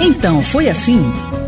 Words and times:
Então 0.00 0.42
foi 0.42 0.68
assim: 0.68 1.00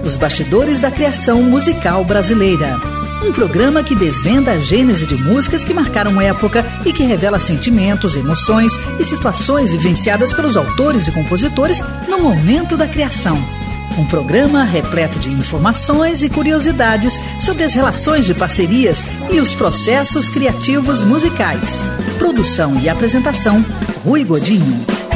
Os 0.04 0.16
Bastidores 0.16 0.80
da 0.80 0.90
Criação 0.90 1.43
Musical 1.43 2.04
Brasileira. 2.04 2.79
Um 3.24 3.32
programa 3.32 3.82
que 3.82 3.96
desvenda 3.96 4.52
a 4.52 4.59
gênese 4.59 5.06
de 5.06 5.16
músicas 5.16 5.64
que 5.64 5.74
marcaram 5.74 6.21
época 6.21 6.64
e 6.87 6.92
que 6.92 7.03
revela 7.03 7.38
sentimentos, 7.38 8.14
emoções 8.14 8.73
e 8.98 9.05
situações 9.05 9.73
vivenciadas 9.73 10.32
pelos 10.32 10.56
autores 10.56 11.09
e 11.09 11.12
compositores 11.12 11.82
no 12.09 12.20
momento 12.20 12.77
da 12.77 12.87
criação. 12.87 13.37
Um 13.98 14.06
programa 14.06 14.62
repleto 14.62 15.19
de 15.19 15.30
informações 15.30 16.23
e 16.23 16.28
curiosidades 16.28 17.19
sobre 17.41 17.65
as 17.65 17.74
relações 17.74 18.24
de 18.24 18.34
parcerias 18.34 19.05
e 19.30 19.41
os 19.41 19.52
processos 19.52 20.28
criativos 20.28 21.02
musicais. 21.02 21.83
Produção 22.19 22.78
e 22.78 22.88
apresentação: 22.88 23.65
Rui 24.05 24.23
Godinho. 24.24 25.08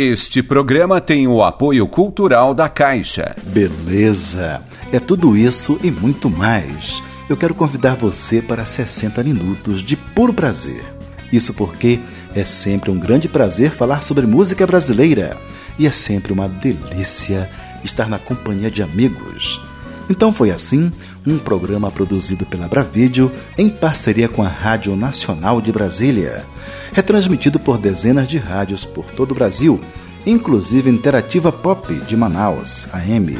Este 0.00 0.44
programa 0.44 1.00
tem 1.00 1.26
o 1.26 1.42
apoio 1.42 1.84
cultural 1.88 2.54
da 2.54 2.68
Caixa. 2.68 3.34
Beleza! 3.48 4.62
É 4.92 5.00
tudo 5.00 5.36
isso 5.36 5.76
e 5.82 5.90
muito 5.90 6.30
mais. 6.30 7.02
Eu 7.28 7.36
quero 7.36 7.52
convidar 7.52 7.96
você 7.96 8.40
para 8.40 8.64
60 8.64 9.24
minutos 9.24 9.82
de 9.82 9.96
puro 9.96 10.32
prazer. 10.32 10.84
Isso 11.32 11.52
porque 11.52 11.98
é 12.32 12.44
sempre 12.44 12.92
um 12.92 12.96
grande 12.96 13.28
prazer 13.28 13.72
falar 13.72 14.00
sobre 14.00 14.24
música 14.24 14.64
brasileira 14.64 15.36
e 15.76 15.84
é 15.84 15.90
sempre 15.90 16.32
uma 16.32 16.48
delícia 16.48 17.50
estar 17.82 18.08
na 18.08 18.20
companhia 18.20 18.70
de 18.70 18.84
amigos. 18.84 19.60
Então 20.08 20.32
foi 20.32 20.52
assim, 20.52 20.92
um 21.26 21.38
programa 21.38 21.90
produzido 21.90 22.46
pela 22.46 22.68
Bravídeo 22.68 23.30
em 23.56 23.68
parceria 23.68 24.28
com 24.28 24.42
a 24.42 24.48
Rádio 24.48 24.96
Nacional 24.96 25.60
de 25.60 25.72
Brasília, 25.72 26.44
retransmitido 26.92 27.58
por 27.58 27.78
dezenas 27.78 28.28
de 28.28 28.38
rádios 28.38 28.84
por 28.84 29.06
todo 29.06 29.32
o 29.32 29.34
Brasil, 29.34 29.80
inclusive 30.26 30.90
Interativa 30.90 31.50
Pop 31.52 31.92
de 31.92 32.16
Manaus, 32.16 32.88
AM, 32.92 33.36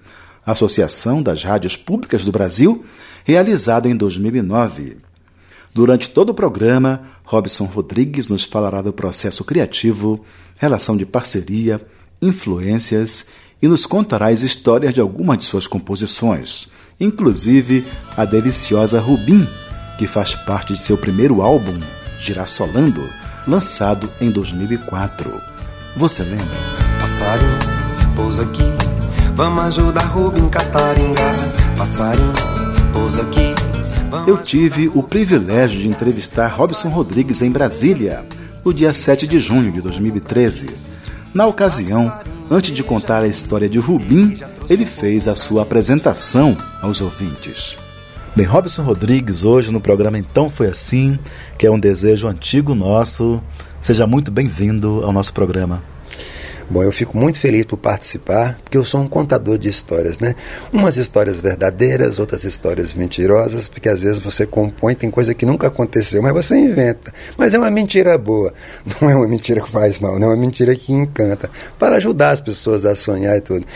Associação 0.44 1.22
das 1.22 1.42
Rádios 1.42 1.76
Públicas 1.76 2.24
do 2.24 2.32
Brasil, 2.32 2.84
realizado 3.24 3.88
em 3.88 3.96
2009. 3.96 4.98
Durante 5.74 6.10
todo 6.10 6.30
o 6.30 6.34
programa, 6.34 7.02
Robson 7.24 7.64
Rodrigues 7.64 8.28
nos 8.28 8.44
falará 8.44 8.82
do 8.82 8.92
processo 8.92 9.42
criativo, 9.42 10.24
relação 10.58 10.96
de 10.96 11.06
parceria, 11.06 11.80
influências 12.20 13.26
e 13.62 13.68
nos 13.68 13.86
contará 13.86 14.28
as 14.28 14.42
histórias 14.42 14.92
de 14.92 15.00
algumas 15.00 15.38
de 15.38 15.44
suas 15.44 15.68
composições, 15.68 16.68
inclusive 16.98 17.86
a 18.16 18.24
deliciosa 18.24 19.00
Rubim, 19.00 19.48
que 19.96 20.06
faz 20.06 20.34
parte 20.34 20.72
de 20.72 20.80
seu 20.80 20.98
primeiro 20.98 21.40
álbum, 21.40 21.78
Girassolando, 22.18 23.02
lançado 23.46 24.10
em 24.20 24.30
2004. 24.30 25.32
Você 25.96 26.24
lembra? 26.24 26.46
Passarinho, 27.00 27.58
pousa 28.16 28.42
aqui, 28.42 28.64
vamos 29.34 29.64
ajudar 29.64 30.06
Rubim 30.06 30.48
Cataringa. 30.48 31.32
Passarinho, 31.76 32.32
pousa 32.92 33.22
aqui. 33.22 33.54
Eu 34.26 34.38
tive 34.38 34.90
o 34.94 35.02
privilégio 35.02 35.80
de 35.80 35.88
entrevistar 35.88 36.48
Robson 36.48 36.88
Rodrigues 36.88 37.40
em 37.40 37.50
Brasília, 37.50 38.24
no 38.64 38.72
dia 38.72 38.92
7 38.92 39.26
de 39.26 39.40
junho 39.40 39.72
de 39.72 39.80
2013. 39.80 40.70
Na 41.32 41.46
ocasião, 41.46 42.12
Antes 42.52 42.72
de 42.72 42.84
contar 42.84 43.22
a 43.22 43.26
história 43.26 43.66
de 43.66 43.78
Rubim, 43.78 44.38
ele 44.68 44.84
fez 44.84 45.26
a 45.26 45.34
sua 45.34 45.62
apresentação 45.62 46.54
aos 46.82 47.00
ouvintes. 47.00 47.74
Bem, 48.36 48.44
Robson 48.44 48.82
Rodrigues, 48.82 49.42
hoje 49.42 49.72
no 49.72 49.80
programa 49.80 50.18
Então 50.18 50.50
Foi 50.50 50.66
Assim, 50.66 51.18
que 51.56 51.66
é 51.66 51.70
um 51.70 51.80
desejo 51.80 52.28
antigo 52.28 52.74
nosso. 52.74 53.42
Seja 53.80 54.06
muito 54.06 54.30
bem-vindo 54.30 55.00
ao 55.02 55.12
nosso 55.12 55.32
programa. 55.32 55.82
Bom, 56.70 56.82
eu 56.82 56.92
fico 56.92 57.16
muito 57.16 57.38
feliz 57.38 57.66
por 57.66 57.76
participar, 57.76 58.58
porque 58.62 58.76
eu 58.76 58.84
sou 58.84 59.00
um 59.00 59.08
contador 59.08 59.58
de 59.58 59.68
histórias, 59.68 60.18
né? 60.18 60.34
Umas 60.72 60.96
histórias 60.96 61.40
verdadeiras, 61.40 62.18
outras 62.18 62.44
histórias 62.44 62.94
mentirosas, 62.94 63.68
porque 63.68 63.88
às 63.88 64.00
vezes 64.00 64.18
você 64.18 64.46
compõe, 64.46 64.94
tem 64.94 65.10
coisa 65.10 65.34
que 65.34 65.44
nunca 65.44 65.66
aconteceu, 65.66 66.22
mas 66.22 66.32
você 66.32 66.56
inventa. 66.56 67.12
Mas 67.36 67.54
é 67.54 67.58
uma 67.58 67.70
mentira 67.70 68.16
boa, 68.16 68.52
não 69.00 69.10
é 69.10 69.14
uma 69.14 69.28
mentira 69.28 69.60
que 69.60 69.70
faz 69.70 69.98
mal, 69.98 70.18
não 70.18 70.28
é 70.28 70.30
uma 70.30 70.40
mentira 70.40 70.74
que 70.74 70.92
encanta, 70.92 71.50
para 71.78 71.96
ajudar 71.96 72.30
as 72.30 72.40
pessoas 72.40 72.86
a 72.86 72.94
sonhar 72.94 73.36
e 73.36 73.40
tudo. 73.40 73.66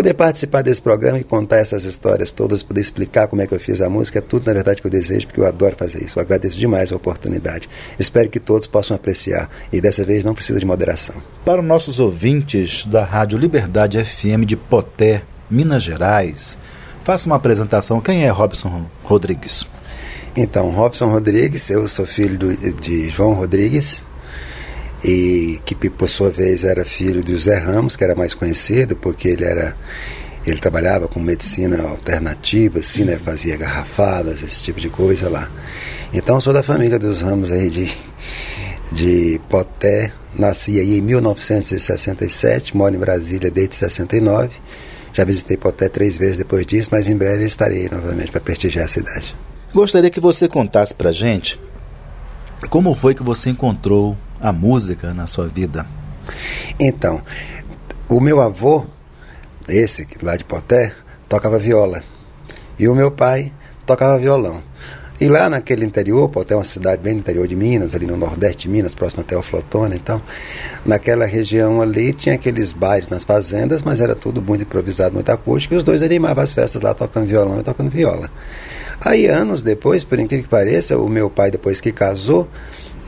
Poder 0.00 0.14
participar 0.14 0.62
desse 0.62 0.80
programa 0.80 1.18
e 1.18 1.24
contar 1.24 1.58
essas 1.58 1.84
histórias 1.84 2.32
todas, 2.32 2.62
poder 2.62 2.80
explicar 2.80 3.28
como 3.28 3.42
é 3.42 3.46
que 3.46 3.54
eu 3.54 3.60
fiz 3.60 3.82
a 3.82 3.90
música, 3.90 4.18
é 4.18 4.22
tudo 4.22 4.46
na 4.46 4.54
verdade 4.54 4.80
que 4.80 4.86
eu 4.86 4.90
desejo, 4.90 5.26
porque 5.26 5.38
eu 5.38 5.46
adoro 5.46 5.76
fazer 5.76 6.02
isso. 6.02 6.18
Eu 6.18 6.22
agradeço 6.22 6.56
demais 6.56 6.90
a 6.90 6.96
oportunidade. 6.96 7.68
Espero 7.98 8.30
que 8.30 8.40
todos 8.40 8.66
possam 8.66 8.96
apreciar 8.96 9.50
e 9.70 9.78
dessa 9.78 10.02
vez 10.02 10.24
não 10.24 10.34
precisa 10.34 10.58
de 10.58 10.64
moderação. 10.64 11.16
Para 11.44 11.60
os 11.60 11.66
nossos 11.66 12.00
ouvintes, 12.00 12.86
da 12.86 13.04
Rádio 13.04 13.36
Liberdade 13.36 14.02
FM 14.02 14.46
de 14.46 14.56
Poté, 14.56 15.20
Minas 15.50 15.82
Gerais. 15.82 16.56
Faça 17.04 17.26
uma 17.26 17.36
apresentação. 17.36 18.00
Quem 18.00 18.24
é 18.24 18.30
Robson 18.30 18.86
Rodrigues? 19.04 19.66
Então, 20.34 20.70
Robson 20.70 21.08
Rodrigues, 21.10 21.68
eu 21.68 21.86
sou 21.86 22.06
filho 22.06 22.56
de 22.80 23.10
João 23.10 23.34
Rodrigues, 23.34 24.02
e 25.04 25.60
que 25.64 25.74
por 25.74 26.08
sua 26.08 26.30
vez 26.30 26.64
era 26.64 26.84
filho 26.84 27.22
de 27.22 27.32
José 27.32 27.58
Ramos, 27.58 27.96
que 27.96 28.04
era 28.04 28.14
mais 28.14 28.34
conhecido 28.34 28.96
porque 28.96 29.28
ele 29.28 29.44
era 29.44 29.76
ele 30.46 30.58
trabalhava 30.58 31.06
com 31.06 31.20
medicina 31.20 31.82
alternativa, 31.82 32.78
assim, 32.78 33.04
né, 33.04 33.18
fazia 33.22 33.58
garrafadas, 33.58 34.42
esse 34.42 34.62
tipo 34.62 34.80
de 34.80 34.88
coisa 34.88 35.28
lá. 35.28 35.50
Então, 36.14 36.40
sou 36.40 36.52
da 36.52 36.62
família 36.62 36.98
dos 36.98 37.20
Ramos 37.20 37.52
aí 37.52 37.68
de 37.68 37.90
de 38.90 39.40
Poté, 39.48 40.12
Nasci 40.36 40.78
aí 40.78 40.98
em 40.98 41.00
1967, 41.00 42.76
moro 42.76 42.94
em 42.94 42.98
Brasília 42.98 43.50
desde 43.50 43.76
69. 43.76 44.50
Já 45.12 45.24
visitei 45.24 45.56
Poté 45.56 45.88
três 45.88 46.16
vezes 46.16 46.38
depois 46.38 46.66
disso, 46.66 46.90
mas 46.92 47.08
em 47.08 47.16
breve 47.16 47.44
estarei 47.44 47.88
novamente 47.88 48.30
para 48.30 48.40
prestigiar 48.40 48.84
a 48.84 48.88
cidade. 48.88 49.34
Gostaria 49.72 50.10
que 50.10 50.20
você 50.20 50.48
contasse 50.48 50.94
para 50.94 51.12
gente 51.12 51.60
como 52.68 52.94
foi 52.94 53.14
que 53.14 53.22
você 53.22 53.50
encontrou 53.50 54.16
a 54.40 54.52
música 54.52 55.12
na 55.12 55.26
sua 55.26 55.46
vida. 55.46 55.86
Então, 56.78 57.22
o 58.08 58.20
meu 58.20 58.40
avô, 58.40 58.86
esse 59.68 60.06
lá 60.22 60.36
de 60.36 60.44
Poté, 60.44 60.92
tocava 61.28 61.58
viola. 61.58 62.02
E 62.78 62.88
o 62.88 62.94
meu 62.94 63.10
pai 63.10 63.52
tocava 63.86 64.18
violão. 64.18 64.62
E 65.20 65.28
lá 65.28 65.50
naquele 65.50 65.84
interior, 65.84 66.30
pô, 66.30 66.42
tem 66.42 66.56
uma 66.56 66.64
cidade 66.64 67.02
bem 67.02 67.12
no 67.12 67.20
interior 67.20 67.46
de 67.46 67.54
Minas, 67.54 67.94
ali 67.94 68.06
no 68.06 68.16
nordeste 68.16 68.62
de 68.62 68.68
Minas, 68.70 68.94
próximo 68.94 69.20
até 69.20 69.36
o 69.36 69.42
Flotona, 69.42 69.94
então, 69.94 70.22
naquela 70.82 71.26
região 71.26 71.82
ali 71.82 72.14
tinha 72.14 72.36
aqueles 72.36 72.72
bares 72.72 73.10
nas 73.10 73.22
fazendas, 73.22 73.82
mas 73.82 74.00
era 74.00 74.14
tudo 74.14 74.40
muito 74.40 74.62
improvisado, 74.62 75.14
muito 75.14 75.28
acústico, 75.28 75.74
e 75.74 75.76
os 75.76 75.84
dois 75.84 76.00
animavam 76.00 76.42
as 76.42 76.54
festas 76.54 76.80
lá 76.80 76.94
tocando 76.94 77.26
violão 77.26 77.60
e 77.60 77.62
tocando 77.62 77.90
viola. 77.90 78.30
Aí, 78.98 79.26
anos 79.26 79.62
depois, 79.62 80.04
por 80.04 80.18
incrível 80.18 80.44
que 80.44 80.50
pareça, 80.50 80.96
o 80.96 81.06
meu 81.06 81.28
pai, 81.28 81.50
depois 81.50 81.82
que 81.82 81.92
casou, 81.92 82.48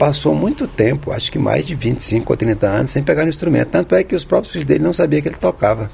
passou 0.02 0.34
muito 0.34 0.66
tempo, 0.66 1.12
acho 1.12 1.30
que 1.30 1.38
mais 1.38 1.64
de 1.64 1.76
25 1.76 2.32
ou 2.32 2.36
30 2.36 2.66
anos, 2.66 2.90
sem 2.90 3.04
pegar 3.04 3.22
no 3.22 3.28
instrumento. 3.28 3.68
Tanto 3.68 3.94
é 3.94 4.02
que 4.02 4.16
os 4.16 4.24
próprios 4.24 4.50
filhos 4.50 4.66
dele 4.66 4.82
não 4.82 4.92
sabiam 4.92 5.22
que 5.22 5.28
ele 5.28 5.36
tocava. 5.36 5.88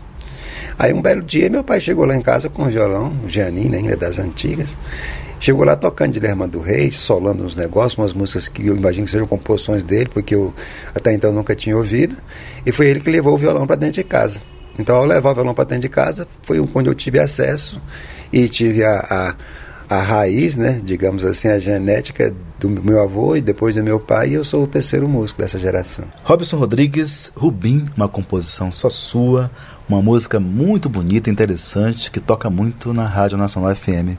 Aí 0.78 0.94
um 0.94 1.02
belo 1.02 1.20
dia 1.20 1.50
meu 1.50 1.62
pai 1.62 1.78
chegou 1.78 2.06
lá 2.06 2.16
em 2.16 2.22
casa 2.22 2.48
com 2.48 2.62
um 2.62 2.68
violão, 2.68 3.12
o 3.22 3.28
Giannini, 3.28 3.76
ainda 3.76 3.98
das 3.98 4.18
antigas, 4.18 4.74
Chegou 5.38 5.62
lá 5.62 5.76
tocando 5.76 6.12
de 6.12 6.20
Lerma 6.20 6.48
do 6.48 6.58
Rei, 6.58 6.90
solando 6.90 7.44
uns 7.44 7.54
negócios, 7.54 7.98
umas 7.98 8.14
músicas 8.14 8.48
que 8.48 8.66
eu 8.66 8.74
imagino 8.74 9.04
que 9.04 9.10
sejam 9.10 9.26
composições 9.26 9.82
dele, 9.82 10.08
porque 10.12 10.34
eu 10.34 10.54
até 10.94 11.12
então 11.12 11.30
nunca 11.30 11.54
tinha 11.54 11.76
ouvido. 11.76 12.16
E 12.64 12.72
foi 12.72 12.86
ele 12.86 13.00
que 13.00 13.10
levou 13.10 13.34
o 13.34 13.36
violão 13.36 13.66
para 13.66 13.76
dentro 13.76 14.02
de 14.02 14.04
casa. 14.04 14.40
Então, 14.78 14.96
ao 14.96 15.04
levar 15.04 15.32
o 15.32 15.34
violão 15.34 15.54
para 15.54 15.64
dentro 15.64 15.82
de 15.82 15.90
casa, 15.90 16.26
foi 16.42 16.66
quando 16.68 16.86
eu 16.86 16.94
tive 16.94 17.20
acesso 17.20 17.80
e 18.32 18.48
tive 18.48 18.82
a, 18.82 18.98
a, 18.98 19.34
a, 19.88 20.00
raiz, 20.00 20.56
né, 20.56 20.80
digamos 20.82 21.24
assim, 21.24 21.48
a 21.48 21.58
genética 21.58 22.34
do 22.58 22.68
meu 22.68 23.00
avô 23.00 23.36
e 23.36 23.40
depois 23.40 23.74
do 23.74 23.82
meu 23.82 23.98
pai, 23.98 24.30
e 24.30 24.34
eu 24.34 24.44
sou 24.44 24.64
o 24.64 24.66
terceiro 24.66 25.08
músico 25.08 25.40
dessa 25.40 25.58
geração. 25.58 26.04
Robson 26.24 26.56
Rodrigues, 26.58 27.32
Rubim, 27.34 27.84
uma 27.96 28.08
composição 28.08 28.72
só 28.72 28.90
sua, 28.90 29.50
uma 29.88 30.02
música 30.02 30.38
muito 30.38 30.88
bonita, 30.88 31.30
interessante, 31.30 32.10
que 32.10 32.20
toca 32.20 32.50
muito 32.50 32.92
na 32.92 33.06
Rádio 33.06 33.38
Nacional 33.38 33.74
FM. 33.74 34.16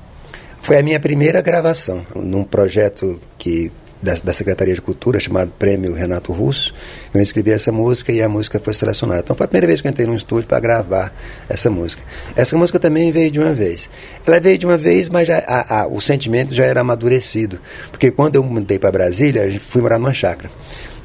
Foi 0.61 0.77
a 0.77 0.83
minha 0.83 0.99
primeira 0.99 1.41
gravação 1.41 2.05
num 2.15 2.43
projeto 2.43 3.19
que 3.37 3.71
da, 4.01 4.15
da, 4.23 4.33
Secretaria 4.33 4.73
de 4.73 4.81
Cultura, 4.81 5.19
chamado 5.19 5.51
Prêmio 5.57 5.93
Renato 5.93 6.31
Russo. 6.31 6.73
Eu 7.13 7.21
escrevi 7.21 7.51
essa 7.51 7.71
música 7.71 8.11
e 8.11 8.21
a 8.21 8.29
música 8.29 8.59
foi 8.59 8.73
selecionada. 8.73 9.21
Então 9.21 9.35
foi 9.35 9.45
a 9.45 9.47
primeira 9.47 9.67
vez 9.67 9.81
que 9.81 9.87
eu 9.87 9.91
entrei 9.91 10.07
num 10.07 10.15
estúdio 10.15 10.47
para 10.47 10.59
gravar 10.59 11.13
essa 11.47 11.69
música. 11.69 12.03
Essa 12.35 12.57
música 12.57 12.79
também 12.79 13.11
veio 13.11 13.31
de 13.31 13.39
uma 13.39 13.53
vez. 13.53 13.89
Ela 14.25 14.39
veio 14.39 14.57
de 14.57 14.65
uma 14.65 14.77
vez, 14.77 15.09
mas 15.09 15.27
já, 15.27 15.39
a, 15.39 15.81
a, 15.81 15.87
o 15.87 15.99
sentimento 15.99 16.53
já 16.53 16.65
era 16.65 16.81
amadurecido. 16.81 17.59
Porque 17.91 18.11
quando 18.11 18.35
eu 18.35 18.43
mudei 18.43 18.79
para 18.79 18.91
Brasília, 18.91 19.45
eu 19.45 19.59
fui 19.59 19.81
morar 19.81 19.99
numa 19.99 20.13
chácara. 20.13 20.49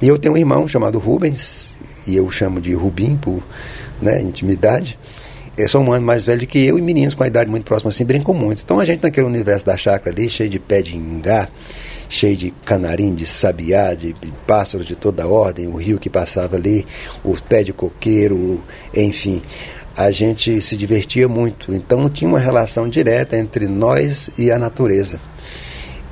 E 0.00 0.08
eu 0.08 0.18
tenho 0.18 0.34
um 0.34 0.36
irmão 0.36 0.68
chamado 0.68 0.98
Rubens, 0.98 1.74
e 2.06 2.16
eu 2.16 2.30
chamo 2.30 2.60
de 2.60 2.74
Rubim 2.74 3.16
por 3.16 3.42
né, 4.00 4.20
intimidade. 4.20 4.98
Eles 5.56 5.70
são 5.70 5.84
um 5.84 5.92
ano 5.92 6.04
mais 6.04 6.24
velho 6.24 6.46
que 6.46 6.58
eu 6.58 6.78
e 6.78 6.82
meninos 6.82 7.14
com 7.14 7.22
a 7.22 7.28
idade 7.28 7.48
muito 7.48 7.64
próxima 7.64 7.90
assim 7.90 8.04
brincam 8.04 8.34
muito. 8.34 8.62
Então 8.62 8.80
a 8.80 8.84
gente 8.84 9.02
naquele 9.02 9.26
universo 9.26 9.64
da 9.64 9.76
chácara 9.76 10.14
ali, 10.14 10.28
cheio 10.28 10.50
de 10.50 10.58
pé 10.58 10.82
de 10.82 10.96
ingá, 10.96 11.48
cheio 12.14 12.36
de 12.36 12.50
canarim, 12.64 13.12
de 13.12 13.26
sabiá, 13.26 13.92
de, 13.92 14.14
pássaros 14.46 14.86
de 14.86 14.94
toda 14.94 15.26
ordem, 15.26 15.66
o 15.66 15.76
rio 15.76 15.98
que 15.98 16.08
passava 16.08 16.54
ali, 16.54 16.86
o 17.24 17.34
pé 17.36 17.64
de 17.64 17.72
coqueiro, 17.72 18.62
enfim. 18.94 19.42
A 19.96 20.10
gente 20.10 20.60
se 20.60 20.76
divertia 20.76 21.28
muito. 21.28 21.74
Então 21.74 22.08
tinha 22.08 22.28
uma 22.28 22.38
relação 22.38 22.88
direta 22.88 23.36
entre 23.36 23.66
nós 23.66 24.30
e 24.38 24.50
a 24.50 24.58
natureza. 24.58 25.20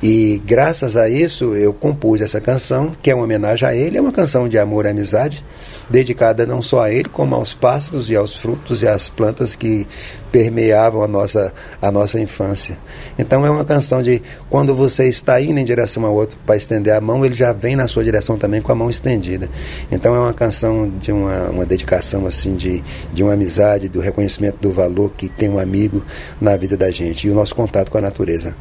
E 0.03 0.43
graças 0.45 0.97
a 0.97 1.09
isso 1.09 1.55
eu 1.55 1.73
compus 1.73 2.21
essa 2.21 2.41
canção, 2.41 2.91
que 3.01 3.11
é 3.11 3.15
uma 3.15 3.23
homenagem 3.23 3.69
a 3.69 3.75
ele, 3.75 3.97
é 3.97 4.01
uma 4.01 4.11
canção 4.11 4.49
de 4.49 4.59
amor 4.59 4.85
e 4.85 4.89
amizade 4.89 5.45
dedicada 5.89 6.47
não 6.47 6.63
só 6.63 6.81
a 6.81 6.91
ele, 6.91 7.09
como 7.09 7.35
aos 7.35 7.55
pássaros 7.55 8.09
e 8.09 8.17
aos 8.17 8.35
frutos 8.35 8.83
e 8.83 8.89
às 8.89 9.09
plantas 9.09 9.55
que 9.55 9.87
permeavam 10.33 11.03
a 11.03 11.07
nossa, 11.07 11.53
a 11.81 11.93
nossa 11.93 12.19
infância. 12.19 12.79
Então 13.19 13.45
é 13.45 13.51
uma 13.51 13.65
canção 13.65 14.03
de 14.03 14.23
quando 14.49 14.75
você 14.75 15.07
está 15.09 15.41
indo 15.41 15.61
em 15.61 15.65
direção 15.65 16.05
ao 16.07 16.15
outro 16.15 16.39
para 16.47 16.57
estender 16.57 16.95
a 16.95 17.01
mão, 17.01 17.25
ele 17.25 17.35
já 17.35 17.53
vem 17.53 17.77
na 17.77 17.87
sua 17.87 18.03
direção 18.03 18.39
também 18.39 18.63
com 18.63 18.73
a 18.73 18.75
mão 18.75 18.91
estendida. 18.91 19.49
Então 19.91 20.17
é 20.17 20.19
uma 20.19 20.33
canção 20.33 20.91
de 20.99 21.13
uma, 21.13 21.51
uma 21.51 21.67
dedicação 21.67 22.27
assim 22.27 22.57
de, 22.57 22.83
de 23.13 23.23
uma 23.23 23.35
amizade, 23.35 23.89
do 23.89 24.01
reconhecimento 24.01 24.57
do 24.61 24.73
valor 24.73 25.13
que 25.17 25.29
tem 25.29 25.51
um 25.51 25.59
amigo 25.59 26.03
na 26.41 26.57
vida 26.57 26.77
da 26.77 26.91
gente 26.91 27.29
e 27.29 27.31
o 27.31 27.35
nosso 27.35 27.55
contato 27.55 27.91
com 27.91 27.99
a 27.99 28.01
natureza. 28.01 28.57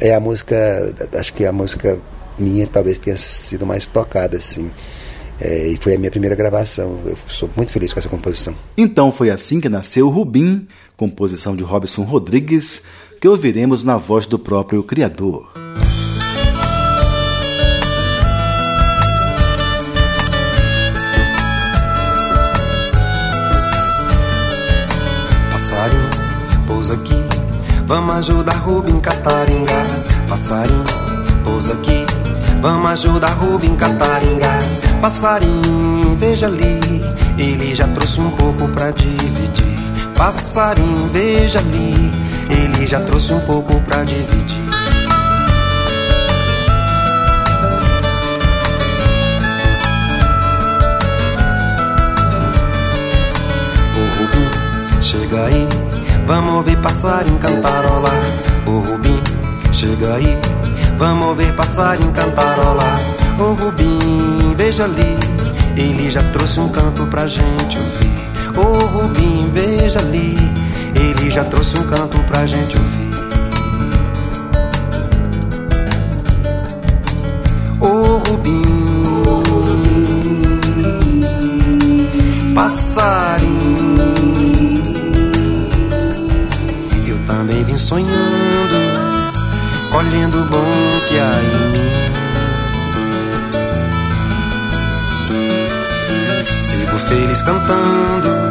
É 0.00 0.14
a 0.14 0.20
música, 0.20 0.56
acho 1.14 1.32
que 1.32 1.44
a 1.44 1.52
música 1.52 1.98
minha 2.38 2.66
talvez 2.66 2.98
tenha 2.98 3.16
sido 3.16 3.66
mais 3.66 3.86
tocada 3.86 4.36
assim. 4.36 4.70
É, 5.40 5.68
e 5.68 5.76
foi 5.76 5.94
a 5.94 5.98
minha 5.98 6.10
primeira 6.10 6.34
gravação. 6.34 6.98
Eu 7.04 7.16
sou 7.28 7.50
muito 7.56 7.72
feliz 7.72 7.92
com 7.92 7.98
essa 7.98 8.08
composição. 8.08 8.54
Então 8.76 9.12
foi 9.12 9.30
assim 9.30 9.60
que 9.60 9.68
nasceu 9.68 10.08
Rubim, 10.08 10.66
composição 10.96 11.54
de 11.54 11.62
Robson 11.62 12.02
Rodrigues, 12.02 12.82
que 13.20 13.28
ouviremos 13.28 13.84
na 13.84 13.96
voz 13.96 14.26
do 14.26 14.38
próprio 14.38 14.82
criador. 14.82 15.65
Vamos 27.86 28.16
ajudar 28.16 28.56
Rubim 28.56 29.00
Cataringa. 29.00 29.84
Passarinho, 30.28 30.84
pousa 31.44 31.72
aqui, 31.72 32.04
vamos 32.60 32.90
ajudar 32.90 33.32
Rubim 33.34 33.76
Cataringa. 33.76 34.58
Passarinho, 35.00 36.16
veja 36.18 36.46
ali, 36.46 37.04
ele 37.38 37.74
já 37.74 37.86
trouxe 37.88 38.20
um 38.20 38.30
pouco 38.30 38.70
pra 38.72 38.90
dividir. 38.90 39.76
Passarinho, 40.16 41.06
veja 41.08 41.60
ali, 41.60 42.12
ele 42.50 42.86
já 42.86 42.98
trouxe 43.00 43.32
um 43.32 43.40
pouco 43.40 43.80
pra 43.80 44.02
dividir. 44.02 44.56
O 53.94 54.18
Rubim, 54.18 55.02
chega 55.02 55.44
aí, 55.44 55.68
vamos 56.26 56.64
ver 56.64 56.76
passarinho 56.78 57.38
cantarolar. 57.38 58.20
O 58.66 58.80
Rubim, 58.80 59.22
chega 59.72 60.14
aí, 60.14 60.36
vamos 60.98 61.36
ver 61.36 61.54
passarinho 61.54 62.10
cantarolar. 62.12 63.00
O 63.38 63.54
Rubim, 63.54 64.54
veja 64.56 64.84
ali, 64.84 65.16
ele 65.76 66.10
já 66.10 66.22
trouxe 66.32 66.58
um 66.60 66.68
canto 66.68 67.06
pra 67.06 67.26
gente 67.26 67.78
ouvir. 67.78 68.12
O 68.56 68.86
Rubim, 68.86 69.46
veja 69.52 70.00
ali, 70.00 70.36
ele 70.94 71.30
já 71.30 71.44
trouxe 71.44 71.78
um 71.78 71.86
canto 71.86 72.18
pra 72.24 72.46
gente 72.46 72.76
ouvir. 72.76 73.06
O 77.78 78.18
Rubim, 78.18 78.62
passarinho, 82.54 83.25
sonhando, 87.78 88.74
colhendo 89.92 90.38
o 90.38 90.44
bom 90.46 91.00
que 91.08 91.18
há 91.18 91.40
em 91.42 91.70
mim. 91.72 91.90
Sigo 96.60 96.98
feliz 96.98 97.42
cantando. 97.42 98.46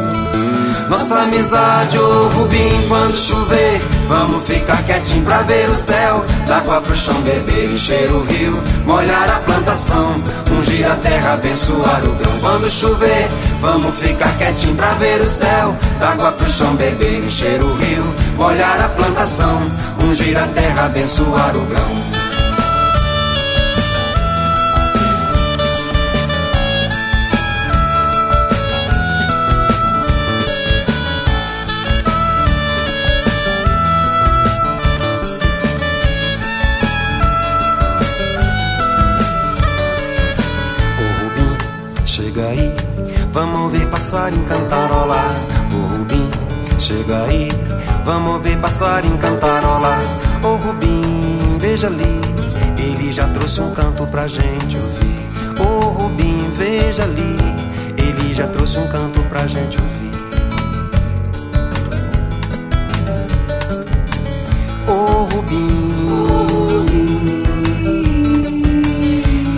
Nossa 0.88 1.22
amizade, 1.22 1.98
ô 1.98 2.28
Rubim, 2.28 2.86
quando 2.86 3.14
chover, 3.16 3.82
vamos 4.08 4.44
ficar 4.46 4.80
quietinho 4.84 5.24
pra 5.24 5.42
ver 5.42 5.68
o 5.68 5.74
céu. 5.74 6.24
Da 6.46 6.58
água 6.58 6.80
pro 6.80 6.94
chão, 6.96 7.20
beber, 7.22 7.72
encher 7.72 8.08
o 8.12 8.22
rio, 8.22 8.62
molhar 8.84 9.28
a 9.28 9.40
plantação, 9.40 10.14
ungir 10.52 10.88
a 10.88 10.94
terra, 10.94 11.32
abençoar 11.32 12.04
o 12.04 12.12
grão. 12.14 12.38
Quando 12.40 12.70
chover, 12.70 13.28
vamos 13.60 13.96
ficar 13.96 14.32
quietinho 14.38 14.76
pra 14.76 14.92
ver 14.92 15.20
o 15.20 15.26
céu. 15.26 15.76
Da 15.98 16.10
água 16.10 16.30
pro 16.30 16.48
chão, 16.48 16.76
beber, 16.76 17.24
encher 17.24 17.60
o 17.60 17.74
rio, 17.74 18.04
molhar 18.36 18.82
a 18.82 18.88
plantação, 18.88 19.60
ungir 20.02 20.36
a 20.36 20.46
terra, 20.48 20.86
abençoar 20.86 21.56
o 21.56 21.66
grão. 21.66 22.26
chega 42.36 42.48
aí, 42.48 42.72
vamos 43.32 43.72
ver 43.72 43.86
passarinho 43.88 44.44
cantarolar. 44.44 45.34
O 45.72 45.96
Rubim, 45.96 46.28
chega 46.78 47.24
aí, 47.24 47.48
Vamos 48.06 48.40
ver 48.40 48.56
passarinho 48.58 49.18
cantarolar. 49.18 50.00
Ô 50.40 50.46
oh, 50.46 50.56
Rubim, 50.58 51.58
veja 51.58 51.88
ali, 51.88 52.20
ele 52.78 53.12
já 53.12 53.26
trouxe 53.26 53.60
um 53.60 53.72
canto 53.72 54.06
pra 54.06 54.28
gente 54.28 54.76
ouvir. 54.76 55.26
Ô 55.58 55.64
oh, 55.64 55.88
Rubim, 55.88 56.48
veja 56.54 57.02
ali, 57.02 57.36
ele 57.98 58.32
já 58.32 58.46
trouxe 58.46 58.78
um 58.78 58.86
canto 58.86 59.20
pra 59.24 59.48
gente 59.48 59.76
ouvir. 59.76 60.12
Ô 64.86 64.92
oh, 64.92 65.24
Rubim, 65.34 65.66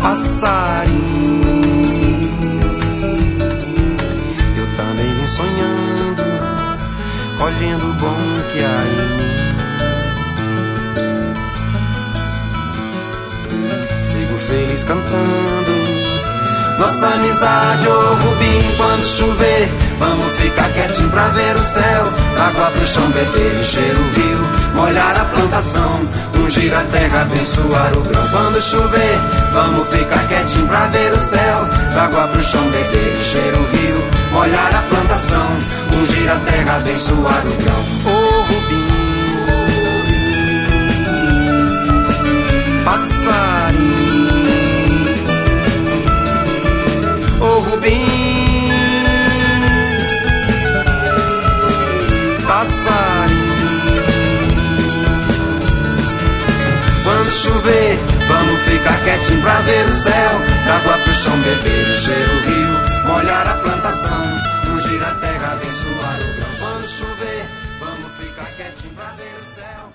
passarinho, 0.01 1.51
eu 4.57 4.67
também 4.75 5.15
vim 5.17 5.27
sonhando, 5.27 6.23
colhendo 7.39 7.93
bom 8.01 8.18
feliz 14.17 14.85
cantando. 14.85 15.79
Nossa 16.79 17.09
amizade, 17.09 17.89
ô 17.89 17.91
oh, 17.91 18.15
Rubim, 18.15 18.77
quando 18.77 19.05
chover, 19.05 19.69
vamos 19.99 20.33
ficar 20.39 20.73
quietinho 20.73 21.11
pra 21.11 21.29
ver 21.29 21.57
o 21.57 21.63
céu. 21.63 22.05
Água 22.39 22.71
pro 22.71 22.87
chão, 22.87 23.11
beber, 23.11 23.61
encher 23.61 23.95
o 23.97 24.21
rio, 24.21 24.39
molhar 24.75 25.21
a 25.21 25.25
plantação, 25.25 26.01
ungir 26.37 26.73
a 26.73 26.83
terra, 26.85 27.23
abençoar 27.23 27.93
o 27.99 28.01
grão. 28.03 28.29
Quando 28.31 28.63
chover, 28.63 29.19
vamos 29.53 29.89
ficar 29.89 30.27
quietinho 30.29 30.69
pra 30.69 30.87
ver 30.87 31.13
o 31.13 31.19
céu. 31.19 31.67
Água 32.01 32.29
pro 32.29 32.43
chão, 32.43 32.63
beber, 32.71 33.21
encher 33.21 33.55
o 33.55 33.77
rio, 33.77 34.05
molhar 34.33 34.75
a 34.75 34.83
plantação, 34.83 35.47
ungir 36.01 36.31
a 36.31 36.37
terra, 36.51 36.77
abençoar 36.77 37.43
o 37.45 37.57
grão. 37.63 37.85
Ô 38.07 38.17
oh, 38.17 38.43
Rubim. 38.43 38.89
Passarinho 42.85 43.68
Ô 47.41 47.61
Rubim. 47.61 48.07
Passarinho. 52.47 53.49
Quando 57.05 57.31
chover, 57.31 57.99
vamos 58.29 58.61
ficar 58.63 59.05
quietinho 59.05 59.41
pra 59.41 59.61
ver 59.61 59.87
o 59.87 59.93
céu. 59.93 60.31
D'água 60.67 60.99
pro 60.99 61.13
chão, 61.15 61.37
beber, 61.39 61.95
encher 61.95 62.29
o 62.29 62.39
rio. 62.49 62.89
Molhar 63.07 63.49
a 63.49 63.55
plantação, 63.55 64.23
ungir 64.75 65.03
a 65.03 65.15
terra, 65.15 65.53
abençoar 65.53 66.19
o 66.21 66.35
grão 66.37 66.49
Quando 66.59 66.89
chover, 66.89 67.47
vamos 67.81 68.11
ficar 68.19 68.45
quietinho 68.57 68.95
pra 68.95 69.07
ver 69.11 69.35
o 69.41 69.55
céu. 69.55 69.93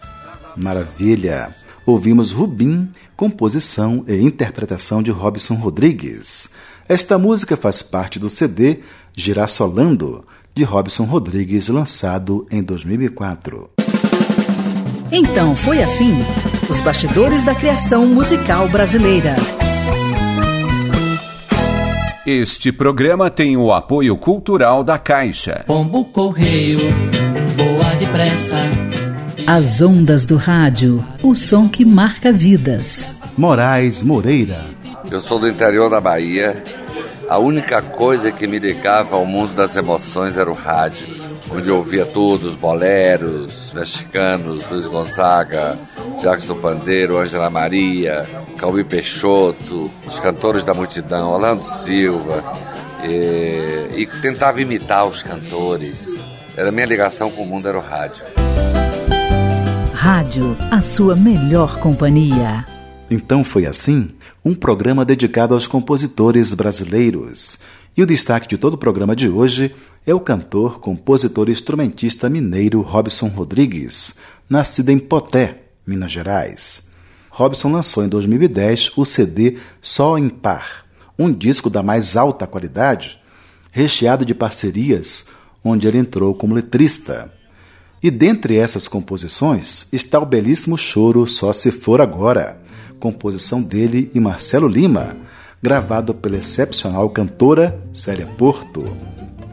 Maravilha! 0.56 1.54
Ouvimos 1.86 2.32
Rubim, 2.32 2.90
composição 3.16 4.06
e 4.08 4.16
interpretação 4.16 5.04
de 5.04 5.12
Robson 5.12 5.56
Rodrigues. 5.56 6.50
Esta 6.88 7.18
música 7.18 7.56
faz 7.56 7.82
parte 7.82 8.20
do 8.20 8.30
CD 8.30 8.80
Girassolando, 9.16 10.26
de 10.54 10.64
Robson 10.64 11.06
Rodrigues, 11.06 11.70
lançado 11.70 12.46
em 12.52 12.62
2004. 12.62 13.70
Então 15.12 15.56
foi 15.56 15.82
assim: 15.82 16.14
os 16.70 16.82
bastidores 16.82 17.44
da 17.44 17.56
criação 17.56 18.06
musical 18.06 18.68
brasileira. 18.68 19.36
Este 22.26 22.72
programa 22.72 23.30
tem 23.30 23.56
o 23.56 23.72
apoio 23.74 24.18
cultural 24.18 24.84
da 24.84 24.98
Caixa. 24.98 25.64
Pombo 25.66 26.06
Correio, 26.06 26.80
voa 27.58 27.96
depressa. 27.96 28.58
As 29.46 29.82
ondas 29.82 30.26
do 30.26 30.38
rádio, 30.38 31.04
o 31.22 31.36
som 31.36 31.68
que 31.68 31.84
marca 31.86 32.32
vidas. 32.32 33.16
Moraes 33.38 34.02
Moreira 34.04 34.83
eu 35.14 35.22
sou 35.22 35.38
do 35.38 35.48
interior 35.48 35.90
da 35.90 36.02
Bahia. 36.02 36.64
A 37.30 37.38
única 37.38 37.82
coisa 37.82 38.32
que 38.32 38.48
me 38.48 38.58
ligava 38.58 39.16
ao 39.16 39.26
mundo 39.26 39.54
das 39.54 39.76
emoções 39.76 40.38
era 40.38 40.50
o 40.50 40.56
rádio, 40.56 41.08
onde 41.52 41.70
eu 41.70 41.78
ouvia 41.78 42.06
todos, 42.06 42.56
boleros, 42.56 43.72
mexicanos, 43.74 44.68
Luiz 44.70 44.88
Gonzaga, 44.88 45.78
Jackson 46.22 46.56
Pandeiro, 46.56 47.18
Ângela 47.18 47.50
Maria, 47.50 48.24
Cauí 48.58 48.84
Peixoto, 48.84 49.92
os 50.06 50.20
cantores 50.20 50.66
da 50.66 50.74
multidão, 50.74 51.32
Orlando 51.32 51.64
Silva, 51.64 52.44
e, 53.04 54.02
e 54.02 54.06
tentava 54.22 54.62
imitar 54.62 55.06
os 55.06 55.22
cantores. 55.22 56.18
Era 56.58 56.70
a 56.70 56.72
minha 56.72 56.88
ligação 56.88 57.30
com 57.30 57.44
o 57.44 57.46
mundo, 57.46 57.70
era 57.70 57.78
o 57.78 57.82
rádio. 57.82 58.24
Rádio, 59.94 60.58
a 60.72 60.82
sua 60.82 61.16
melhor 61.16 61.80
companhia. 61.80 62.66
Então 63.10 63.44
foi 63.44 63.66
assim 63.68 64.10
um 64.46 64.54
programa 64.54 65.06
dedicado 65.06 65.54
aos 65.54 65.68
compositores 65.68 66.54
brasileiros. 66.54 67.60
E 67.96 68.04
o 68.04 68.06
destaque 68.06 68.48
de 68.48 68.58
todo 68.58 68.74
o 68.74 68.78
programa 68.78 69.16
de 69.16 69.30
hoje 69.30 69.74
é 70.06 70.14
o 70.14 70.20
cantor, 70.20 70.80
compositor 70.80 71.48
e 71.48 71.52
instrumentista 71.52 72.30
mineiro 72.30 72.82
Robson 72.82 73.28
Rodrigues, 73.28 74.16
nascido 74.50 74.90
em 74.90 75.00
Poté, 75.00 75.62
Minas 75.88 76.12
Gerais. 76.12 76.90
Robson 77.30 77.72
lançou 77.72 78.04
em 78.04 78.10
2010 78.10 78.92
o 78.98 79.06
CD 79.06 79.58
Só 79.82 80.18
em 80.18 80.28
Par, 80.28 80.86
um 81.18 81.32
disco 81.32 81.70
da 81.70 81.82
mais 81.82 82.18
alta 82.18 82.46
qualidade, 82.46 83.20
recheado 83.72 84.26
de 84.26 84.36
parcerias, 84.36 85.26
onde 85.64 85.88
ele 85.88 86.00
entrou 86.00 86.36
como 86.36 86.54
letrista. 86.54 87.32
E 88.02 88.12
dentre 88.12 88.58
essas 88.58 88.90
composições 88.90 89.88
está 89.94 90.20
o 90.20 90.26
belíssimo 90.26 90.78
choro 90.78 91.26
Só 91.26 91.54
Se 91.54 91.72
For 91.72 92.02
Agora 92.02 92.63
composição 93.04 93.62
dele 93.62 94.10
e 94.14 94.20
Marcelo 94.22 94.66
Lima, 94.66 95.18
gravado 95.62 96.14
pela 96.14 96.38
excepcional 96.38 97.10
cantora 97.10 97.78
Célia 97.92 98.26
Porto. 98.38 98.86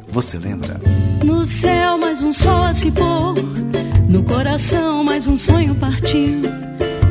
Você 0.09 0.39
lembra? 0.39 0.81
No 1.25 1.45
céu 1.45 1.99
mais 1.99 2.23
um 2.23 2.33
sol 2.33 2.63
a 2.63 2.73
se 2.73 2.93
pôr, 2.93 3.35
no 4.09 4.23
coração 4.23 5.03
mais 5.03 5.27
um 5.27 5.37
sonho 5.37 5.75
partiu. 5.75 6.43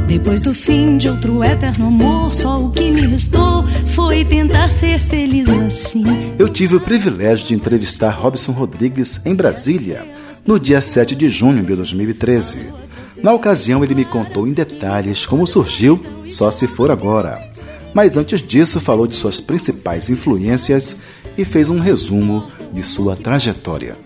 Depois 0.07 0.41
do 0.41 0.53
fim 0.53 0.97
de 0.97 1.09
outro 1.09 1.43
eterno 1.43 1.87
amor, 1.87 2.33
só 2.33 2.57
o 2.57 2.71
que 2.71 2.89
me 2.89 3.01
restou 3.01 3.67
foi 3.93 4.23
tentar 4.23 4.69
ser 4.69 4.97
feliz 4.97 5.49
assim. 5.49 6.05
Eu 6.39 6.47
tive 6.47 6.77
o 6.77 6.79
privilégio 6.79 7.47
de 7.47 7.53
entrevistar 7.53 8.11
Robson 8.11 8.53
Rodrigues 8.53 9.25
em 9.25 9.35
Brasília, 9.35 10.07
no 10.47 10.57
dia 10.57 10.79
7 10.79 11.15
de 11.15 11.27
junho 11.27 11.61
de 11.63 11.75
2013. 11.75 12.88
Na 13.21 13.33
ocasião, 13.33 13.83
ele 13.83 13.93
me 13.93 14.05
contou 14.05 14.47
em 14.47 14.53
detalhes 14.53 15.25
como 15.25 15.45
surgiu 15.45 16.01
Só 16.29 16.49
Se 16.49 16.67
For 16.67 16.89
Agora. 16.89 17.49
Mas 17.93 18.15
antes 18.15 18.41
disso, 18.41 18.79
falou 18.79 19.05
de 19.05 19.15
suas 19.15 19.41
principais 19.41 20.09
influências 20.09 20.95
e 21.37 21.43
fez 21.43 21.69
um 21.69 21.79
resumo 21.79 22.49
de 22.71 22.81
sua 22.81 23.17
trajetória. 23.17 23.97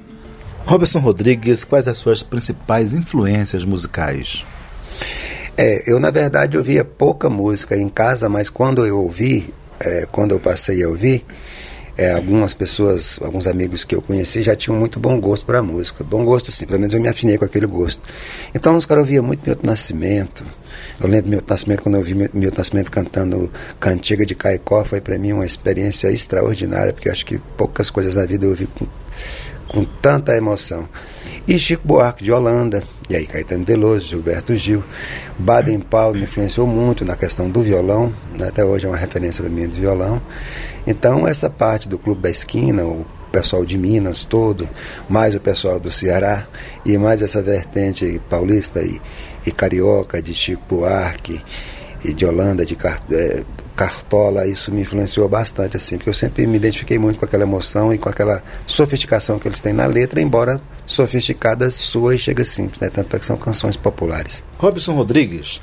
Robertson 0.65 0.99
Rodrigues, 0.99 1.63
quais 1.63 1.87
as 1.87 1.97
suas 1.97 2.23
principais 2.23 2.93
influências 2.93 3.63
musicais? 3.63 4.45
É, 5.55 5.83
eu 5.85 5.99
na 5.99 6.09
verdade 6.09 6.57
ouvia 6.57 6.83
pouca 6.83 7.29
música 7.29 7.77
em 7.77 7.89
casa, 7.89 8.27
mas 8.27 8.49
quando 8.49 8.83
eu 8.85 8.97
ouvi, 8.97 9.53
é, 9.79 10.07
quando 10.11 10.31
eu 10.31 10.39
passei 10.39 10.81
a 10.81 10.89
ouvir, 10.89 11.23
é, 11.97 12.11
algumas 12.11 12.53
pessoas, 12.53 13.19
alguns 13.21 13.45
amigos 13.45 13.83
que 13.83 13.93
eu 13.93 14.01
conheci 14.01 14.41
já 14.41 14.55
tinham 14.55 14.77
muito 14.77 14.99
bom 14.99 15.19
gosto 15.19 15.45
para 15.45 15.61
música. 15.61 16.03
Bom 16.03 16.25
gosto, 16.25 16.51
sim, 16.51 16.65
pelo 16.65 16.79
menos 16.79 16.93
eu 16.93 16.99
me 16.99 17.07
afinei 17.07 17.37
com 17.37 17.45
aquele 17.45 17.67
gosto. 17.67 18.01
Então 18.53 18.75
os 18.75 18.85
caras 18.85 19.03
ouviam 19.03 19.23
muito 19.23 19.45
Milton 19.45 19.67
Nascimento. 19.67 20.43
Eu 20.99 21.07
lembro 21.07 21.29
Milton 21.29 21.53
Nascimento, 21.53 21.83
quando 21.83 21.95
eu 21.95 21.99
ouvi 21.99 22.15
Milton 22.15 22.57
Nascimento 22.57 22.91
cantando 22.91 23.51
Cantiga 23.79 24.25
de 24.25 24.33
Caicó, 24.33 24.83
foi 24.83 25.01
para 25.01 25.17
mim 25.19 25.33
uma 25.33 25.45
experiência 25.45 26.07
extraordinária, 26.09 26.93
porque 26.93 27.09
eu 27.09 27.11
acho 27.11 27.25
que 27.25 27.37
poucas 27.55 27.89
coisas 27.89 28.15
na 28.15 28.25
vida 28.25 28.45
eu 28.45 28.49
ouvi 28.49 28.67
com, 28.67 28.87
com 29.67 29.85
tanta 29.85 30.35
emoção. 30.35 30.89
E 31.45 31.59
Chico 31.59 31.85
Buarque 31.85 32.23
de 32.23 32.31
Holanda, 32.31 32.83
e 33.09 33.15
aí 33.17 33.27
Caetano 33.27 33.65
Veloso, 33.65 34.07
Gilberto 34.07 34.55
Gil, 34.55 34.81
Baden 35.37 35.79
Powell 35.81 36.13
me 36.13 36.23
influenciou 36.23 36.65
muito 36.65 37.03
na 37.03 37.17
questão 37.17 37.49
do 37.49 37.61
violão, 37.61 38.13
né? 38.37 38.47
até 38.47 38.63
hoje 38.63 38.85
é 38.85 38.89
uma 38.89 38.95
referência 38.97 39.43
para 39.43 39.51
mim 39.51 39.67
de 39.67 39.77
violão. 39.77 40.21
Então 40.87 41.27
essa 41.27 41.49
parte 41.49 41.89
do 41.89 41.99
Clube 41.99 42.21
da 42.21 42.29
Esquina, 42.29 42.85
o 42.85 43.05
pessoal 43.29 43.65
de 43.65 43.77
Minas 43.77 44.23
todo, 44.23 44.69
mais 45.09 45.35
o 45.35 45.39
pessoal 45.39 45.81
do 45.81 45.91
Ceará 45.91 46.45
e 46.85 46.97
mais 46.97 47.21
essa 47.21 47.41
vertente 47.41 48.21
paulista 48.29 48.81
e, 48.81 49.01
e 49.45 49.51
carioca 49.51 50.21
de 50.21 50.33
Chico 50.33 50.63
Buarque 50.69 51.41
e 52.05 52.13
de 52.13 52.25
Holanda, 52.25 52.65
de 52.65 52.77
é, 53.11 53.43
Cartola, 53.75 54.45
isso 54.45 54.71
me 54.71 54.81
influenciou 54.81 55.27
bastante, 55.27 55.77
assim, 55.77 55.97
porque 55.97 56.09
eu 56.09 56.13
sempre 56.13 56.45
me 56.45 56.57
identifiquei 56.57 56.99
muito 56.99 57.17
com 57.17 57.25
aquela 57.25 57.43
emoção 57.43 57.93
e 57.93 57.97
com 57.97 58.07
aquela 58.07 58.43
sofisticação 58.67 59.39
que 59.39 59.47
eles 59.47 59.59
têm 59.59 59.73
na 59.73 59.85
letra, 59.85 60.21
embora 60.21 60.61
sofisticada 60.85 61.71
sua 61.71 62.13
e 62.13 62.17
chega 62.17 62.45
simples, 62.45 62.79
né? 62.79 62.89
Tanto 62.89 63.15
é 63.15 63.19
que 63.19 63.25
são 63.25 63.35
canções 63.35 63.75
populares. 63.75 64.43
Robson 64.59 64.93
Rodrigues, 64.93 65.59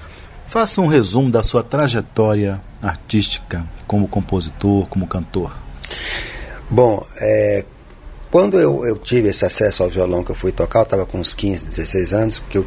faça 0.49 0.81
um 0.81 0.89
resumo 0.89 1.31
da 1.31 1.43
sua 1.43 1.63
trajetória 1.63 2.61
artística 2.83 3.65
como 3.87 4.09
compositor, 4.09 4.87
como 4.87 5.07
cantor. 5.07 5.57
Bom, 6.69 7.07
é, 7.21 7.65
quando 8.31 8.59
eu, 8.59 8.85
eu, 8.85 8.97
tive 8.97 9.29
esse 9.29 9.45
acesso 9.45 9.83
ao 9.85 9.89
violão 9.89 10.25
que 10.25 10.31
eu 10.31 10.37
fui 10.37 10.51
tocar, 10.51 10.81
eu 10.81 10.85
estava 10.85 11.07
com 11.07 11.19
uns 11.19 11.35
15, 11.35 11.67
16 11.67 12.13
anos, 12.13 12.39
porque 12.41 12.59
eu 12.59 12.67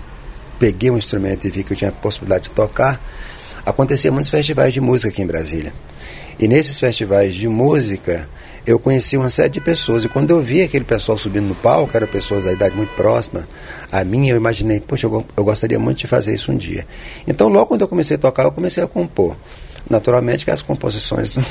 peguei 0.57 0.89
um 0.89 0.97
instrumento 0.97 1.45
e 1.45 1.51
vi 1.51 1.63
que 1.63 1.73
eu 1.73 1.77
tinha 1.77 1.89
a 1.89 1.93
possibilidade 1.93 2.45
de 2.45 2.51
tocar 2.51 3.01
acontecia 3.65 4.12
muitos 4.12 4.29
festivais 4.29 4.74
de 4.74 4.82
música 4.82 5.10
aqui 5.10 5.22
em 5.22 5.27
Brasília. 5.27 5.74
E 6.39 6.48
nesses 6.48 6.79
festivais 6.79 7.34
de 7.34 7.48
música, 7.48 8.27
eu 8.65 8.79
conheci 8.79 9.17
uma 9.17 9.29
série 9.29 9.50
de 9.50 9.62
pessoas. 9.62 10.03
E 10.03 10.10
quando 10.10 10.32
eu 10.32 10.41
vi 10.41 10.62
aquele 10.62 10.84
pessoal 10.84 11.17
subindo 11.17 11.48
no 11.48 11.55
palco, 11.55 11.96
eram 11.96 12.08
pessoas 12.08 12.46
da 12.46 12.51
idade 12.51 12.75
muito 12.75 12.93
próxima 12.96 13.48
a 13.93 14.03
mim, 14.03 14.27
eu 14.27 14.36
imaginei, 14.36 14.79
poxa, 14.79 15.05
eu, 15.05 15.24
eu 15.38 15.43
gostaria 15.43 15.77
muito 15.77 16.00
de 16.00 16.08
fazer 16.08 16.34
isso 16.34 16.51
um 16.51 16.58
dia. 16.58 16.88
Então, 17.27 17.48
logo 17.48 17.67
quando 17.67 17.82
eu 17.82 17.88
comecei 17.88 18.15
a 18.15 18.20
tocar, 18.20 18.43
eu 18.43 18.51
comecei 18.51 18.82
a 18.82 18.88
compor. 18.88 19.38
Naturalmente 19.88 20.43
que 20.43 20.50
as 20.50 20.63
composições 20.63 21.32
não, 21.38 21.43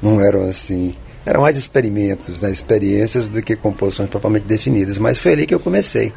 não 0.00 0.20
eram 0.20 0.48
assim 0.48 0.94
eram 1.26 1.42
mais 1.42 1.56
experimentos, 1.56 2.40
né, 2.40 2.50
experiências 2.50 3.28
do 3.28 3.42
que 3.42 3.56
composições 3.56 4.08
propriamente 4.08 4.46
definidas, 4.46 4.98
mas 4.98 5.18
foi 5.18 5.32
ali 5.32 5.46
que 5.46 5.54
eu 5.54 5.60
comecei. 5.60 6.12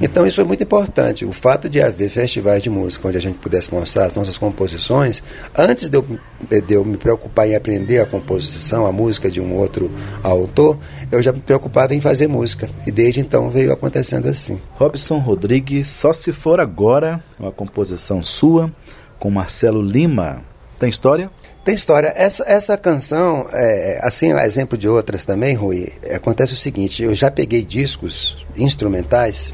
Então 0.00 0.26
isso 0.26 0.36
foi 0.36 0.44
muito 0.44 0.62
importante. 0.62 1.24
O 1.24 1.32
fato 1.32 1.68
de 1.68 1.80
haver 1.80 2.10
festivais 2.10 2.62
de 2.62 2.70
música 2.70 3.08
onde 3.08 3.16
a 3.16 3.20
gente 3.20 3.38
pudesse 3.38 3.72
mostrar 3.72 4.06
as 4.06 4.14
nossas 4.14 4.36
composições, 4.36 5.22
antes 5.56 5.88
de 5.88 5.96
eu, 5.96 6.04
de 6.48 6.74
eu 6.74 6.84
me 6.84 6.96
preocupar 6.96 7.48
em 7.48 7.54
aprender 7.54 8.00
a 8.00 8.06
composição, 8.06 8.86
a 8.86 8.92
música 8.92 9.30
de 9.30 9.40
um 9.40 9.56
outro 9.56 9.90
autor, 10.22 10.78
eu 11.10 11.22
já 11.22 11.32
me 11.32 11.40
preocupava 11.40 11.94
em 11.94 12.00
fazer 12.00 12.28
música. 12.28 12.68
E 12.86 12.90
desde 12.90 13.20
então 13.20 13.50
veio 13.50 13.72
acontecendo 13.72 14.28
assim. 14.28 14.60
Robson 14.72 15.18
Rodrigues, 15.18 15.88
Só 15.88 16.12
Se 16.12 16.32
For 16.32 16.60
Agora, 16.60 17.22
uma 17.38 17.52
composição 17.52 18.22
sua, 18.22 18.70
com 19.18 19.30
Marcelo 19.30 19.82
Lima. 19.82 20.49
Tem 20.80 20.88
história? 20.88 21.30
Tem 21.62 21.74
história. 21.74 22.10
Essa, 22.16 22.42
essa 22.48 22.74
canção, 22.78 23.46
é, 23.52 24.00
assim, 24.02 24.32
a 24.32 24.46
exemplo 24.46 24.78
de 24.78 24.88
outras 24.88 25.26
também, 25.26 25.54
Rui, 25.54 25.92
acontece 26.14 26.54
o 26.54 26.56
seguinte: 26.56 27.02
eu 27.02 27.14
já 27.14 27.30
peguei 27.30 27.62
discos 27.62 28.46
instrumentais 28.56 29.52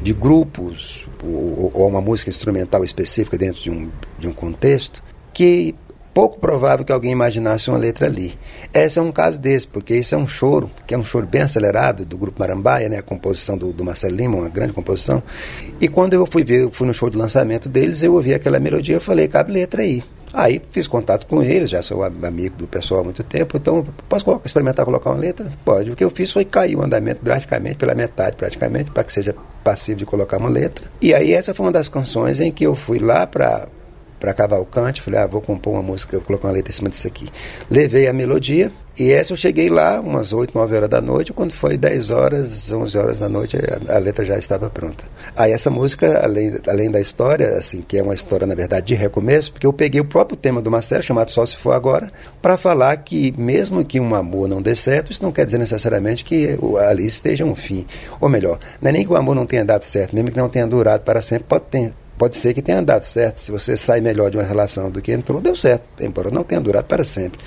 de 0.00 0.12
grupos 0.12 1.08
ou, 1.24 1.72
ou 1.74 1.88
uma 1.88 2.00
música 2.00 2.30
instrumental 2.30 2.84
específica 2.84 3.36
dentro 3.36 3.60
de 3.60 3.68
um, 3.68 3.90
de 4.16 4.28
um 4.28 4.32
contexto 4.32 5.02
que 5.32 5.74
pouco 6.14 6.38
provável 6.38 6.84
que 6.84 6.92
alguém 6.92 7.10
imaginasse 7.10 7.68
uma 7.68 7.78
letra 7.78 8.06
ali. 8.06 8.38
Esse 8.72 9.00
é 9.00 9.02
um 9.02 9.10
caso 9.10 9.40
desse, 9.40 9.66
porque 9.66 9.96
isso 9.96 10.14
é 10.14 10.18
um 10.18 10.26
choro, 10.28 10.70
que 10.86 10.94
é 10.94 10.98
um 10.98 11.04
choro 11.04 11.26
bem 11.26 11.42
acelerado 11.42 12.06
do 12.06 12.16
grupo 12.16 12.38
Marambaia, 12.38 12.88
né, 12.88 12.98
a 12.98 13.02
composição 13.02 13.58
do, 13.58 13.72
do 13.72 13.84
Marcelo 13.84 14.14
Lima, 14.14 14.36
uma 14.36 14.48
grande 14.48 14.72
composição. 14.72 15.20
E 15.80 15.88
quando 15.88 16.14
eu 16.14 16.24
fui 16.26 16.44
ver, 16.44 16.70
fui 16.70 16.86
no 16.86 16.94
show 16.94 17.10
de 17.10 17.18
lançamento 17.18 17.68
deles, 17.68 18.04
eu 18.04 18.14
ouvi 18.14 18.32
aquela 18.32 18.60
melodia, 18.60 18.94
eu 18.94 19.00
falei, 19.00 19.26
cabe 19.26 19.50
letra 19.52 19.82
aí. 19.82 20.04
Aí 20.32 20.60
fiz 20.70 20.86
contato 20.86 21.26
com 21.26 21.42
eles, 21.42 21.70
já 21.70 21.82
sou 21.82 22.02
amigo 22.04 22.56
do 22.56 22.66
pessoal 22.66 23.00
há 23.00 23.04
muito 23.04 23.22
tempo, 23.24 23.56
então 23.56 23.84
posso 24.08 24.24
colocar, 24.24 24.46
experimentar 24.46 24.84
colocar 24.84 25.10
uma 25.10 25.18
letra? 25.18 25.50
Pode. 25.64 25.90
O 25.90 25.96
que 25.96 26.04
eu 26.04 26.10
fiz 26.10 26.30
foi 26.30 26.44
cair 26.44 26.76
o 26.76 26.82
andamento 26.82 27.24
drasticamente, 27.24 27.78
pela 27.78 27.94
metade 27.94 28.36
praticamente, 28.36 28.90
para 28.90 29.02
que 29.02 29.12
seja 29.12 29.34
passivo 29.64 29.98
de 29.98 30.06
colocar 30.06 30.38
uma 30.38 30.48
letra. 30.48 30.86
E 31.00 31.12
aí 31.12 31.32
essa 31.32 31.52
foi 31.52 31.66
uma 31.66 31.72
das 31.72 31.88
canções 31.88 32.40
em 32.40 32.52
que 32.52 32.64
eu 32.64 32.74
fui 32.74 32.98
lá 32.98 33.26
para 33.26 33.68
para 34.20 34.34
Cavalcante, 34.34 35.00
falei, 35.00 35.18
ah, 35.18 35.26
vou 35.26 35.40
compor 35.40 35.72
uma 35.72 35.82
música, 35.82 36.18
vou 36.18 36.26
colocar 36.26 36.48
uma 36.48 36.54
letra 36.54 36.70
em 36.70 36.74
cima 36.74 36.90
disso 36.90 37.06
aqui. 37.08 37.26
Levei 37.70 38.06
a 38.06 38.12
melodia, 38.12 38.70
e 39.00 39.12
essa 39.12 39.32
eu 39.32 39.36
cheguei 39.38 39.70
lá 39.70 39.98
umas 39.98 40.30
8, 40.30 40.54
9 40.54 40.76
horas 40.76 40.88
da 40.90 41.00
noite, 41.00 41.32
quando 41.32 41.52
foi 41.52 41.78
10 41.78 42.10
horas, 42.10 42.70
11 42.70 42.98
horas 42.98 43.18
da 43.18 43.30
noite, 43.30 43.56
a, 43.56 43.94
a, 43.94 43.98
letra 43.98 44.26
já 44.26 44.36
estava 44.36 44.68
pronta. 44.68 45.04
Aí 45.34 45.52
essa 45.52 45.70
música, 45.70 46.22
além, 46.22 46.54
além 46.68 46.90
da 46.90 47.00
história, 47.00 47.48
assim, 47.56 47.80
que 47.80 47.96
é 47.96 48.02
uma 48.02 48.14
história, 48.14 48.46
na 48.46 48.54
verdade, 48.54 48.88
de 48.88 48.94
recomeço, 48.94 49.52
porque 49.52 49.66
eu 49.66 49.72
peguei 49.72 50.02
o 50.02 50.04
próprio 50.04 50.36
tema 50.36 50.60
do 50.60 50.70
Marcelo, 50.70 51.02
chamado 51.02 51.30
Só 51.30 51.46
Se 51.46 51.56
For 51.56 51.72
Agora, 51.72 52.12
para 52.42 52.58
falar 52.58 52.94
que 52.98 53.32
mesmo 53.38 53.82
que 53.86 53.98
um 53.98 54.14
amor 54.14 54.46
não 54.46 54.60
dê 54.60 54.74
certo, 54.74 55.10
isso 55.10 55.22
não 55.22 55.32
quer 55.32 55.46
dizer 55.46 55.56
necessariamente 55.56 56.22
que 56.22 56.58
ali 56.86 57.06
esteja 57.06 57.46
um 57.46 57.56
fim. 57.56 57.86
Ou 58.20 58.28
melhor, 58.28 58.58
não 58.82 58.90
é 58.90 58.92
nem 58.92 59.06
que 59.06 59.12
o 59.14 59.16
amor 59.16 59.34
não 59.34 59.46
tenha 59.46 59.64
dado 59.64 59.82
certo, 59.82 60.14
mesmo 60.14 60.30
que 60.30 60.36
não 60.36 60.50
tenha 60.50 60.66
durado 60.66 61.04
para 61.04 61.22
sempre, 61.22 61.44
pode 61.48 61.64
ter, 61.70 61.94
pode 62.20 62.36
ser 62.36 62.52
que 62.52 62.60
tenha 62.60 62.82
dado 62.82 63.04
certo. 63.04 63.38
Se 63.38 63.50
você 63.50 63.78
sai 63.78 64.02
melhor 64.02 64.30
de 64.30 64.36
uma 64.36 64.44
relação 64.44 64.90
do 64.90 65.00
que 65.00 65.10
entrou, 65.10 65.40
deu 65.40 65.56
certo, 65.56 65.84
embora 66.00 66.30
não 66.30 66.44
tenha 66.44 66.60
durado 66.60 66.84
para 66.84 67.02
sempre. 67.02 67.40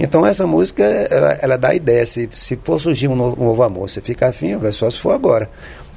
Então 0.00 0.26
essa 0.26 0.44
música, 0.44 0.82
ela, 0.82 1.38
ela 1.40 1.56
dá 1.56 1.68
a 1.68 1.74
ideia, 1.76 2.04
se, 2.04 2.28
se 2.34 2.56
for 2.56 2.80
surgir 2.80 3.06
um 3.06 3.14
novo, 3.14 3.40
um 3.40 3.46
novo 3.46 3.62
amor, 3.62 3.88
você 3.88 4.00
fica 4.00 4.26
afim, 4.26 4.56
vai 4.56 4.72
só 4.72 4.90
se 4.90 4.98
for 4.98 5.12
agora. 5.12 5.48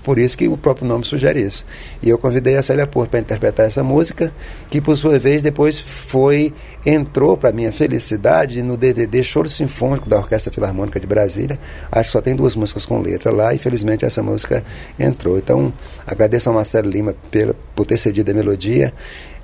Por 0.04 0.18
isso 0.18 0.38
que 0.38 0.48
o 0.48 0.58
próprio 0.58 0.88
nome 0.88 1.06
sugere 1.06 1.42
isso. 1.42 1.66
E 2.02 2.10
eu 2.10 2.18
convidei 2.18 2.56
a 2.56 2.64
Célia 2.64 2.88
Porto 2.88 3.12
para 3.12 3.20
interpretar 3.20 3.66
essa 3.66 3.84
música, 3.84 4.34
que 4.70 4.80
por 4.80 4.96
sua 4.96 5.20
vez 5.20 5.42
depois 5.44 5.80
foi 5.80 6.54
entrou 6.86 7.38
para 7.38 7.52
minha 7.52 7.72
felicidade 7.72 8.62
no 8.62 8.78
DVD 8.78 9.22
Choro 9.24 9.50
Sinfônico 9.50 10.10
da 10.10 10.18
Orquestra 10.18 10.52
Filarmônica 10.52 11.00
de 11.00 11.08
Brasília. 11.08 11.60
Acho 11.92 12.10
que 12.10 12.12
só 12.14 12.22
tem 12.22 12.36
duas 12.36 12.56
músicas 12.56 12.86
com 12.86 13.00
letra 13.00 13.32
lá 13.32 13.54
e 13.54 13.58
felizmente 13.58 14.06
essa 14.06 14.24
música 14.24 14.64
entrou. 14.98 15.38
Então, 15.38 15.74
agradeço 16.08 16.50
ao 16.50 16.56
Marcelo 16.56 16.90
Lima 16.90 17.16
pela, 17.30 17.56
por 17.76 17.86
ter 17.86 17.98
cedido 17.98 18.32
a 18.32 18.34
melodia, 18.34 18.94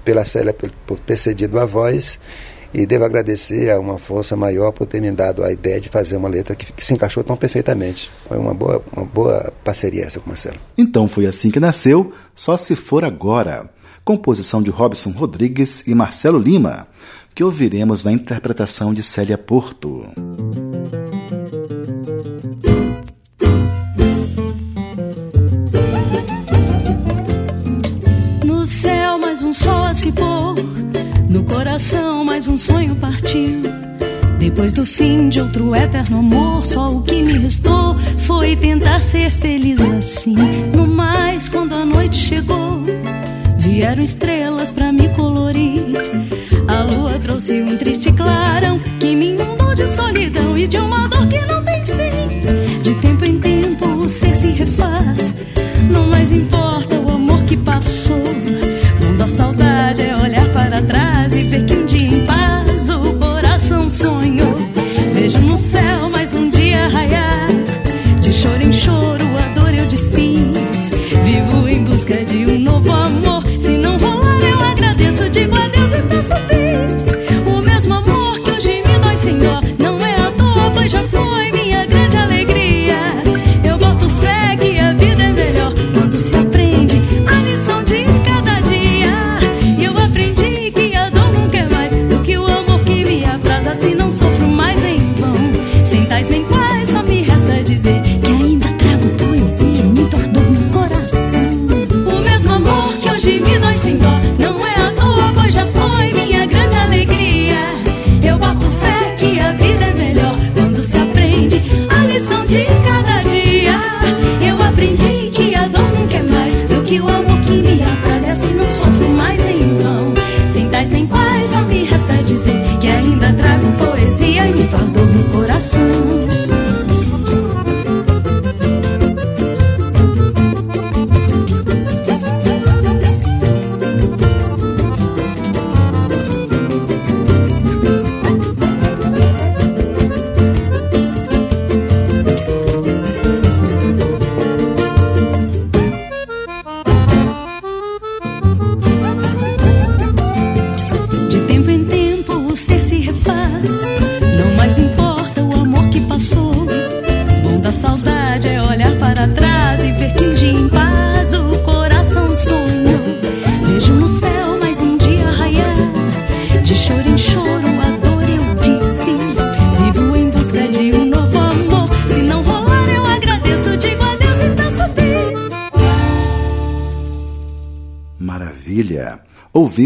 pela 0.04 0.24
Célia 0.24 0.54
por, 0.54 1.00
ter 1.00 1.18
cedido 1.18 1.60
a 1.60 1.66
voz 1.66 2.20
e 2.74 2.86
devo 2.86 3.06
agradecer 3.06 3.72
a 3.72 3.80
uma 3.80 3.98
força 3.98 4.36
maior 4.36 4.72
por 4.72 4.86
ter 4.86 5.02
me 5.02 5.12
dado 5.12 5.44
a 5.44 5.52
ideia 5.52 5.80
de 5.80 5.90
fazer 5.90 6.18
uma 6.18 6.30
letra 6.30 6.56
que, 6.56 6.72
que 6.72 6.86
se 6.86 6.94
encaixou 6.94 7.24
tão 7.24 7.38
perfeitamente. 7.38 8.10
Foi 8.28 8.38
uma 8.38 8.54
boa, 8.54 8.84
uma 8.96 9.06
boa 9.06 9.54
parceria 9.64 10.04
essa 10.04 10.20
com 10.20 10.26
o 10.26 10.30
Marcelo. 10.30 10.58
Então 10.78 11.08
foi 11.08 11.26
assim 11.26 11.52
que 11.52 11.60
nasceu 11.60 12.14
Só 12.36 12.58
Se 12.58 12.76
For 12.76 13.04
Agora, 13.04 13.70
composição 14.04 14.62
de 14.62 14.70
Robson 14.70 15.12
Rodrigues 15.12 15.88
e 15.88 15.96
Marcelo 15.96 16.38
Lima, 16.38 16.88
que 17.34 17.44
ouviremos 17.44 18.04
na 18.04 18.12
interpretação 18.12 18.94
de 18.94 19.04
Célia 19.04 19.38
Porto. 19.38 20.06
Um 32.56 32.58
sonho 32.58 32.96
partiu. 32.96 33.62
Depois 34.40 34.72
do 34.72 34.86
fim 34.86 35.28
de 35.28 35.42
outro 35.42 35.76
eterno 35.76 36.20
amor, 36.20 36.66
só 36.66 36.90
o 36.90 37.02
que 37.02 37.22
me 37.22 37.34
restou 37.34 37.98
foi 38.26 38.56
tentar 38.56 39.02
ser 39.02 39.30
feliz 39.30 39.82
assim. 39.82 40.38
No 40.74 40.88
mais, 40.88 41.50
quando 41.50 41.76
a 41.76 41.86
noite 41.86 42.16
chegou, 42.16 42.82
vieram 43.58 44.02
estrelas 44.02 44.72
para 44.72 44.94
me 44.94 45.10
colorir. 45.10 45.84
A 46.70 46.84
lua 46.84 47.20
trouxe 47.20 47.62
um 47.62 47.76
triste 47.76 48.10
clarão 48.14 48.80
que 49.02 49.14
me 49.14 49.34
inundou 49.34 49.76
de 49.76 49.90
solidão 49.90 50.58
e 50.58 50.66
de 50.66 50.78
uma 50.78 51.10
dor 51.10 51.28
que 51.28 51.46
não 51.46 51.62
tem 51.62 51.84
fim. 51.84 52.82
De 52.82 52.94
tempo 53.02 53.26
em 53.26 53.38
tempo 53.38 53.86
o 53.86 54.08
ser 54.08 54.34
se 54.34 54.48
refaz, 54.48 55.34
não 55.92 56.08
mais 56.08 56.32
importa 56.32 56.96
o 57.02 57.10
amor 57.12 57.44
que 57.44 57.58
passou. 57.58 58.24
Quando 58.98 59.22
a 59.22 59.28
saudade 59.28 60.04
é 60.04 60.16
olhar 60.16 60.48
para 60.54 60.82
trás 60.84 61.15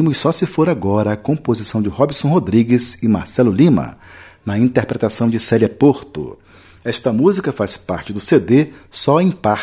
Ouvimos 0.10 0.18
Só 0.18 0.32
Se 0.32 0.48
For 0.48 0.68
Agora, 0.70 1.14
a 1.14 1.18
composição 1.18 1.84
de 1.84 1.88
Robson 1.88 2.30
Rodrigues 2.30 3.04
e 3.04 3.08
Marcelo 3.08 3.52
Lima, 3.52 3.98
na 4.44 4.58
interpretação 4.58 5.30
de 5.30 5.40
Célia 5.40 5.70
Porto. 5.70 6.36
Esta 6.84 7.14
música 7.14 7.52
faz 7.52 7.78
parte 7.78 8.12
do 8.12 8.20
CD 8.20 8.70
Só 8.90 9.22
em 9.22 9.30
Par, 9.30 9.62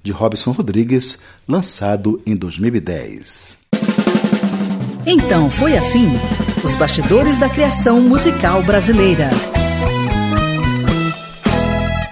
de 0.00 0.12
Robson 0.12 0.52
Rodrigues, 0.52 1.18
lançado 1.48 2.22
em 2.24 2.36
2010. 2.36 3.58
Então 5.04 5.50
foi 5.50 5.76
assim: 5.76 6.08
os 6.62 6.76
bastidores 6.76 7.36
da 7.38 7.48
criação 7.48 8.00
musical 8.00 8.62
brasileira. 8.62 9.30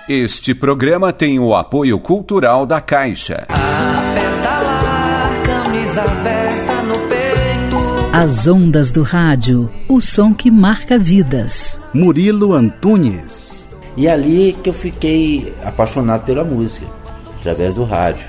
Este 0.09 0.53
programa 0.53 1.13
tem 1.13 1.39
o 1.39 1.55
apoio 1.55 2.01
cultural 2.01 2.67
da 2.67 2.81
Caixa. 2.81 3.47
A 3.49 4.15
pedalar, 4.15 5.43
camisa 5.45 6.03
aberta. 6.03 6.38
As 8.21 8.49
ondas 8.49 8.91
do 8.91 9.05
rádio, 9.05 9.71
o 9.89 10.01
som 10.01 10.35
que 10.35 10.51
marca 10.51 10.99
vidas. 10.99 11.81
Murilo 11.95 12.53
Antunes. 12.53 13.69
E 13.97 14.09
ali 14.09 14.59
que 14.61 14.71
eu 14.71 14.73
fiquei 14.73 15.55
apaixonado 15.63 16.25
pela 16.25 16.43
música, 16.43 16.85
através 17.39 17.77
do 17.77 17.85
rádio. 17.85 18.27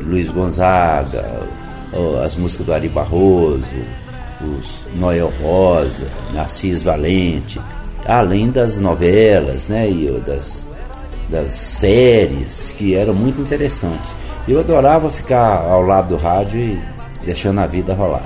Luiz 0.00 0.30
Gonzaga, 0.30 1.42
as 2.24 2.36
músicas 2.36 2.66
do 2.66 2.72
Ari 2.72 2.88
Barroso, 2.88 3.66
os 4.40 4.86
Noel 4.94 5.32
Rosa, 5.42 6.06
Narciso 6.32 6.84
Valente, 6.84 7.60
além 8.06 8.48
das 8.48 8.78
novelas, 8.78 9.66
né, 9.66 9.90
e 9.90 10.22
das, 10.24 10.68
das 11.28 11.52
séries 11.52 12.72
que 12.78 12.94
eram 12.94 13.12
muito 13.12 13.40
interessantes. 13.40 14.08
Eu 14.46 14.60
adorava 14.60 15.10
ficar 15.10 15.62
ao 15.68 15.82
lado 15.82 16.10
do 16.10 16.16
rádio 16.16 16.60
e 16.60 16.80
deixando 17.24 17.58
a 17.58 17.66
vida 17.66 17.92
rolar. 17.92 18.22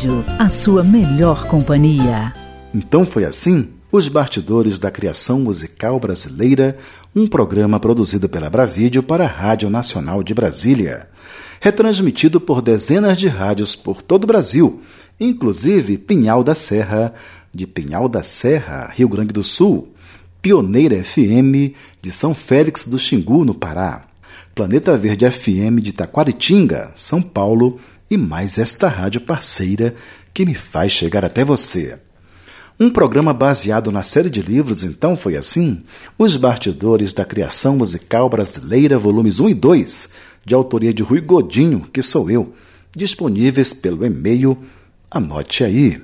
Rádio, 0.00 0.24
a 0.38 0.48
sua 0.48 0.82
melhor 0.82 1.46
companhia. 1.46 2.32
Então 2.74 3.04
foi 3.04 3.22
assim? 3.26 3.68
Os 3.92 4.08
Bastidores 4.08 4.78
da 4.78 4.90
Criação 4.90 5.40
Musical 5.40 6.00
Brasileira, 6.00 6.78
um 7.14 7.26
programa 7.26 7.78
produzido 7.78 8.26
pela 8.26 8.48
Bravídeo 8.48 9.02
para 9.02 9.24
a 9.24 9.28
Rádio 9.28 9.68
Nacional 9.68 10.22
de 10.22 10.32
Brasília 10.32 11.06
retransmitido 11.60 12.40
por 12.40 12.62
dezenas 12.62 13.18
de 13.18 13.28
rádios 13.28 13.76
por 13.76 14.00
todo 14.00 14.24
o 14.24 14.26
Brasil, 14.26 14.80
inclusive 15.20 15.98
Pinhal 15.98 16.42
da 16.42 16.54
Serra, 16.54 17.12
de 17.52 17.66
Pinhal 17.66 18.08
da 18.08 18.22
Serra, 18.22 18.90
Rio 18.94 19.10
Grande 19.10 19.34
do 19.34 19.44
Sul, 19.44 19.92
Pioneira 20.40 21.04
FM 21.04 21.76
de 22.00 22.10
São 22.10 22.34
Félix 22.34 22.86
do 22.86 22.98
Xingu, 22.98 23.44
no 23.44 23.52
Pará, 23.52 24.06
Planeta 24.54 24.96
Verde 24.96 25.30
FM 25.30 25.82
de 25.82 25.92
Taquaritinga, 25.92 26.90
São 26.96 27.20
Paulo 27.20 27.78
e 28.10 28.16
mais 28.16 28.58
esta 28.58 28.88
rádio 28.88 29.20
parceira 29.20 29.94
que 30.34 30.44
me 30.44 30.54
faz 30.54 30.92
chegar 30.92 31.24
até 31.24 31.44
você. 31.44 31.98
Um 32.78 32.90
programa 32.90 33.34
baseado 33.34 33.92
na 33.92 34.02
série 34.02 34.30
de 34.30 34.40
livros, 34.40 34.82
então, 34.82 35.14
foi 35.16 35.36
assim: 35.36 35.82
Os 36.18 36.36
Bastidores 36.36 37.12
da 37.12 37.24
Criação 37.24 37.76
Musical 37.76 38.28
Brasileira, 38.28 38.98
volumes 38.98 39.38
1 39.38 39.50
e 39.50 39.54
2, 39.54 40.10
de 40.44 40.54
autoria 40.54 40.92
de 40.92 41.02
Rui 41.02 41.20
Godinho, 41.20 41.86
que 41.92 42.02
sou 42.02 42.30
eu, 42.30 42.54
disponíveis 42.96 43.74
pelo 43.74 44.04
e-mail, 44.04 44.56
anote 45.10 45.62
aí, 45.62 46.00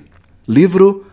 livro 0.47 1.03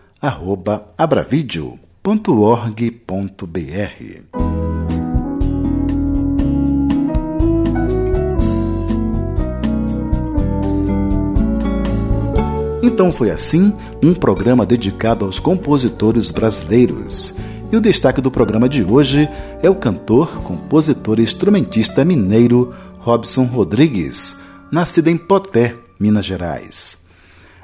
Então 12.86 13.10
foi 13.10 13.30
assim 13.30 13.72
um 14.02 14.12
programa 14.12 14.66
dedicado 14.66 15.24
aos 15.24 15.38
compositores 15.38 16.30
brasileiros. 16.30 17.34
E 17.72 17.76
o 17.78 17.80
destaque 17.80 18.20
do 18.20 18.30
programa 18.30 18.68
de 18.68 18.84
hoje 18.84 19.26
é 19.62 19.70
o 19.70 19.74
cantor, 19.74 20.42
compositor 20.42 21.18
e 21.18 21.22
instrumentista 21.22 22.04
mineiro 22.04 22.74
Robson 22.98 23.44
Rodrigues, 23.44 24.36
nascido 24.70 25.08
em 25.08 25.16
Poté, 25.16 25.74
Minas 25.98 26.26
Gerais. 26.26 26.98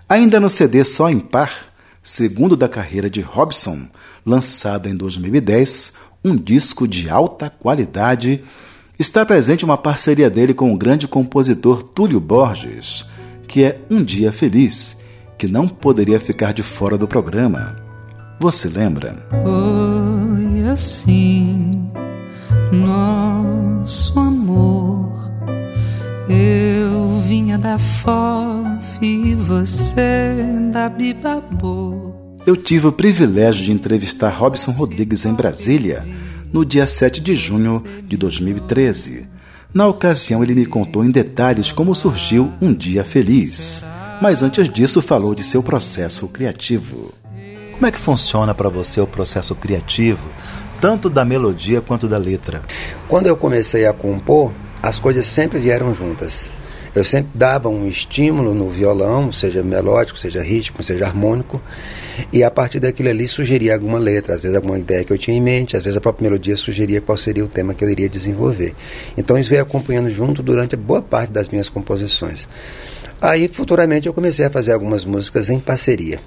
Ainda 0.09 0.41
no 0.41 0.49
CD 0.49 0.83
Só 0.87 1.11
em 1.11 1.21
Par, 1.21 1.53
segundo 2.03 2.57
da 2.57 2.67
carreira 2.67 3.11
de 3.11 3.21
Robson, 3.21 3.89
lançado 4.25 4.89
em 4.89 4.97
2010, 4.97 5.97
um 6.25 6.35
disco 6.35 6.89
de 6.89 7.11
alta 7.11 7.51
qualidade, 7.51 8.43
está 8.99 9.27
presente 9.27 9.67
uma 9.67 9.77
parceria 9.77 10.31
dele 10.31 10.55
com 10.55 10.73
o 10.73 10.79
grande 10.79 11.07
compositor 11.07 11.83
Túlio 11.83 12.21
Borges, 12.21 13.05
que 13.47 13.65
é 13.65 13.83
Um 13.91 14.03
Dia 14.03 14.33
Feliz, 14.33 15.00
que 15.41 15.49
não 15.49 15.67
poderia 15.67 16.21
ficar 16.21 16.53
de 16.53 16.63
fora 16.63 16.99
do 16.99 17.09
programa. 17.09 17.75
Você 18.39 18.69
lembra? 18.69 19.27
Foi 19.43 20.69
assim 20.69 21.91
nosso 22.71 24.21
amor 24.21 25.19
eu 26.29 27.23
vinha 27.23 27.57
da 27.57 27.79
FOF 27.79 28.99
e 29.01 29.35
você 29.35 30.45
da 30.71 30.91
Bibabô. 30.91 32.13
Eu 32.47 32.55
tive 32.55 32.89
o 32.89 32.93
privilégio 32.93 33.65
de 33.65 33.73
entrevistar 33.73 34.29
Robson 34.29 34.73
Rodrigues 34.73 35.25
em 35.25 35.33
Brasília 35.33 36.07
no 36.53 36.67
dia 36.67 36.87
7 36.87 37.19
de 37.19 37.35
junho 37.35 37.83
de 38.07 38.17
2013. 38.19 39.27
Na 39.73 39.87
ocasião, 39.87 40.43
ele 40.43 40.55
me 40.55 40.67
contou 40.67 41.03
em 41.03 41.11
detalhes 41.11 41.73
como 41.73 41.95
surgiu 41.95 42.53
Um 42.61 42.75
Dia 42.75 43.03
Feliz. 43.05 43.85
Mas 44.21 44.43
antes 44.43 44.69
disso, 44.69 45.01
falou 45.01 45.35
de 45.35 45.43
seu 45.43 45.63
processo 45.63 46.29
criativo. 46.29 47.15
Como 47.73 47.87
é 47.87 47.91
que 47.91 47.99
funciona 47.99 48.55
para 48.55 48.69
você 48.69 49.01
o 49.01 49.07
processo 49.07 49.55
criativo, 49.55 50.29
tanto 50.79 51.09
da 51.09 51.25
melodia 51.25 51.81
quanto 51.81 52.07
da 52.07 52.19
letra? 52.19 52.61
Quando 53.09 53.29
eu 53.29 53.37
comecei 53.37 53.87
a 53.87 53.95
compor, 53.95 54.53
as 54.83 54.99
coisas 54.99 55.25
sempre 55.25 55.59
vieram 55.59 55.95
juntas. 55.95 56.51
Eu 56.95 57.05
sempre 57.05 57.31
dava 57.35 57.71
um 57.71 57.87
estímulo 57.87 58.53
no 58.53 58.69
violão, 58.69 59.33
seja 59.33 59.63
melódico, 59.63 60.19
seja 60.19 60.43
rítmico, 60.43 60.83
seja 60.83 61.07
harmônico, 61.07 61.63
e 62.33 62.43
a 62.43 62.51
partir 62.51 62.81
daquilo 62.81 63.09
ali 63.09 63.29
sugeria 63.29 63.75
alguma 63.75 63.99
letra, 63.99 64.35
às 64.35 64.41
vezes 64.41 64.57
alguma 64.57 64.79
ideia 64.79 65.05
que 65.05 65.13
eu 65.13 65.19
tinha 65.19 65.37
em 65.37 65.41
mente, 65.41 65.77
às 65.77 65.83
vezes 65.83 65.97
a 65.97 66.01
própria 66.01 66.25
melodia 66.29 66.57
sugeria 66.57 67.01
qual 67.01 67.17
seria 67.17 67.45
o 67.45 67.49
tema 67.49 67.75
que 67.75 67.85
eu 67.85 67.89
iria 67.89 68.09
desenvolver. 68.09 68.75
Então 69.17 69.39
isso 69.39 69.49
veio 69.49 69.63
acompanhando 69.63 70.11
junto 70.11 70.43
durante 70.43 70.75
boa 70.77 71.01
parte 71.01 71.33
das 71.33 71.49
minhas 71.49 71.69
composições. 71.69 72.49
Aí 73.21 73.49
futuramente 73.49 74.07
eu 74.07 74.15
comecei 74.15 74.47
a 74.47 74.51
fazer 74.51 74.73
algumas 74.73 75.05
músicas 75.05 75.51
em 75.51 75.61
parceria. 75.61 76.19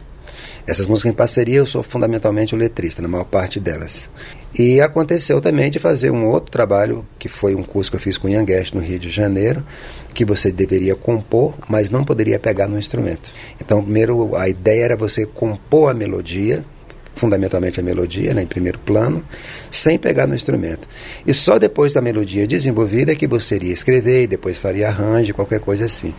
Essas 0.65 0.85
músicas 0.85 1.11
em 1.11 1.15
parceria 1.15 1.57
eu 1.57 1.65
sou 1.65 1.81
fundamentalmente 1.81 2.53
o 2.53 2.57
letrista, 2.57 3.01
na 3.01 3.07
maior 3.07 3.25
parte 3.25 3.59
delas. 3.59 4.07
E 4.57 4.79
aconteceu 4.79 5.41
também 5.41 5.71
de 5.71 5.79
fazer 5.79 6.11
um 6.11 6.27
outro 6.27 6.51
trabalho, 6.51 7.05
que 7.17 7.27
foi 7.27 7.55
um 7.55 7.63
curso 7.63 7.89
que 7.89 7.97
eu 7.97 8.01
fiz 8.01 8.17
com 8.17 8.27
o 8.27 8.29
Ian 8.29 8.45
Guest 8.45 8.75
no 8.75 8.81
Rio 8.81 8.99
de 8.99 9.09
Janeiro, 9.09 9.65
que 10.13 10.23
você 10.23 10.51
deveria 10.51 10.95
compor, 10.95 11.55
mas 11.67 11.89
não 11.89 12.05
poderia 12.05 12.37
pegar 12.37 12.67
no 12.67 12.77
instrumento. 12.77 13.33
Então, 13.59 13.81
primeiro, 13.83 14.35
a 14.35 14.47
ideia 14.47 14.85
era 14.85 14.95
você 14.95 15.25
compor 15.25 15.89
a 15.89 15.93
melodia, 15.93 16.63
fundamentalmente 17.15 17.79
a 17.79 17.83
melodia, 17.83 18.33
né, 18.33 18.43
em 18.43 18.47
primeiro 18.47 18.79
plano, 18.79 19.23
sem 19.69 19.97
pegar 19.97 20.27
no 20.27 20.35
instrumento. 20.35 20.87
E 21.25 21.33
só 21.33 21.57
depois 21.57 21.93
da 21.93 22.01
melodia 22.01 22.47
desenvolvida 22.47 23.11
é 23.11 23.15
que 23.15 23.27
você 23.27 23.55
iria 23.55 23.73
escrever 23.73 24.23
e 24.23 24.27
depois 24.27 24.57
faria 24.57 24.87
arranjo, 24.87 25.33
qualquer 25.33 25.59
coisa 25.59 25.85
assim. 25.85 26.13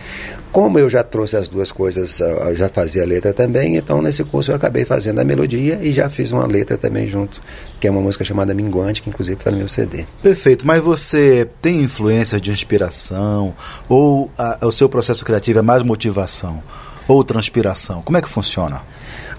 Como 0.53 0.79
eu 0.79 0.89
já 0.89 1.03
trouxe 1.03 1.37
as 1.37 1.49
duas 1.49 1.73
coisas, 1.73 2.21
ah, 2.21 2.55
já 2.55 2.69
fazia 2.69 3.03
a 3.03 3.07
letra 3.07 3.33
também, 3.33 3.77
então 3.77 4.01
nesse 4.01 4.23
curso 4.23 4.53
eu 4.53 4.55
acabei 4.57 4.85
fazendo 4.85 5.21
a 5.21 5.25
melodia 5.25 5.81
e 5.83 5.93
já 5.93 6.09
fiz 6.09 6.31
uma 6.31 6.47
letra 6.47 6.79
também 6.79 7.09
junto, 7.09 7.41
que 7.81 7.89
é 7.89 7.91
uma 7.91 8.01
música 8.01 8.25
chamada 8.25 8.55
Minguante, 8.55 9.03
que 9.03 9.11
inclusive 9.11 9.37
está 9.37 9.51
no 9.51 9.59
meu 9.59 9.69
CD. 9.69 10.07
Perfeito, 10.23 10.65
mas 10.65 10.83
você 10.83 11.49
tem 11.61 11.83
influência 11.83 12.41
de 12.41 12.53
inspiração 12.53 13.53
ou 13.89 14.31
a, 14.39 14.65
o 14.65 14.71
seu 14.71 14.89
processo 14.89 15.25
criativo 15.25 15.59
é 15.59 15.63
mais 15.63 15.83
motivação 15.83 16.63
ou 17.09 17.25
transpiração? 17.25 18.01
Como 18.03 18.17
é 18.17 18.23
que 18.23 18.29
funciona? 18.29 18.83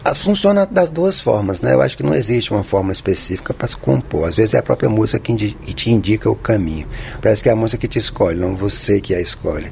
Ah, 0.08 0.14
funciona 0.14 0.68
das 0.68 0.92
duas 0.92 1.20
formas, 1.20 1.64
né? 1.64 1.74
Eu 1.74 1.82
acho 1.82 1.98
que 1.98 2.04
não 2.04 2.14
existe 2.14 2.54
uma 2.54 2.64
forma 2.64 2.94
específica 2.94 3.56
para 3.56 3.68
se 3.68 3.76
compor. 3.76 4.28
Às 4.28 4.36
vezes 4.36 4.54
é 4.54 4.60
a 4.60 4.62
própria 4.62 4.88
música 4.88 5.18
que, 5.18 5.34
que, 5.36 5.74
te 5.74 5.90
indica 5.90 6.30
o 6.30 6.36
caminho. 6.36 6.88
Parece 7.20 7.42
que 7.42 7.50
é 7.50 7.52
a 7.52 7.56
música 7.56 7.80
que 7.80 7.88
te 7.88 7.98
escolhe, 7.98 8.40
não 8.40 8.56
você 8.56 9.02
que 9.02 9.16
a 9.16 9.20
escolhe. 9.20 9.72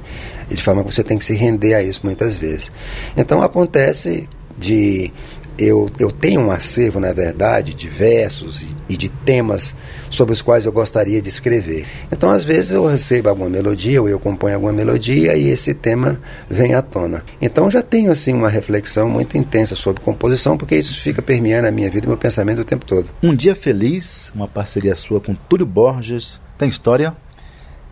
E 0.50 0.56
de 0.56 0.64
forma 0.64 0.84
que 0.84 0.92
você 0.92 1.04
tem 1.04 1.20
que 1.20 1.24
se 1.24 1.36
render 1.36 1.76
a 1.76 1.84
isso 1.84 2.02
muitas 2.04 2.36
vezes. 2.36 2.72
Então 3.16 3.44
acontece 3.44 4.28
de 4.58 5.14
eu, 5.58 5.90
eu 6.00 6.12
tenho 6.12 6.42
um 6.42 6.52
acervo, 6.52 7.00
na 7.00 7.12
verdade, 7.12 7.74
de 7.74 7.88
versos 7.88 8.62
e, 8.62 8.94
e, 8.94 8.98
de 8.98 9.10
temas 9.10 9.76
sobre 10.10 10.34
os 10.34 10.42
quais 10.42 10.66
eu 10.66 10.72
gostaria 10.72 11.22
de 11.22 11.30
escrever. 11.30 11.86
Então, 12.12 12.30
às 12.30 12.44
vezes, 12.44 12.72
eu 12.72 12.86
recebo 12.86 13.30
alguma 13.30 13.50
melodia, 13.50 14.02
ou 14.02 14.10
eu 14.10 14.20
componho 14.20 14.56
alguma 14.56 14.74
melodia 14.74 15.36
e 15.36 15.50
esse 15.50 15.74
tema 15.74 16.20
vem 16.50 16.74
à 16.74 16.82
tona. 16.82 17.24
Então, 17.42 17.70
já 17.70 17.82
tenho, 17.82 18.12
assim, 18.12 18.34
uma 18.34 18.50
reflexão 18.50 19.10
muito 19.10 19.38
intensa 19.38 19.76
sobre 19.76 20.04
composição, 20.04 20.58
porque 20.58 20.76
isso 20.76 21.02
fica 21.02 21.22
permeando 21.22 21.68
a 21.68 21.72
minha 21.72 21.90
vida 21.90 22.06
e 22.06 22.10
meu 22.10 22.18
pensamento 22.18 22.62
o 22.62 22.66
tempo 22.66 22.86
todo. 22.86 23.10
Um 23.22 23.36
Dia 23.36 23.56
Feliz, 23.56 24.32
uma 24.36 24.48
parceria 24.48 24.96
sua 24.96 25.20
com 25.20 25.36
Túlio 25.36 25.66
Borges, 25.66 26.40
tem 26.58 26.70
história? 26.70 27.16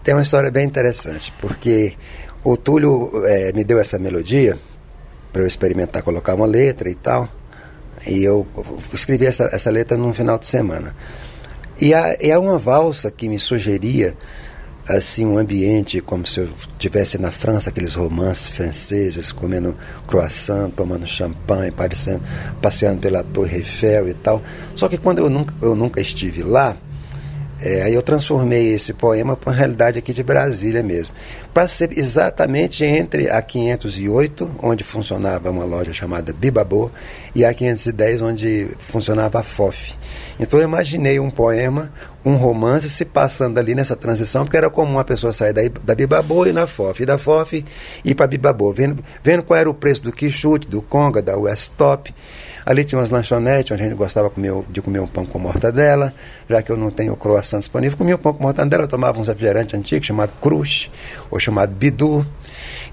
Tem 0.04 0.16
uma 0.16 0.24
história 0.24 0.50
bem 0.50 0.66
interessante, 0.66 1.32
porque 1.40 1.94
O 2.44 2.58
Túlio 2.58 3.12
é, 3.26 3.52
me 3.54 3.64
deu 3.64 3.80
essa 3.80 4.00
melodia 4.00 4.58
para 5.32 5.44
eu 5.44 5.48
experimentar 5.48 6.02
colocar 6.02 6.34
uma 6.34 6.48
letra 6.48 6.90
e 6.90 6.96
tal. 6.96 7.30
E 8.08 8.24
eu 8.24 8.48
escrevi 8.94 9.26
essa, 9.26 9.50
essa 9.52 9.70
letra 9.70 9.98
num 9.98 10.14
final 10.14 10.38
de 10.38 10.46
semana. 10.46 10.96
E 11.80 11.94
é 11.94 12.38
uma 12.38 12.60
valsa 12.60 13.10
que 13.10 13.28
me 13.28 13.40
sugeria 13.40 14.16
assim 14.88 15.26
um 15.26 15.38
ambiente 15.38 16.02
como 16.02 16.26
se 16.26 16.40
eu 16.40 16.50
estivesse 16.72 17.18
na 17.18 17.32
França, 17.32 17.70
aqueles 17.70 17.94
romances 17.94 18.48
franceses, 18.48 19.32
comendo 19.32 19.76
croissant, 20.08 20.70
tomando 20.72 21.08
champanhe, 21.08 21.72
parecendo, 21.72 22.22
passeando 22.62 23.00
pela 23.00 23.24
Torre 23.24 23.58
Eiffel 23.58 24.10
e 24.10 24.14
tal. 24.14 24.42
Só 24.76 24.88
que 24.88 24.98
quando 24.98 25.20
eu 25.20 25.30
nunca, 25.30 25.54
eu 25.62 25.76
nunca 25.76 26.02
estive 26.02 26.44
lá, 26.44 26.76
é, 27.62 27.84
aí 27.84 27.94
eu 27.94 28.02
transformei 28.02 28.74
esse 28.74 28.92
poema 28.92 29.38
para 29.38 29.52
uma 29.52 29.56
realidade 29.56 30.00
aqui 30.00 30.14
de 30.14 30.24
Brasília 30.24 30.82
mesmo. 30.82 31.14
Para 31.54 31.68
ser 31.68 31.98
exatamente 31.98 32.86
entre 32.86 33.30
a 33.30 33.42
508, 33.42 34.50
onde 34.64 34.86
funcionava 34.86 35.50
uma 35.50 35.66
loja 35.66 35.92
chamada 35.92 36.32
Bibabô, 36.32 36.90
e 37.36 37.44
a 37.44 37.54
510, 37.54 38.22
onde 38.22 38.70
funcionava 38.80 39.40
a 39.40 39.44
FOF. 39.44 39.94
Então 40.40 40.60
eu 40.60 40.64
imaginei 40.64 41.20
um 41.20 41.30
poema, 41.30 41.92
um 42.24 42.36
romance 42.36 42.90
se 42.90 43.04
passando 43.04 43.58
ali 43.58 43.76
nessa 43.76 43.96
transição, 43.96 44.46
porque 44.46 44.58
era 44.58 44.70
comum 44.70 44.98
a 44.98 45.04
pessoa 45.04 45.34
sair 45.34 45.54
da, 45.54 45.62
da 45.84 45.94
Bibabô 45.94 46.46
e 46.46 46.54
na 46.54 46.66
FOF, 46.66 47.04
e 47.04 47.06
da 47.06 47.18
FOF 47.18 47.66
ir 48.04 48.16
para 48.16 48.28
Bibabô, 48.28 48.72
vendo, 48.72 49.04
vendo 49.22 49.44
qual 49.44 49.60
era 49.60 49.70
o 49.70 49.74
preço 49.74 50.04
do 50.04 50.12
quichute, 50.12 50.68
do 50.68 50.82
conga, 50.82 51.22
da 51.22 51.38
West 51.38 51.74
Top. 51.78 52.14
Ali 52.66 52.86
tinha 52.86 53.00
umas 53.00 53.10
lanchonetes 53.10 53.72
onde 53.72 53.82
a 53.82 53.86
gente 53.86 53.98
gostava 53.98 54.30
comer, 54.30 54.54
de 54.70 54.82
comer 54.82 55.00
um 55.00 55.08
pão 55.08 55.26
com 55.26 55.40
mortadela, 55.40 56.14
já 56.48 56.62
que 56.62 56.72
eu 56.72 56.78
não 56.78 56.92
tenho 56.92 57.16
croissant 57.16 57.60
disponível, 57.60 57.98
comia 57.98 58.16
um 58.16 58.20
pão 58.20 58.34
com 58.34 58.44
mortadela, 58.44 58.88
tomava 58.88 59.20
um 59.20 59.24
refrigerante 59.24 59.76
antigo 59.76 60.06
chamado 60.06 60.34
Crush, 60.40 60.92
ou 61.32 61.40
chamado 61.42 61.74
Bidu. 61.74 62.26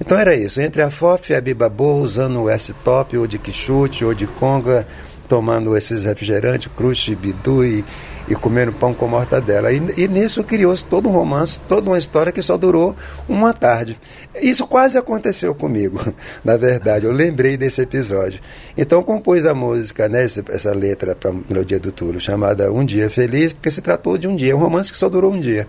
Então 0.01 0.19
era 0.19 0.35
isso, 0.35 0.61
entre 0.61 0.83
a 0.83 0.91
FOF 0.91 1.33
e 1.33 1.37
a 1.37 1.41
Bibabô, 1.41 1.95
usando 1.95 2.43
o 2.43 2.51
S-Top, 2.51 3.17
ou 3.17 3.27
de 3.27 3.39
quichute, 3.39 4.05
ou 4.05 4.15
de 4.15 4.27
conga, 4.27 4.87
tomando 5.29 5.77
esses 5.77 6.05
refrigerantes, 6.05 6.71
Crush, 6.77 7.15
Bidu 7.15 7.65
e 7.65 7.85
e 8.29 8.35
comendo 8.35 8.73
pão 8.73 8.93
com 8.93 9.09
mortadela. 9.09 9.73
E, 9.73 9.81
e 9.97 10.07
nisso 10.07 10.45
criou-se 10.45 10.85
todo 10.85 11.09
um 11.09 11.13
romance, 11.13 11.59
toda 11.61 11.91
uma 11.91 11.99
história 11.99 12.31
que 12.31 12.43
só 12.43 12.57
durou 12.57 12.95
uma 13.29 13.53
tarde. 13.53 13.99
Isso 14.41 14.67
quase 14.67 14.99
aconteceu 14.99 15.55
comigo, 15.55 16.01
na 16.45 16.57
verdade. 16.57 17.07
Eu 17.07 17.13
lembrei 17.13 17.57
desse 17.57 17.81
episódio. 17.81 18.41
Então 18.77 19.03
compus 19.03 19.47
a 19.47 19.55
música, 19.55 20.09
né, 20.09 20.25
essa, 20.25 20.45
essa 20.51 20.73
letra 20.73 21.17
para 21.17 21.33
melodia 21.33 21.81
do 21.81 21.91
Túlio, 21.91 22.21
chamada 22.21 22.71
Um 22.73 22.85
Dia 22.85 23.09
Feliz, 23.09 23.53
porque 23.53 23.71
se 23.71 23.81
tratou 23.81 24.19
de 24.19 24.29
um 24.29 24.37
dia, 24.37 24.55
um 24.55 24.61
romance 24.61 24.93
que 24.93 24.99
só 24.99 25.09
durou 25.09 25.33
um 25.33 25.41
dia 25.41 25.67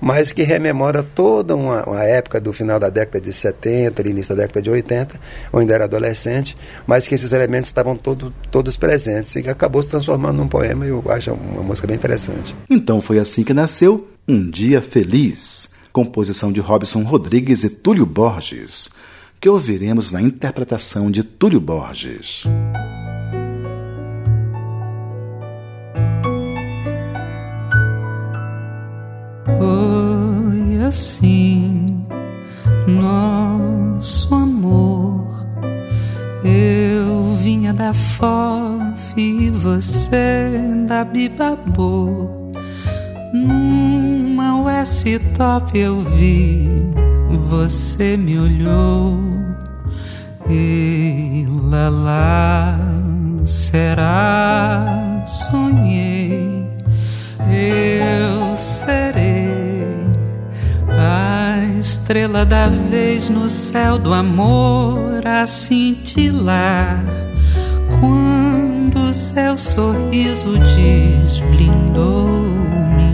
mas 0.00 0.32
que 0.32 0.42
rememora 0.42 1.02
toda 1.02 1.54
uma, 1.54 1.84
uma, 1.84 2.02
época 2.04 2.40
do 2.40 2.52
final 2.52 2.78
da 2.78 2.88
década 2.88 3.20
de 3.20 3.32
70, 3.32 4.08
início 4.08 4.34
da 4.34 4.42
década 4.42 4.62
de 4.62 4.70
80, 4.70 5.20
eu 5.52 5.58
ainda 5.58 5.74
era 5.74 5.84
adolescente, 5.84 6.56
mas 6.86 7.06
que 7.06 7.14
esses 7.14 7.32
elementos 7.32 7.68
estavam 7.68 7.96
todo, 7.96 8.32
todos 8.50 8.76
presentes 8.76 9.34
e 9.36 9.48
acabou 9.48 9.82
se 9.82 9.88
transformando 9.88 10.38
num 10.38 10.48
poema 10.48 10.86
e 10.86 10.88
eu 10.88 11.02
acho 11.08 11.32
uma 11.32 11.62
música 11.62 11.86
bem 11.86 11.96
interessante. 11.96 12.54
Então 12.68 13.00
foi 13.00 13.18
assim 13.18 13.44
que 13.44 13.54
nasceu 13.54 14.08
Um 14.28 14.50
Dia 14.50 14.82
Feliz, 14.82 15.68
composição 15.92 16.52
de 16.52 16.60
Robson 16.60 17.02
Rodrigues 17.02 17.64
e 17.64 17.70
Túlio 17.70 18.06
Borges, 18.06 18.90
que 19.40 19.48
ouviremos 19.48 20.12
na 20.12 20.20
interpretação 20.20 21.10
de 21.10 21.22
Túlio 21.22 21.60
Borges. 21.60 22.44
Assim 30.86 32.06
nosso 32.86 34.34
amor. 34.34 35.26
Eu 36.44 37.34
vinha 37.36 37.72
da 37.72 37.92
FOF 37.92 39.14
e 39.16 39.50
você 39.50 40.60
da 40.86 41.04
Bibabô. 41.04 42.52
Numa 43.32 44.60
US 44.62 45.04
Top 45.36 45.76
eu 45.76 46.00
vi, 46.00 46.68
você 47.48 48.16
me 48.16 48.38
olhou. 48.38 49.18
E 50.48 51.44
lá 51.68 51.88
lá 51.88 52.78
será 53.44 55.24
sonhei 55.26 56.66
eu 57.50 58.56
serei 58.56 59.55
a 61.06 61.64
estrela 61.80 62.44
da 62.44 62.68
vez 62.68 63.28
no 63.28 63.48
céu 63.48 63.98
do 63.98 64.12
amor 64.12 65.24
a 65.26 65.46
cintilar. 65.46 67.04
Quando 68.00 69.14
seu 69.14 69.56
sorriso 69.56 70.58
desblindou-me, 70.58 71.94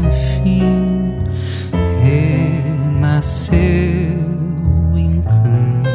enfim, 0.09 1.18
renasceu 3.12 3.59
o 4.92 4.98
encanto. 4.98 5.90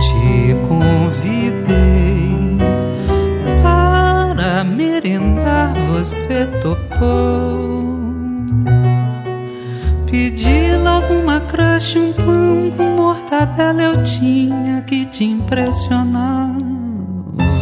Te 0.00 0.54
convidei 0.66 1.92
merendar 4.64 5.74
você 5.86 6.46
topou. 6.60 7.71
Pedi 10.12 10.76
logo 10.76 11.14
uma 11.14 11.40
crush, 11.40 11.96
um 11.96 12.12
pão 12.12 12.70
com 12.76 12.84
mortadela 12.96 13.80
eu 13.80 14.02
tinha 14.02 14.82
que 14.82 15.06
te 15.06 15.24
impressionar. 15.24 16.54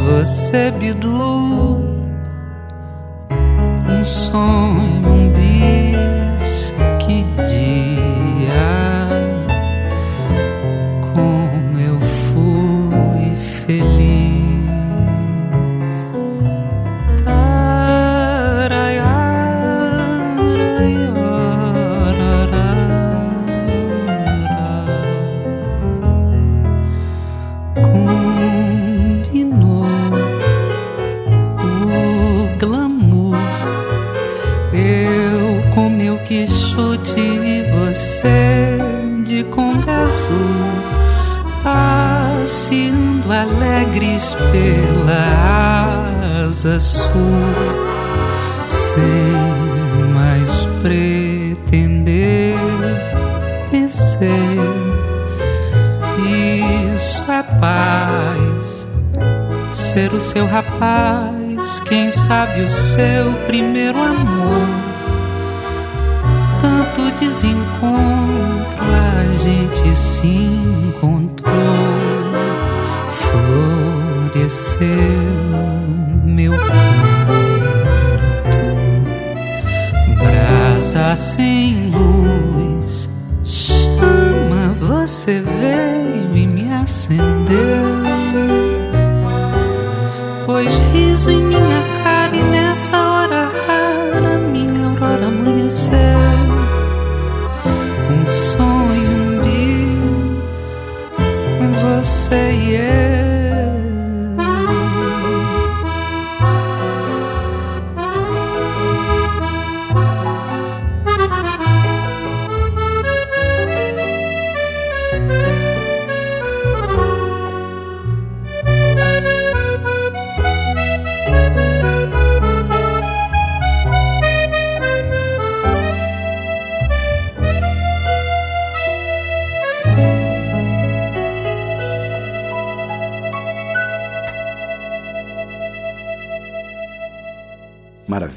Você 0.04 0.72
bidu 0.72 1.78
um 3.88 4.04
sonho, 4.04 5.08
um 5.08 5.32
bis 5.32 5.89
alegres 43.40 44.36
pela 44.52 46.44
asa 46.44 46.78
sul, 46.78 47.08
sem 48.68 49.00
mais 50.14 50.66
pretender, 50.82 52.58
pensei, 53.70 54.28
isso 56.98 57.22
é 57.32 57.42
paz, 57.58 58.86
ser 59.72 60.12
o 60.12 60.20
seu 60.20 60.46
rapaz, 60.46 61.80
quem 61.86 62.10
sabe 62.10 62.60
o 62.60 62.70
seu 62.70 63.32
primeiro 63.46 63.98
amor. 64.02 64.68
Tanto 66.60 67.10
desencontro 67.18 68.84
a 68.84 69.32
gente 69.34 69.96
se 69.96 70.26
encontrou 70.26 71.29
floresceu 74.50 74.88
meu 76.24 76.52
canto, 76.52 77.38
brasa 80.18 81.14
sem 81.14 81.90
luz, 81.90 83.08
chama, 83.44 84.72
você 84.74 85.40
veio 85.40 86.36
e 86.36 86.46
me 86.48 86.72
acendeu, 86.72 87.30
pois 90.46 90.76
riso 90.92 91.30
em 91.30 91.42
minha 91.44 91.82
cara 92.02 92.34
e 92.34 92.42
nessa 92.42 92.96
hora 92.96 93.48
rara 93.66 94.38
minha 94.38 94.86
aurora 94.86 95.26
amanheceu. 95.26 96.29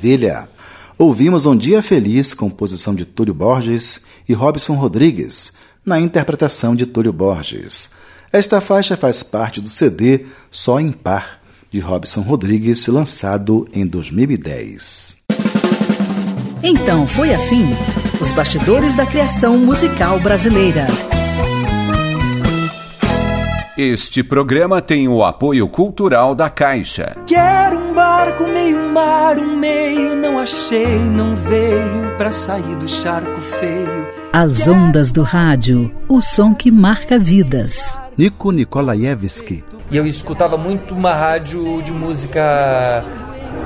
Maravilha! 0.03 0.49
Ouvimos 0.97 1.45
Um 1.45 1.55
Dia 1.55 1.81
Feliz, 1.81 2.33
composição 2.33 2.93
de 2.93 3.05
Túlio 3.05 3.33
Borges 3.33 4.03
e 4.27 4.33
Robson 4.33 4.73
Rodrigues, 4.73 5.53
na 5.85 5.97
interpretação 5.97 6.75
de 6.75 6.85
Túlio 6.85 7.13
Borges. 7.13 7.89
Esta 8.29 8.59
faixa 8.59 8.97
faz 8.97 9.23
parte 9.23 9.61
do 9.61 9.69
CD 9.69 10.25
Só 10.51 10.77
em 10.77 10.91
Par, 10.91 11.39
de 11.71 11.79
Robson 11.79 12.19
Rodrigues, 12.19 12.85
lançado 12.87 13.65
em 13.73 13.87
2010. 13.87 15.23
Então 16.61 17.07
foi 17.07 17.33
assim: 17.33 17.65
os 18.19 18.33
bastidores 18.33 18.97
da 18.97 19.05
criação 19.05 19.57
musical 19.57 20.19
brasileira. 20.19 20.85
Este 23.77 24.21
programa 24.21 24.81
tem 24.81 25.07
o 25.07 25.23
apoio 25.23 25.67
cultural 25.69 26.35
da 26.35 26.49
Caixa. 26.49 27.15
Quero 27.25 27.79
um 27.79 27.82
barco, 28.23 28.47
meio 28.47 28.89
mar, 28.89 29.37
um 29.37 29.57
meio, 29.57 30.15
não 30.15 30.39
achei, 30.39 30.97
não 30.97 31.35
veio 31.35 32.15
pra 32.17 32.31
sair 32.31 32.73
do 32.77 32.87
charco 32.87 33.41
feio. 33.59 34.07
As 34.31 34.65
ondas 34.65 35.11
do 35.11 35.23
rádio, 35.23 35.91
o 36.07 36.21
som 36.21 36.53
que 36.53 36.71
marca 36.71 37.19
vidas. 37.19 37.99
Nico 38.17 38.51
Nikolaevski. 38.51 39.61
E 39.91 39.97
eu 39.97 40.07
escutava 40.07 40.57
muito 40.57 40.95
uma 40.95 41.13
rádio 41.13 41.81
de 41.81 41.91
música 41.91 43.03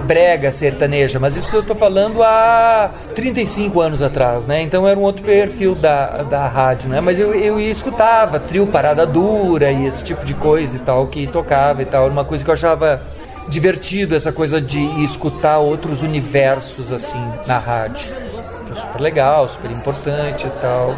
brega 0.07 0.51
sertaneja, 0.51 1.19
mas 1.19 1.35
isso 1.35 1.55
eu 1.55 1.59
estou 1.59 1.75
falando 1.75 2.23
há 2.23 2.89
35 3.13 3.79
anos 3.79 4.01
atrás, 4.01 4.45
né? 4.45 4.63
Então 4.63 4.87
era 4.87 4.99
um 4.99 5.03
outro 5.03 5.21
perfil 5.21 5.75
da, 5.75 6.23
da 6.23 6.47
rádio, 6.47 6.89
né? 6.89 6.99
Mas 6.99 7.19
eu, 7.19 7.35
eu 7.35 7.59
escutava 7.59 8.39
trio 8.39 8.65
Parada 8.65 9.05
Dura 9.05 9.69
e 9.71 9.85
esse 9.85 10.03
tipo 10.03 10.25
de 10.25 10.33
coisa 10.33 10.77
e 10.77 10.79
tal, 10.79 11.05
que 11.05 11.27
tocava 11.27 11.83
e 11.83 11.85
tal. 11.85 12.05
Era 12.05 12.11
uma 12.11 12.25
coisa 12.25 12.43
que 12.43 12.49
eu 12.49 12.53
achava 12.53 12.99
divertido, 13.49 14.15
essa 14.15 14.31
coisa 14.31 14.61
de 14.61 14.79
escutar 15.03 15.59
outros 15.59 16.01
universos, 16.01 16.91
assim, 16.91 17.21
na 17.47 17.57
rádio. 17.57 18.05
Foi 18.05 18.75
super 18.75 19.01
legal, 19.01 19.47
super 19.47 19.71
importante 19.71 20.47
e 20.47 20.49
tal. 20.61 20.95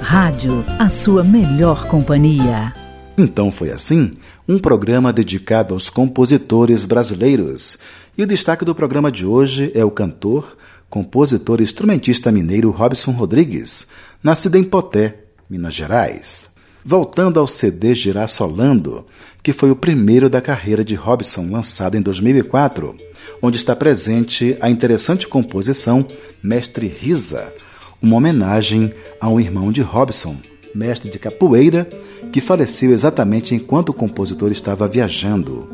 Rádio, 0.00 0.64
a 0.78 0.88
sua 0.90 1.22
melhor 1.24 1.86
companhia. 1.86 2.72
Então 3.16 3.50
foi 3.50 3.70
assim 3.70 4.16
um 4.48 4.58
programa 4.58 5.12
dedicado 5.12 5.74
aos 5.74 5.90
compositores 5.90 6.84
brasileiros. 6.84 7.76
E 8.16 8.22
o 8.22 8.26
destaque 8.26 8.64
do 8.64 8.74
programa 8.74 9.12
de 9.12 9.26
hoje 9.26 9.70
é 9.74 9.84
o 9.84 9.90
cantor, 9.90 10.56
compositor 10.88 11.60
e 11.60 11.64
instrumentista 11.64 12.32
mineiro 12.32 12.70
Robson 12.70 13.10
Rodrigues, 13.10 13.88
nascido 14.22 14.56
em 14.56 14.64
Poté, 14.64 15.16
Minas 15.50 15.74
Gerais. 15.74 16.48
Voltando 16.90 17.38
ao 17.38 17.46
CD 17.46 17.94
Girassolando, 17.94 19.04
que 19.42 19.52
foi 19.52 19.70
o 19.70 19.76
primeiro 19.76 20.30
da 20.30 20.40
carreira 20.40 20.82
de 20.82 20.94
Robson, 20.94 21.50
lançado 21.50 21.98
em 21.98 22.00
2004, 22.00 22.94
onde 23.42 23.58
está 23.58 23.76
presente 23.76 24.56
a 24.58 24.70
interessante 24.70 25.28
composição 25.28 26.06
Mestre 26.42 26.86
Risa, 26.86 27.52
uma 28.00 28.16
homenagem 28.16 28.94
a 29.20 29.28
um 29.28 29.38
irmão 29.38 29.70
de 29.70 29.82
Robson, 29.82 30.36
mestre 30.74 31.10
de 31.10 31.18
capoeira, 31.18 31.86
que 32.32 32.40
faleceu 32.40 32.90
exatamente 32.90 33.54
enquanto 33.54 33.90
o 33.90 33.94
compositor 33.94 34.50
estava 34.50 34.88
viajando. 34.88 35.68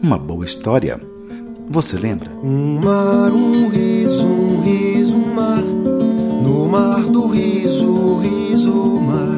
Uma 0.00 0.16
boa 0.16 0.44
história. 0.44 1.00
Você 1.68 1.98
lembra? 1.98 2.30
Um 2.44 2.78
mar, 2.78 3.32
um 3.32 3.68
riso, 3.70 4.24
um 4.24 4.62
riso, 4.62 5.16
um 5.16 5.34
mar. 5.34 5.64
No 5.64 6.68
mar 6.68 7.02
do 7.06 7.26
riso, 7.26 8.18
riso, 8.20 8.72
mar. 9.00 9.29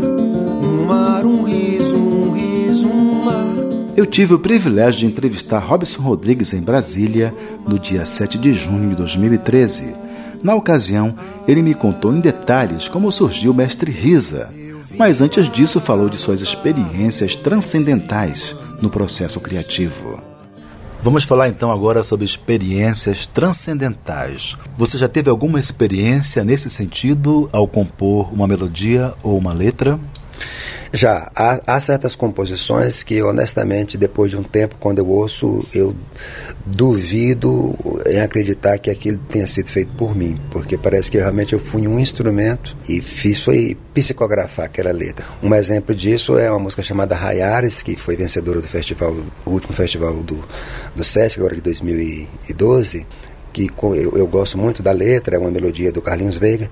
Um 0.82 0.86
mar, 0.86 1.24
um 1.24 1.44
riso, 1.44 1.96
um 1.96 2.32
riso, 2.32 2.88
um 2.88 3.24
mar. 3.24 3.54
Eu 3.96 4.04
tive 4.04 4.34
o 4.34 4.38
privilégio 4.38 4.98
de 4.98 5.06
entrevistar 5.06 5.60
Robson 5.60 6.02
Rodrigues 6.02 6.52
em 6.52 6.60
Brasília 6.60 7.32
no 7.64 7.78
dia 7.78 8.04
7 8.04 8.36
de 8.36 8.52
junho 8.52 8.90
de 8.90 8.96
2013. 8.96 9.94
Na 10.42 10.56
ocasião, 10.56 11.14
ele 11.46 11.62
me 11.62 11.72
contou 11.72 12.12
em 12.12 12.18
detalhes 12.18 12.88
como 12.88 13.12
surgiu 13.12 13.52
o 13.52 13.54
Mestre 13.54 13.92
Risa, 13.92 14.50
mas 14.98 15.20
antes 15.20 15.48
disso 15.48 15.80
falou 15.80 16.08
de 16.08 16.18
suas 16.18 16.40
experiências 16.40 17.36
transcendentais 17.36 18.56
no 18.80 18.90
processo 18.90 19.38
criativo. 19.38 20.20
Vamos 21.00 21.22
falar 21.22 21.48
então 21.48 21.70
agora 21.70 22.02
sobre 22.02 22.24
experiências 22.24 23.24
transcendentais. 23.28 24.56
Você 24.76 24.98
já 24.98 25.08
teve 25.08 25.30
alguma 25.30 25.60
experiência 25.60 26.42
nesse 26.42 26.68
sentido 26.68 27.48
ao 27.52 27.68
compor 27.68 28.34
uma 28.34 28.48
melodia 28.48 29.14
ou 29.22 29.38
uma 29.38 29.52
letra? 29.52 29.96
Já, 30.92 31.30
há, 31.34 31.60
há, 31.66 31.80
certas 31.80 32.14
composições 32.14 33.02
que, 33.02 33.22
honestamente, 33.22 33.96
depois 33.96 34.30
de 34.30 34.36
um 34.36 34.42
tempo, 34.42 34.76
quando 34.78 34.98
eu 34.98 35.08
ouço, 35.08 35.66
eu 35.72 35.96
duvido 36.66 37.74
em 38.06 38.20
acreditar 38.20 38.78
que 38.78 38.90
aquilo 38.90 39.18
tenha 39.28 39.46
sido 39.46 39.68
feito 39.68 39.90
por 39.94 40.14
mim, 40.14 40.38
porque 40.50 40.76
parece 40.76 41.10
que 41.10 41.16
realmente 41.16 41.54
eu 41.54 41.58
fui 41.58 41.88
um 41.88 41.98
instrumento 41.98 42.76
e 42.86 43.00
fiz 43.00 43.42
foi 43.42 43.76
psicografar 43.94 44.66
aquela 44.66 44.92
letra. 44.92 45.24
Um 45.42 45.54
exemplo 45.54 45.94
disso 45.94 46.38
é 46.38 46.50
uma 46.50 46.60
música 46.60 46.82
chamada 46.82 47.14
Rayares, 47.14 47.82
que 47.82 47.96
foi 47.96 48.14
vencedora 48.14 48.60
do 48.60 48.68
festival, 48.68 49.16
último 49.46 49.72
festival 49.72 50.22
do, 50.22 50.44
do 50.94 51.02
Sesc, 51.02 51.38
agora 51.38 51.54
de 51.54 51.62
2012, 51.62 53.06
que 53.52 53.70
eu, 53.82 54.12
eu 54.16 54.26
gosto 54.26 54.56
muito 54.56 54.82
da 54.82 54.92
letra, 54.92 55.36
é 55.36 55.38
uma 55.38 55.50
melodia 55.50 55.92
do 55.92 56.00
Carlinhos 56.00 56.38
Veiga, 56.38 56.70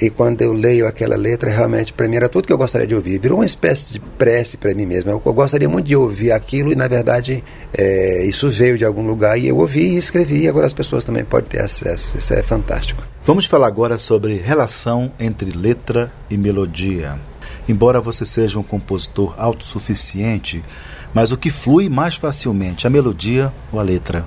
e 0.00 0.08
quando 0.08 0.40
eu 0.40 0.54
leio 0.54 0.86
aquela 0.86 1.14
letra, 1.14 1.50
realmente, 1.50 1.92
para 1.92 2.08
mim 2.08 2.16
era 2.16 2.28
tudo 2.28 2.46
que 2.46 2.52
eu 2.52 2.56
gostaria 2.56 2.86
de 2.86 2.94
ouvir. 2.94 3.18
Virou 3.18 3.38
uma 3.38 3.44
espécie 3.44 3.92
de 3.92 4.00
prece 4.00 4.56
para 4.56 4.74
mim 4.74 4.86
mesmo. 4.86 5.10
Eu, 5.10 5.20
eu, 5.24 5.32
gostaria 5.34 5.68
muito 5.68 5.86
de 5.86 5.94
ouvir 5.94 6.32
aquilo 6.32 6.72
e, 6.72 6.74
na 6.74 6.88
verdade, 6.88 7.44
é, 7.76 8.24
isso 8.24 8.48
veio 8.48 8.78
de 8.78 8.84
algum 8.84 9.06
lugar 9.06 9.38
e 9.38 9.48
eu 9.48 9.58
ouvi 9.58 9.90
e 9.90 9.98
escrevi. 9.98 10.44
E 10.44 10.48
agora 10.48 10.64
as 10.64 10.72
pessoas 10.72 11.04
também 11.04 11.22
podem 11.22 11.50
ter 11.50 11.60
acesso. 11.60 12.16
Isso 12.16 12.32
é 12.32 12.42
fantástico. 12.42 13.02
Vamos 13.26 13.44
falar 13.44 13.66
agora 13.66 13.98
sobre 13.98 14.36
relação 14.36 15.12
entre 15.20 15.50
letra 15.50 16.10
e 16.30 16.38
melodia. 16.38 17.18
Embora 17.68 18.00
você 18.00 18.24
seja 18.24 18.58
um 18.58 18.62
compositor 18.62 19.34
autossuficiente, 19.36 20.64
mas 21.12 21.30
o 21.30 21.36
que 21.36 21.50
flui 21.50 21.90
mais 21.90 22.14
facilmente, 22.14 22.86
a 22.86 22.90
melodia 22.90 23.52
ou 23.70 23.78
a 23.78 23.82
letra? 23.82 24.24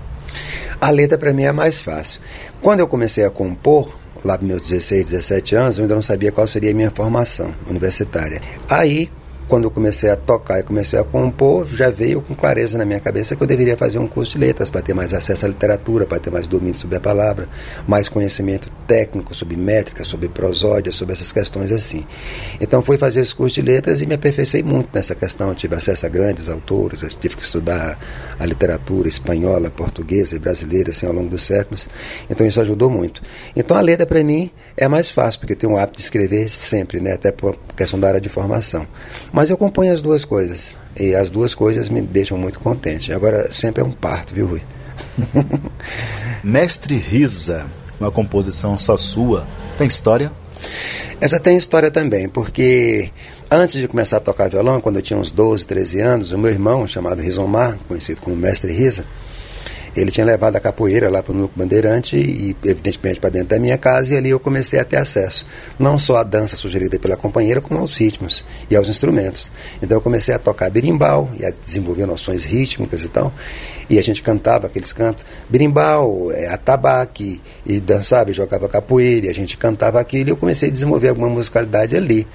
A 0.79 0.89
letra 0.89 1.17
para 1.17 1.33
mim 1.33 1.43
é 1.43 1.51
mais 1.51 1.79
fácil. 1.79 2.21
Quando 2.61 2.79
eu 2.79 2.87
comecei 2.87 3.25
a 3.25 3.29
compor, 3.29 3.97
lá 4.23 4.37
para 4.37 4.47
meus 4.47 4.61
16, 4.61 5.05
17 5.09 5.55
anos, 5.55 5.77
eu 5.77 5.83
ainda 5.83 5.95
não 5.95 6.01
sabia 6.01 6.31
qual 6.31 6.47
seria 6.47 6.71
a 6.71 6.73
minha 6.73 6.91
formação 6.91 7.53
universitária. 7.69 8.41
Aí, 8.69 9.09
quando 9.47 9.65
eu 9.65 9.71
comecei 9.71 10.09
a 10.09 10.15
tocar 10.15 10.59
e 10.59 10.63
comecei 10.63 10.97
a 10.97 11.03
compor, 11.03 11.67
já 11.67 11.89
veio 11.89 12.21
com 12.21 12.35
clareza 12.35 12.77
na 12.77 12.85
minha 12.85 12.99
cabeça 12.99 13.35
que 13.35 13.43
eu 13.43 13.47
deveria 13.47 13.77
fazer 13.77 13.99
um 13.99 14.07
curso 14.07 14.33
de 14.33 14.37
letras 14.39 14.69
para 14.69 14.81
ter 14.81 14.93
mais 14.93 15.13
acesso 15.13 15.45
à 15.45 15.49
literatura, 15.49 16.05
para 16.05 16.19
ter 16.19 16.31
mais 16.31 16.47
domínio 16.47 16.77
sobre 16.77 16.97
a 16.97 16.99
palavra, 16.99 17.47
mais 17.87 18.09
conhecimento 18.09 18.69
técnico 18.87 19.33
sobre 19.33 19.55
métrica, 19.55 20.03
sobre 20.03 20.27
prosódia, 20.29 20.91
sobre 20.91 21.13
essas 21.13 21.31
questões 21.31 21.71
assim. 21.71 22.05
Então 22.59 22.81
fui 22.81 22.97
fazer 22.97 23.21
esse 23.21 23.35
curso 23.35 23.55
de 23.55 23.61
letras 23.61 24.01
e 24.01 24.05
me 24.05 24.15
aperfeiçoei 24.15 24.63
muito 24.63 24.89
nessa 24.93 25.15
questão. 25.15 25.53
tive 25.53 25.75
acesso 25.75 26.05
a 26.05 26.09
grandes 26.09 26.49
autores, 26.49 27.01
tive 27.15 27.37
que 27.37 27.43
estudar 27.43 27.97
a 28.39 28.45
literatura 28.45 29.07
espanhola, 29.07 29.69
portuguesa 29.69 30.35
e 30.35 30.39
brasileira 30.39 30.91
assim, 30.91 31.05
ao 31.05 31.13
longo 31.13 31.29
dos 31.29 31.43
séculos. 31.43 31.87
Então 32.29 32.45
isso 32.45 32.59
ajudou 32.61 32.89
muito. 32.89 33.21
Então 33.55 33.77
a 33.77 33.81
letra 33.81 34.05
para 34.05 34.23
mim 34.23 34.51
é 34.75 34.87
mais 34.87 35.09
fácil, 35.09 35.39
porque 35.39 35.53
eu 35.53 35.57
tenho 35.57 35.73
o 35.73 35.77
hábito 35.77 35.97
de 35.97 36.03
escrever 36.03 36.49
sempre, 36.49 36.99
né? 36.99 37.13
até 37.13 37.31
por 37.31 37.57
questão 37.75 37.99
da 37.99 38.07
área 38.07 38.21
de 38.21 38.29
formação. 38.29 38.87
Mas 39.33 39.49
eu 39.49 39.57
componho 39.57 39.91
as 39.91 40.01
duas 40.01 40.23
coisas. 40.23 40.77
E 40.95 41.15
as 41.15 41.31
duas 41.31 41.55
coisas 41.55 41.89
me 41.89 42.01
deixam 42.03 42.37
muito 42.37 42.59
contente. 42.59 43.11
Agora, 43.11 43.51
sempre 43.51 43.81
é 43.81 43.85
um 43.85 43.91
parto, 43.91 44.31
viu, 44.31 44.45
Rui? 44.45 44.61
Mestre 46.43 46.95
Risa, 46.95 47.65
uma 47.99 48.11
composição 48.11 48.77
só 48.77 48.95
sua, 48.95 49.47
tem 49.75 49.87
história? 49.87 50.31
Essa 51.19 51.39
tem 51.39 51.57
história 51.57 51.89
também, 51.89 52.29
porque 52.29 53.09
antes 53.49 53.81
de 53.81 53.87
começar 53.87 54.17
a 54.17 54.19
tocar 54.19 54.49
violão, 54.49 54.79
quando 54.79 54.97
eu 54.97 55.01
tinha 55.01 55.17
uns 55.17 55.31
12, 55.31 55.65
13 55.65 55.99
anos, 55.99 56.31
o 56.31 56.37
meu 56.37 56.51
irmão, 56.51 56.85
chamado 56.85 57.21
Rizomar, 57.21 57.79
conhecido 57.87 58.21
como 58.21 58.35
Mestre 58.35 58.71
Risa, 58.71 59.05
ele 59.95 60.11
tinha 60.11 60.25
levado 60.25 60.55
a 60.55 60.59
capoeira 60.59 61.09
lá 61.09 61.21
para 61.21 61.33
o 61.33 61.51
Bandeirante 61.55 62.15
e, 62.15 62.55
evidentemente, 62.63 63.19
para 63.19 63.29
dentro 63.29 63.49
da 63.49 63.59
minha 63.59 63.77
casa, 63.77 64.13
e 64.13 64.17
ali 64.17 64.29
eu 64.29 64.39
comecei 64.39 64.79
a 64.79 64.85
ter 64.85 64.97
acesso, 64.97 65.45
não 65.77 65.99
só 65.99 66.17
à 66.17 66.23
dança 66.23 66.55
sugerida 66.55 66.97
pela 66.99 67.15
companheira, 67.15 67.61
como 67.61 67.79
aos 67.79 67.97
ritmos 67.97 68.43
e 68.69 68.75
aos 68.75 68.89
instrumentos. 68.89 69.51
Então 69.81 69.97
eu 69.97 70.01
comecei 70.01 70.33
a 70.33 70.39
tocar 70.39 70.69
berimbau 70.69 71.29
e 71.39 71.45
a 71.45 71.51
desenvolver 71.51 72.05
noções 72.05 72.43
rítmicas 72.43 73.03
e 73.03 73.09
tal, 73.09 73.31
e 73.89 73.99
a 73.99 74.01
gente 74.01 74.21
cantava 74.21 74.67
aqueles 74.67 74.91
cantos, 74.91 75.25
berimbau, 75.49 76.31
é, 76.31 76.47
atabaque, 76.47 77.41
e 77.65 77.79
dançava 77.79 78.31
e 78.31 78.33
jogava 78.33 78.67
capoeira, 78.67 79.27
e 79.27 79.29
a 79.29 79.33
gente 79.33 79.57
cantava 79.57 79.99
aquilo, 79.99 80.29
e 80.29 80.31
eu 80.31 80.37
comecei 80.37 80.69
a 80.69 80.71
desenvolver 80.71 81.09
alguma 81.09 81.29
musicalidade 81.29 81.95
ali. 81.95 82.27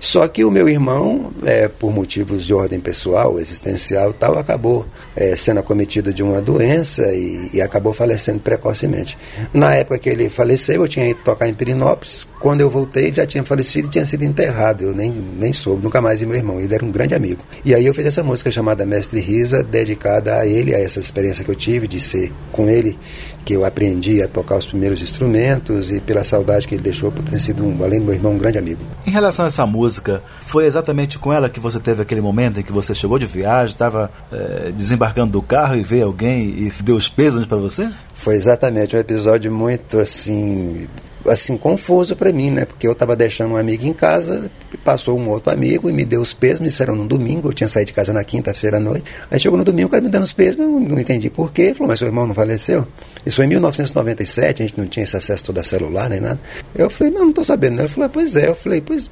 Só 0.00 0.26
que 0.26 0.42
o 0.42 0.50
meu 0.50 0.66
irmão, 0.66 1.30
é, 1.44 1.68
por 1.68 1.92
motivos 1.92 2.46
de 2.46 2.54
ordem 2.54 2.80
pessoal, 2.80 3.38
existencial 3.38 4.14
tal, 4.14 4.38
acabou 4.38 4.86
é, 5.14 5.36
sendo 5.36 5.60
acometido 5.60 6.12
de 6.12 6.22
uma 6.22 6.40
doença 6.40 7.12
e, 7.12 7.50
e, 7.52 7.60
acabou 7.60 7.92
falecendo 7.92 8.40
precocemente. 8.40 9.18
Na 9.52 9.74
época 9.74 9.98
que 9.98 10.08
ele 10.08 10.30
faleceu, 10.30 10.82
eu 10.82 10.88
tinha 10.88 11.06
ido 11.06 11.20
tocar 11.22 11.46
em 11.48 11.54
Pirinópolis. 11.54 12.26
Quando 12.40 12.62
eu 12.62 12.70
voltei, 12.70 13.12
já 13.12 13.26
tinha 13.26 13.44
falecido 13.44 13.88
e 13.88 13.90
tinha 13.90 14.06
sido 14.06 14.24
enterrado. 14.24 14.84
Eu 14.84 14.94
nem, 14.94 15.12
nem 15.12 15.52
soube, 15.52 15.84
nunca 15.84 16.00
mais 16.00 16.20
vi 16.20 16.26
meu 16.26 16.36
irmão. 16.36 16.58
Ele 16.58 16.74
era 16.74 16.84
um 16.84 16.90
grande 16.90 17.14
amigo. 17.14 17.44
E 17.62 17.74
aí 17.74 17.84
eu 17.84 17.92
fiz 17.92 18.06
essa 18.06 18.22
música 18.22 18.50
chamada 18.50 18.86
Mestre 18.86 19.20
Risa, 19.20 19.62
dedicada 19.62 20.38
a 20.38 20.46
ele, 20.46 20.74
a 20.74 20.78
essa 20.78 20.98
experiência 20.98 21.44
que 21.44 21.50
eu 21.50 21.56
tive 21.56 21.86
de 21.86 22.00
ser 22.00 22.32
com 22.50 22.70
ele 22.70 22.98
que 23.44 23.54
eu 23.54 23.64
aprendi 23.64 24.22
a 24.22 24.28
tocar 24.28 24.56
os 24.56 24.66
primeiros 24.66 25.00
instrumentos 25.00 25.90
e 25.90 26.00
pela 26.00 26.24
saudade 26.24 26.66
que 26.66 26.74
ele 26.74 26.82
deixou 26.82 27.10
por 27.10 27.22
ter 27.24 27.38
sido, 27.38 27.64
um, 27.64 27.82
além 27.82 28.00
do 28.00 28.06
meu 28.06 28.14
irmão, 28.14 28.32
um 28.32 28.38
grande 28.38 28.58
amigo. 28.58 28.80
Em 29.06 29.10
relação 29.10 29.44
a 29.44 29.48
essa 29.48 29.66
música, 29.66 30.22
foi 30.46 30.66
exatamente 30.66 31.18
com 31.18 31.32
ela 31.32 31.48
que 31.48 31.60
você 31.60 31.78
teve 31.80 32.02
aquele 32.02 32.20
momento 32.20 32.60
em 32.60 32.62
que 32.62 32.72
você 32.72 32.94
chegou 32.94 33.18
de 33.18 33.26
viagem, 33.26 33.72
estava 33.72 34.10
é, 34.32 34.70
desembarcando 34.72 35.32
do 35.32 35.42
carro 35.42 35.76
e 35.76 35.82
veio 35.82 36.06
alguém 36.06 36.42
e 36.48 36.72
deu 36.82 36.96
os 36.96 37.08
pesos 37.08 37.46
para 37.46 37.56
você? 37.56 37.88
Foi 38.14 38.34
exatamente 38.34 38.94
um 38.94 38.98
episódio 38.98 39.50
muito 39.52 39.98
assim 39.98 40.86
assim 41.26 41.56
confuso 41.56 42.16
para 42.16 42.32
mim, 42.32 42.50
né? 42.50 42.64
Porque 42.64 42.86
eu 42.86 42.92
estava 42.92 43.14
deixando 43.14 43.52
um 43.52 43.56
amigo 43.56 43.86
em 43.86 43.92
casa, 43.92 44.50
passou 44.84 45.18
um 45.18 45.28
outro 45.28 45.52
amigo 45.52 45.90
e 45.90 45.92
me 45.92 46.04
deu 46.04 46.20
os 46.20 46.32
pesos, 46.32 46.60
me 46.60 46.68
disseram 46.68 46.94
no 46.94 47.06
domingo, 47.06 47.48
eu 47.48 47.52
tinha 47.52 47.68
saído 47.68 47.88
de 47.88 47.92
casa 47.92 48.12
na 48.12 48.24
quinta-feira 48.24 48.78
à 48.78 48.80
noite. 48.80 49.04
Aí 49.30 49.38
chegou 49.38 49.58
no 49.58 49.64
domingo, 49.64 49.88
o 49.88 49.90
cara 49.90 50.02
me 50.02 50.08
dando 50.08 50.24
os 50.24 50.32
pesos, 50.32 50.58
eu 50.58 50.68
não, 50.68 50.80
não 50.80 50.98
entendi 50.98 51.28
por 51.28 51.52
quê. 51.52 51.74
Falou, 51.74 51.88
mas 51.88 51.98
seu 51.98 52.08
irmão 52.08 52.26
não 52.26 52.34
faleceu? 52.34 52.86
Isso 53.24 53.36
foi 53.36 53.44
em 53.44 53.48
1997, 53.48 54.62
a 54.62 54.66
gente 54.66 54.78
não 54.78 54.86
tinha 54.86 55.04
esse 55.04 55.16
acesso 55.16 55.44
todo 55.44 55.58
a 55.58 55.64
celular 55.64 56.08
nem 56.08 56.20
nada. 56.20 56.40
Eu 56.74 56.88
falei, 56.88 57.12
não, 57.12 57.22
não 57.22 57.30
estou 57.30 57.44
sabendo. 57.44 57.80
Ele 57.80 57.88
falou, 57.88 58.08
pois 58.08 58.36
é. 58.36 58.48
Eu 58.48 58.54
falei, 58.54 58.80
pois 58.80 59.10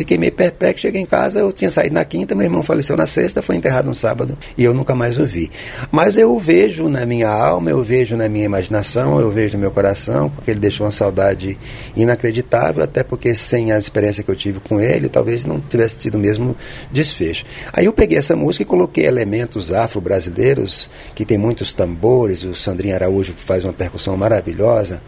Fiquei 0.00 0.16
meio 0.16 0.32
perplexo, 0.32 0.80
cheguei 0.80 1.02
em 1.02 1.04
casa, 1.04 1.40
eu 1.40 1.52
tinha 1.52 1.70
saído 1.70 1.94
na 1.94 2.02
quinta, 2.06 2.34
meu 2.34 2.44
irmão 2.44 2.62
faleceu 2.62 2.96
na 2.96 3.06
sexta, 3.06 3.42
foi 3.42 3.56
enterrado 3.56 3.84
no 3.84 3.94
sábado 3.94 4.34
e 4.56 4.64
eu 4.64 4.72
nunca 4.72 4.94
mais 4.94 5.18
o 5.18 5.26
vi. 5.26 5.50
Mas 5.92 6.16
eu 6.16 6.34
o 6.34 6.40
vejo 6.40 6.88
na 6.88 7.04
minha 7.04 7.28
alma, 7.28 7.68
eu 7.68 7.82
vejo 7.82 8.16
na 8.16 8.26
minha 8.26 8.46
imaginação, 8.46 9.20
eu 9.20 9.30
vejo 9.30 9.58
no 9.58 9.60
meu 9.60 9.70
coração, 9.70 10.30
porque 10.30 10.52
ele 10.52 10.58
deixou 10.58 10.86
uma 10.86 10.90
saudade 10.90 11.58
inacreditável, 11.94 12.82
até 12.82 13.02
porque 13.02 13.34
sem 13.34 13.72
a 13.72 13.78
experiência 13.78 14.24
que 14.24 14.30
eu 14.30 14.34
tive 14.34 14.58
com 14.58 14.80
ele, 14.80 15.10
talvez 15.10 15.44
não 15.44 15.60
tivesse 15.60 15.98
tido 15.98 16.14
o 16.14 16.18
mesmo 16.18 16.56
desfecho. 16.90 17.44
Aí 17.70 17.84
eu 17.84 17.92
peguei 17.92 18.16
essa 18.16 18.34
música 18.34 18.62
e 18.62 18.66
coloquei 18.66 19.04
elementos 19.04 19.70
afro-brasileiros, 19.70 20.88
que 21.14 21.26
tem 21.26 21.36
muitos 21.36 21.74
tambores, 21.74 22.42
o 22.42 22.54
Sandrinho 22.54 22.94
Araújo 22.94 23.34
faz 23.36 23.64
uma 23.64 23.74
percussão 23.74 24.16
maravilhosa. 24.16 25.02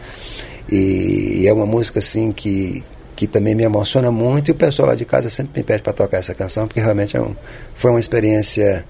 E 0.70 1.44
é 1.46 1.52
uma 1.52 1.66
música 1.66 1.98
assim 1.98 2.30
que, 2.30 2.84
que 3.14 3.26
também 3.26 3.54
me 3.54 3.62
emociona 3.62 4.10
muito, 4.10 4.48
e 4.48 4.52
o 4.52 4.54
pessoal 4.54 4.88
lá 4.88 4.94
de 4.94 5.04
casa 5.04 5.30
sempre 5.30 5.60
me 5.60 5.64
pede 5.64 5.82
para 5.82 5.92
tocar 5.92 6.18
essa 6.18 6.34
canção, 6.34 6.66
porque 6.66 6.80
realmente 6.80 7.16
é 7.16 7.20
um, 7.20 7.34
foi 7.74 7.90
uma 7.90 8.00
experiência 8.00 8.84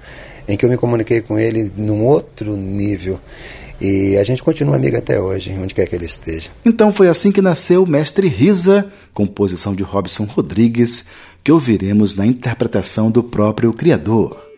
em 0.47 0.57
que 0.57 0.65
eu 0.65 0.71
me 0.71 0.77
comuniquei 0.77 1.21
com 1.21 1.39
ele 1.39 1.73
num 1.77 2.05
outro 2.05 2.57
nível. 2.57 3.19
E 3.81 4.17
a 4.17 4.23
gente 4.23 4.43
continua 4.43 4.77
amigo 4.77 4.97
até 4.97 5.21
hoje, 5.21 5.53
onde 5.61 5.75
quer 5.75 5.89
que 5.89 5.97
ele 5.97 6.05
esteja. 6.05 6.51
Então 6.65 6.93
foi 6.93 7.09
assim 7.09 7.33
que 7.33 7.43
nasceu 7.43 7.85
Mestre 7.85 8.29
Risa, 8.29 8.87
composição 9.13 9.75
de 9.75 9.83
Robson 9.83 10.25
Rodrigues, 10.25 11.07
que 11.43 11.51
ouviremos 11.51 12.15
na 12.15 12.25
interpretação 12.25 13.11
do 13.11 13.25
próprio 13.25 13.73
criador. 13.73 14.52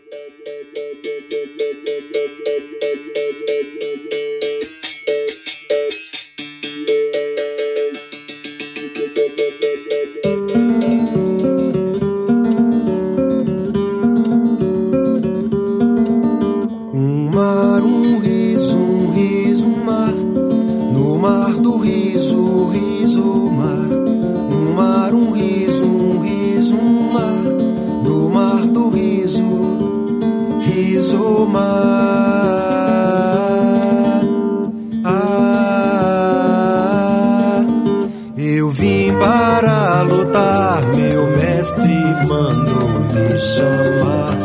lutar, 40.14 40.84
meu 40.94 41.26
mestre 41.26 41.98
mandou 42.28 42.88
me 43.12 43.38
chamar. 43.38 44.38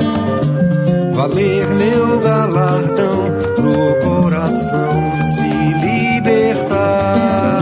Valer 1.13 1.67
meu 1.77 2.19
galardão 2.19 3.25
pro 3.55 3.99
coração 4.09 4.89
se 5.27 5.49
libertar. 5.85 7.61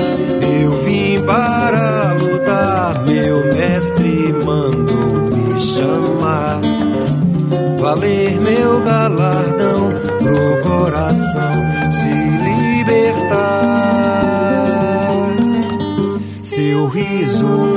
Eu 0.62 0.72
vim 0.84 1.22
para 1.26 2.14
lutar, 2.14 3.04
meu 3.04 3.46
mestre 3.54 4.34
mandou 4.46 5.30
me 5.32 5.60
chamar. 5.60 6.62
Valer 7.80 8.40
meu 8.42 8.82
galardão 8.84 9.92
pro 10.20 10.62
coração 10.70 11.52
se 11.92 12.14
libertar. 12.46 13.68
Seu 16.42 16.88
riso 16.88 17.77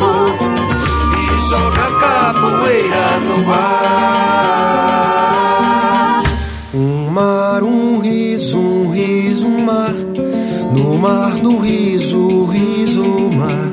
joga 1.51 1.87
capoeira 1.99 3.19
no 3.25 3.51
ar. 3.51 4.71
Um 6.73 7.09
mar, 7.11 7.61
um 7.61 7.99
riso, 7.99 8.57
um 8.57 8.89
riso, 8.91 9.47
um 9.47 9.65
mar. 9.65 9.93
No 10.73 10.97
mar 10.97 11.33
do 11.41 11.59
riso, 11.59 12.45
riso, 12.45 13.03
mar. 13.35 13.69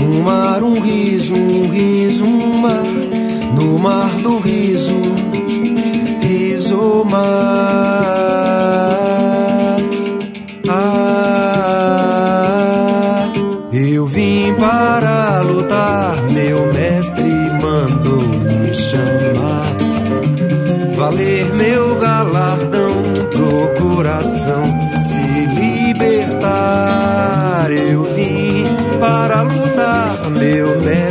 Um 0.00 0.22
mar, 0.22 0.64
um 0.64 0.80
riso, 0.80 1.34
um 1.34 1.70
riso, 1.70 2.24
um 2.24 2.58
mar. 2.58 2.82
No 3.56 3.78
mar 3.78 4.10
do 4.16 4.40
riso, 4.40 5.00
riso, 6.20 7.04
mar. 7.08 8.13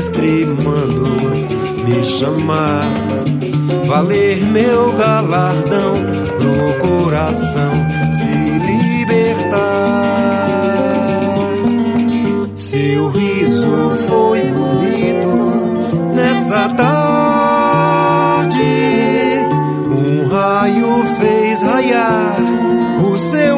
Mestre 0.04 0.46
mandou 0.66 1.32
me 1.86 2.04
chamar 2.04 2.84
valer 3.86 4.44
meu 4.48 4.92
galardão 4.98 5.94
pro 6.38 6.74
coração 6.86 7.72
se 8.12 8.28
libertar. 8.68 9.64
Seu 12.54 13.08
riso 13.12 13.92
foi 14.10 14.42
bonito 14.52 16.14
nessa 16.14 16.68
tarde. 16.68 17.64
Um 19.90 20.28
raio 20.28 21.06
fez 21.18 21.62
raiar 21.62 22.36
o 23.10 23.18
seu 23.18 23.53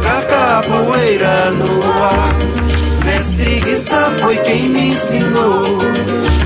joga 0.00 0.22
capoeira 0.22 1.50
no 1.52 1.80
ar. 2.02 2.34
Mestre 3.04 3.60
Guiça 3.60 4.12
foi 4.20 4.36
quem 4.38 4.68
me 4.68 4.90
ensinou 4.90 5.78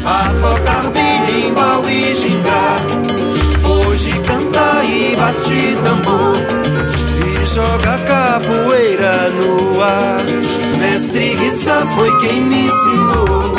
a 0.05 0.25
tocar 0.41 0.91
berimbau 0.91 1.89
e 1.89 2.15
gingar. 2.15 2.81
Hoje 3.65 4.13
canta 4.21 4.85
e 4.85 5.17
bate 5.17 5.77
tambor 5.83 6.37
e 7.27 7.47
joga 7.47 7.99
capoeira 7.99 9.31
no 9.31 9.83
ar. 9.83 10.21
Mestre 10.79 11.35
Guissa 11.37 11.87
foi 11.95 12.19
quem 12.21 12.41
me 12.41 12.67
ensinou 12.67 13.55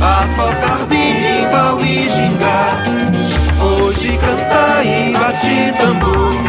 a 0.00 0.26
tocar 0.36 0.86
birimbau 0.86 1.80
e 1.80 2.08
gingar. 2.08 2.82
Hoje 3.60 4.16
canta 4.18 4.84
e 4.84 5.12
bate 5.12 5.72
tambor 5.78 6.47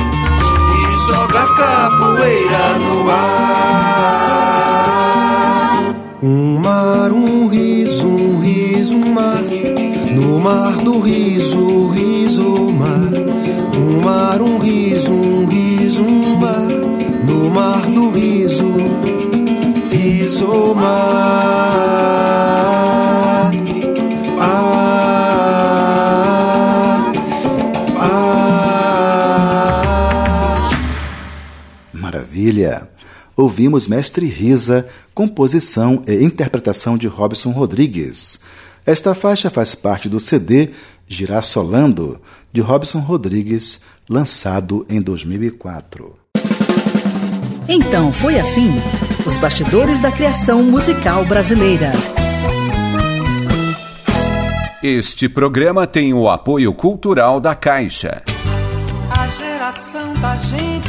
Ouvimos 33.39 33.87
Mestre 33.87 34.25
Risa, 34.25 34.89
composição 35.13 36.03
e 36.05 36.21
interpretação 36.21 36.97
de 36.97 37.07
Robson 37.07 37.51
Rodrigues. 37.51 38.41
Esta 38.85 39.15
faixa 39.15 39.49
faz 39.49 39.73
parte 39.73 40.09
do 40.09 40.19
CD 40.19 40.71
Girassolando, 41.07 42.19
de 42.51 42.59
Robson 42.59 42.99
Rodrigues, 42.99 43.79
lançado 44.09 44.85
em 44.89 45.01
2004. 45.01 46.17
Então 47.69 48.11
foi 48.11 48.37
assim: 48.37 48.71
os 49.25 49.37
bastidores 49.37 50.01
da 50.01 50.11
criação 50.11 50.61
musical 50.61 51.23
brasileira. 51.23 51.93
Este 54.83 55.29
programa 55.29 55.87
tem 55.87 56.13
o 56.13 56.29
apoio 56.29 56.73
cultural 56.73 57.39
da 57.39 57.55
Caixa. 57.55 58.21
A 59.17 59.27
geração 59.27 60.13
da 60.15 60.35
gente 60.35 60.88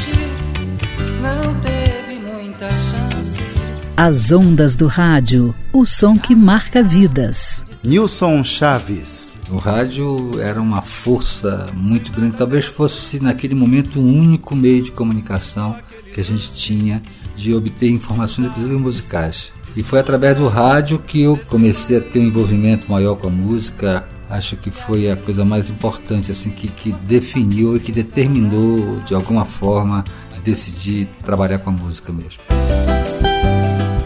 As 4.03 4.33
ondas 4.33 4.77
do 4.77 4.87
rádio, 4.87 5.55
o 5.75 5.85
som 5.85 6.17
que 6.17 6.35
marca 6.35 6.83
vidas. 6.83 7.67
Nilson 7.85 8.43
Chaves. 8.43 9.39
O 9.51 9.59
rádio 9.59 10.41
era 10.41 10.59
uma 10.59 10.81
força 10.81 11.69
muito 11.75 12.11
grande, 12.11 12.39
talvez 12.39 12.65
fosse 12.65 13.23
naquele 13.23 13.55
momento 13.55 14.01
o 14.01 14.03
único 14.03 14.57
meio 14.57 14.83
de 14.83 14.91
comunicação 14.91 15.77
que 16.15 16.19
a 16.19 16.25
gente 16.25 16.55
tinha 16.55 17.03
de 17.37 17.53
obter 17.53 17.91
informações, 17.91 18.49
inclusive 18.49 18.75
musicais. 18.77 19.53
E 19.77 19.83
foi 19.83 19.99
através 19.99 20.35
do 20.35 20.49
rádio 20.49 20.99
que 20.99 21.21
eu 21.21 21.37
comecei 21.51 21.99
a 21.99 22.01
ter 22.01 22.21
um 22.21 22.25
envolvimento 22.25 22.91
maior 22.91 23.17
com 23.17 23.29
a 23.29 23.31
música. 23.31 24.09
Acho 24.31 24.57
que 24.57 24.71
foi 24.71 25.11
a 25.11 25.17
coisa 25.17 25.45
mais 25.45 25.69
importante, 25.69 26.31
assim, 26.31 26.49
que, 26.49 26.69
que 26.69 26.93
definiu 27.03 27.77
e 27.77 27.81
que 27.81 27.93
determinou, 27.93 28.99
de 29.01 29.15
alguma 29.15 29.45
forma, 29.45 30.03
de 30.33 30.41
decidir 30.41 31.07
trabalhar 31.23 31.59
com 31.59 31.69
a 31.69 31.73
música 31.75 32.11
mesmo. 32.11 32.41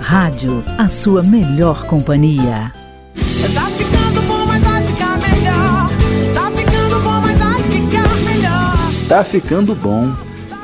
Rádio, 0.07 0.63
a 0.77 0.87
sua 0.91 1.23
melhor 1.23 1.87
companhia. 1.87 2.71
Tá 3.55 3.65
ficando 3.71 4.21
bom, 4.29 4.45
mas 4.47 4.63
vai 4.63 4.87
ficar 4.87 5.19
melhor. 5.19 5.91
Tá 6.35 6.51
ficando 6.51 7.01
bom, 7.03 7.21
mas 7.23 7.39
vai 7.39 7.63
ficar 7.63 8.17
melhor. 8.27 9.09
Tá 9.09 9.25
ficando 9.25 9.75
bom, 9.75 10.13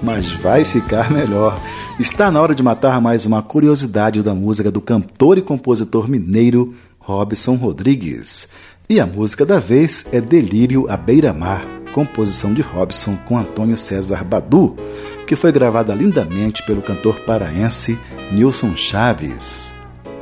mas 0.03 0.33
vai 0.33 0.63
ficar 0.63 1.11
melhor. 1.11 1.59
Está 1.99 2.31
na 2.31 2.39
hora 2.39 2.55
de 2.55 2.63
matar 2.63 3.01
mais 3.01 3.25
uma 3.25 3.41
curiosidade 3.41 4.23
da 4.23 4.35
música 4.35 4.71
do 4.71 4.79
cantor 4.79 5.39
e 5.39 5.43
compositor 5.43 6.07
mineiro 6.07 6.75
Robson 6.99 7.55
Rodrigues. 7.55 8.47
E 8.91 9.01
a 9.01 9.07
música 9.07 9.47
da 9.47 9.59
vez 9.59 10.05
é 10.13 10.21
Delírio 10.21 10.85
à 10.87 10.99
Beira-Mar, 10.99 11.67
composição 11.93 12.55
de 12.55 12.63
Robson 12.63 13.17
com 13.27 13.39
Antônio 13.39 13.77
César 13.77 14.25
Badu, 14.25 14.77
que 15.27 15.37
foi 15.37 15.53
gravada 15.53 15.95
lindamente 15.95 16.63
pelo 16.65 16.83
cantor 16.83 17.21
paraense 17.21 17.99
Nilson 18.33 18.75
Chaves. 18.77 19.73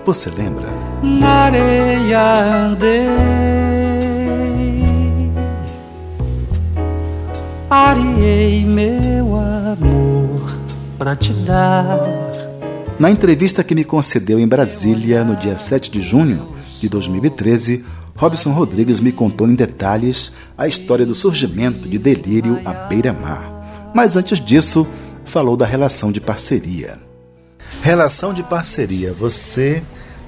Você 0.04 0.30
lembra? 0.30 0.68
Na 1.02 1.44
areia 1.44 2.64
andei, 2.64 3.08
meu 8.64 9.36
amor 9.36 10.58
pra 10.98 11.14
te 11.14 11.32
dar. 11.32 12.00
Na 12.98 13.10
entrevista 13.10 13.62
que 13.62 13.74
me 13.74 13.84
concedeu 13.84 14.38
em 14.38 14.48
Brasília 14.48 15.24
no 15.24 15.36
dia 15.36 15.56
7 15.56 15.90
de 15.90 16.00
junho 16.00 16.48
de 16.80 16.88
2013, 16.88 17.84
Robson 18.18 18.50
Rodrigues 18.50 18.98
me 18.98 19.12
contou 19.12 19.48
em 19.48 19.54
detalhes 19.54 20.32
a 20.56 20.66
história 20.66 21.06
do 21.06 21.14
surgimento 21.14 21.88
de 21.88 21.98
Delírio 21.98 22.60
à 22.64 22.72
beira-mar. 22.72 23.90
Mas 23.94 24.16
antes 24.16 24.40
disso, 24.40 24.84
falou 25.24 25.56
da 25.56 25.64
relação 25.64 26.10
de 26.10 26.20
parceria. 26.20 26.98
Relação 27.80 28.34
de 28.34 28.42
parceria. 28.42 29.12
Você 29.12 29.84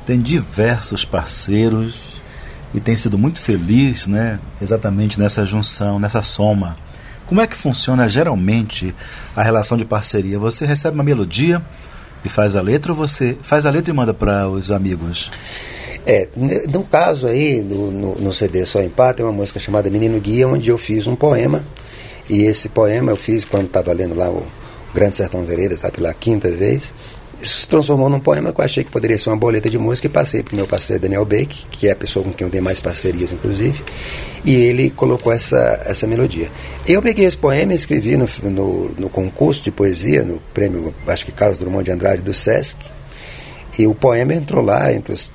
tem 0.06 0.20
diversos 0.20 1.04
parceiros 1.04 2.22
e 2.72 2.78
tem 2.78 2.94
sido 2.94 3.18
muito 3.18 3.40
feliz, 3.40 4.06
né? 4.06 4.38
Exatamente 4.62 5.18
nessa 5.18 5.44
junção, 5.44 5.98
nessa 5.98 6.22
soma. 6.22 6.78
Como 7.26 7.40
é 7.40 7.46
que 7.46 7.56
funciona 7.56 8.08
geralmente 8.08 8.94
a 9.34 9.42
relação 9.42 9.76
de 9.76 9.84
parceria? 9.84 10.38
Você 10.38 10.64
recebe 10.64 10.94
uma 10.94 11.02
melodia 11.02 11.60
e 12.24 12.28
faz 12.28 12.54
a 12.54 12.62
letra 12.62 12.92
ou 12.92 12.98
você 12.98 13.36
faz 13.42 13.66
a 13.66 13.70
letra 13.70 13.90
e 13.90 13.94
manda 13.94 14.14
para 14.14 14.48
os 14.48 14.70
amigos? 14.70 15.28
É, 16.06 16.28
no 16.68 16.82
caso 16.84 17.26
aí, 17.26 17.62
no, 17.62 17.90
no, 17.90 18.14
no 18.16 18.32
CD 18.32 18.64
Só 18.66 18.82
Empate, 18.82 19.18
tem 19.18 19.26
uma 19.26 19.32
música 19.32 19.60
chamada 19.60 19.90
Menino 19.90 20.18
Guia, 20.20 20.48
onde 20.48 20.70
eu 20.70 20.78
fiz 20.78 21.06
um 21.06 21.14
poema. 21.14 21.64
E 22.28 22.42
esse 22.42 22.68
poema 22.68 23.12
eu 23.12 23.16
fiz 23.16 23.44
quando 23.44 23.66
estava 23.66 23.92
lendo 23.92 24.14
lá 24.14 24.30
o 24.30 24.46
Grande 24.94 25.16
Sertão 25.16 25.44
Veredas, 25.44 25.74
está 25.74 25.90
pela 25.90 26.12
quinta 26.14 26.50
vez. 26.50 26.92
Isso 27.40 27.58
se 27.60 27.68
transformou 27.68 28.10
num 28.10 28.20
poema 28.20 28.52
que 28.52 28.60
eu 28.60 28.64
achei 28.64 28.84
que 28.84 28.90
poderia 28.90 29.18
ser 29.18 29.30
uma 29.30 29.36
boleta 29.36 29.70
de 29.70 29.78
música 29.78 30.06
e 30.06 30.10
passei 30.10 30.42
para 30.42 30.52
o 30.52 30.56
meu 30.56 30.66
parceiro 30.66 31.02
Daniel 31.02 31.24
Bake, 31.24 31.64
que 31.70 31.88
é 31.88 31.92
a 31.92 31.96
pessoa 31.96 32.22
com 32.22 32.32
quem 32.32 32.46
eu 32.46 32.50
tenho 32.50 32.62
mais 32.62 32.80
parcerias, 32.80 33.32
inclusive, 33.32 33.82
e 34.44 34.54
ele 34.54 34.90
colocou 34.90 35.32
essa, 35.32 35.80
essa 35.86 36.06
melodia. 36.06 36.48
Eu 36.86 37.00
peguei 37.00 37.24
esse 37.24 37.38
poema 37.38 37.72
e 37.72 37.76
escrevi 37.76 38.16
no, 38.16 38.28
no, 38.42 38.88
no 38.90 39.08
concurso 39.08 39.62
de 39.62 39.70
poesia, 39.70 40.22
no 40.22 40.38
prêmio, 40.52 40.94
acho 41.06 41.24
que 41.24 41.32
Carlos 41.32 41.56
Drummond 41.56 41.84
de 41.84 41.92
Andrade 41.92 42.20
do 42.20 42.34
Sesc, 42.34 42.76
e 43.78 43.86
o 43.86 43.94
poema 43.94 44.34
entrou 44.34 44.62
lá 44.62 44.92
entre 44.92 45.14
os 45.14 45.30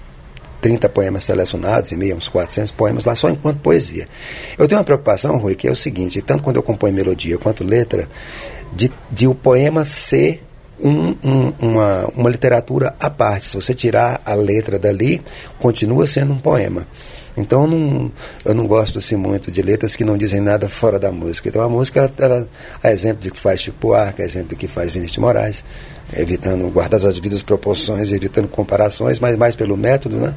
30 0.62 0.90
poemas 0.90 1.24
selecionados, 1.24 1.92
e 1.92 1.96
meio 1.96 2.16
uns 2.16 2.28
400 2.28 2.72
poemas 2.72 3.06
lá 3.06 3.16
só 3.16 3.30
enquanto 3.30 3.60
poesia. 3.60 4.08
Eu 4.58 4.68
tenho 4.68 4.80
uma 4.80 4.86
preocupação, 4.86 5.38
Rui, 5.38 5.56
que 5.56 5.68
é 5.68 5.72
o 5.72 5.76
seguinte, 5.76 6.22
tanto 6.22 6.44
quando 6.44 6.56
eu 6.58 6.64
componho 6.64 6.94
melodia 6.94 7.38
quanto 7.38 7.64
letra, 7.64 8.08
de, 8.74 8.92
de 9.12 9.28
o 9.28 9.36
poema 9.36 9.86
ser 9.86 10.42
um, 10.80 11.16
um, 11.24 11.54
uma, 11.60 12.06
uma 12.16 12.30
literatura 12.30 12.96
à 13.00 13.10
parte. 13.10 13.48
Se 13.48 13.56
você 13.56 13.74
tirar 13.74 14.22
a 14.26 14.34
letra 14.34 14.78
dali, 14.78 15.22
continua 15.60 16.06
sendo 16.08 16.34
um 16.34 16.40
poema. 16.40 16.86
Então 17.38 17.64
eu 17.64 17.68
não, 17.68 18.12
eu 18.46 18.54
não 18.54 18.66
gosto 18.66 19.00
assim, 19.00 19.16
muito 19.16 19.52
de 19.52 19.62
letras 19.62 19.96
que 19.96 20.06
não 20.06 20.18
dizem 20.18 20.40
nada 20.40 20.70
fora 20.70 20.98
da 20.98 21.12
música. 21.12 21.50
Então 21.50 21.62
a 21.62 21.70
música, 21.70 22.12
ela, 22.18 22.48
a 22.82 22.92
exemplo 22.92 23.22
de 23.22 23.32
que 23.32 23.40
faz 23.40 23.62
Chico 23.62 23.94
Arca, 23.94 24.24
a 24.24 24.26
exemplo 24.26 24.50
de 24.50 24.56
que 24.56 24.68
faz 24.68 24.92
Vinícius 24.92 25.16
de 25.16 25.20
Moraes, 25.20 25.64
evitando, 26.14 26.70
guardar 26.72 27.04
as 27.06 27.16
devidas 27.16 27.44
proporções, 27.44 28.12
evitando 28.12 28.48
comparações, 28.48 29.20
mas 29.20 29.38
mais 29.38 29.56
pelo 29.56 29.76
método, 29.76 30.18
né? 30.18 30.36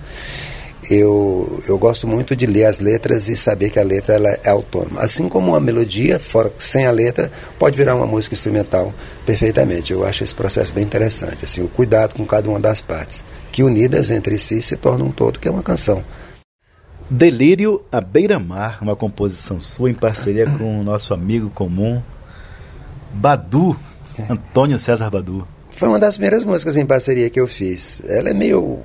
Eu, 0.90 1.62
eu 1.68 1.76
gosto 1.76 2.06
muito 2.06 2.34
de 2.34 2.46
ler 2.46 2.64
as 2.64 2.78
letras 2.78 3.28
e 3.28 3.36
saber 3.36 3.68
que 3.68 3.78
a 3.78 3.84
letra 3.84 4.14
ela 4.14 4.30
é 4.42 4.48
autônoma. 4.48 5.02
Assim 5.02 5.28
como 5.28 5.48
uma 5.48 5.60
melodia, 5.60 6.18
fora, 6.18 6.50
sem 6.58 6.86
a 6.86 6.90
letra, 6.90 7.30
pode 7.58 7.76
virar 7.76 7.94
uma 7.94 8.06
música 8.06 8.34
instrumental 8.34 8.94
perfeitamente. 9.26 9.92
Eu 9.92 10.04
acho 10.04 10.24
esse 10.24 10.34
processo 10.34 10.72
bem 10.72 10.84
interessante. 10.84 11.44
Assim, 11.44 11.62
o 11.62 11.68
cuidado 11.68 12.14
com 12.14 12.24
cada 12.24 12.48
uma 12.48 12.60
das 12.60 12.80
partes, 12.80 13.22
que 13.52 13.62
unidas 13.62 14.10
entre 14.10 14.38
si 14.38 14.62
se 14.62 14.76
tornam 14.76 15.08
um 15.08 15.12
todo, 15.12 15.38
que 15.38 15.48
é 15.48 15.50
uma 15.50 15.62
canção. 15.62 16.02
Delírio 17.10 17.82
à 17.90 18.00
Beira-Mar, 18.00 18.78
uma 18.80 18.96
composição 18.96 19.60
sua 19.60 19.90
em 19.90 19.94
parceria 19.94 20.46
com 20.46 20.80
o 20.80 20.84
nosso 20.84 21.12
amigo 21.12 21.50
comum, 21.50 22.02
Badu, 23.12 23.76
Antônio 24.28 24.78
César 24.78 25.10
Badu. 25.10 25.46
Foi 25.78 25.86
uma 25.86 26.00
das 26.00 26.16
primeiras 26.16 26.42
músicas 26.42 26.76
em 26.76 26.84
parceria 26.84 27.30
que 27.30 27.38
eu 27.38 27.46
fiz. 27.46 28.02
Ela 28.08 28.30
é 28.30 28.34
meio 28.34 28.80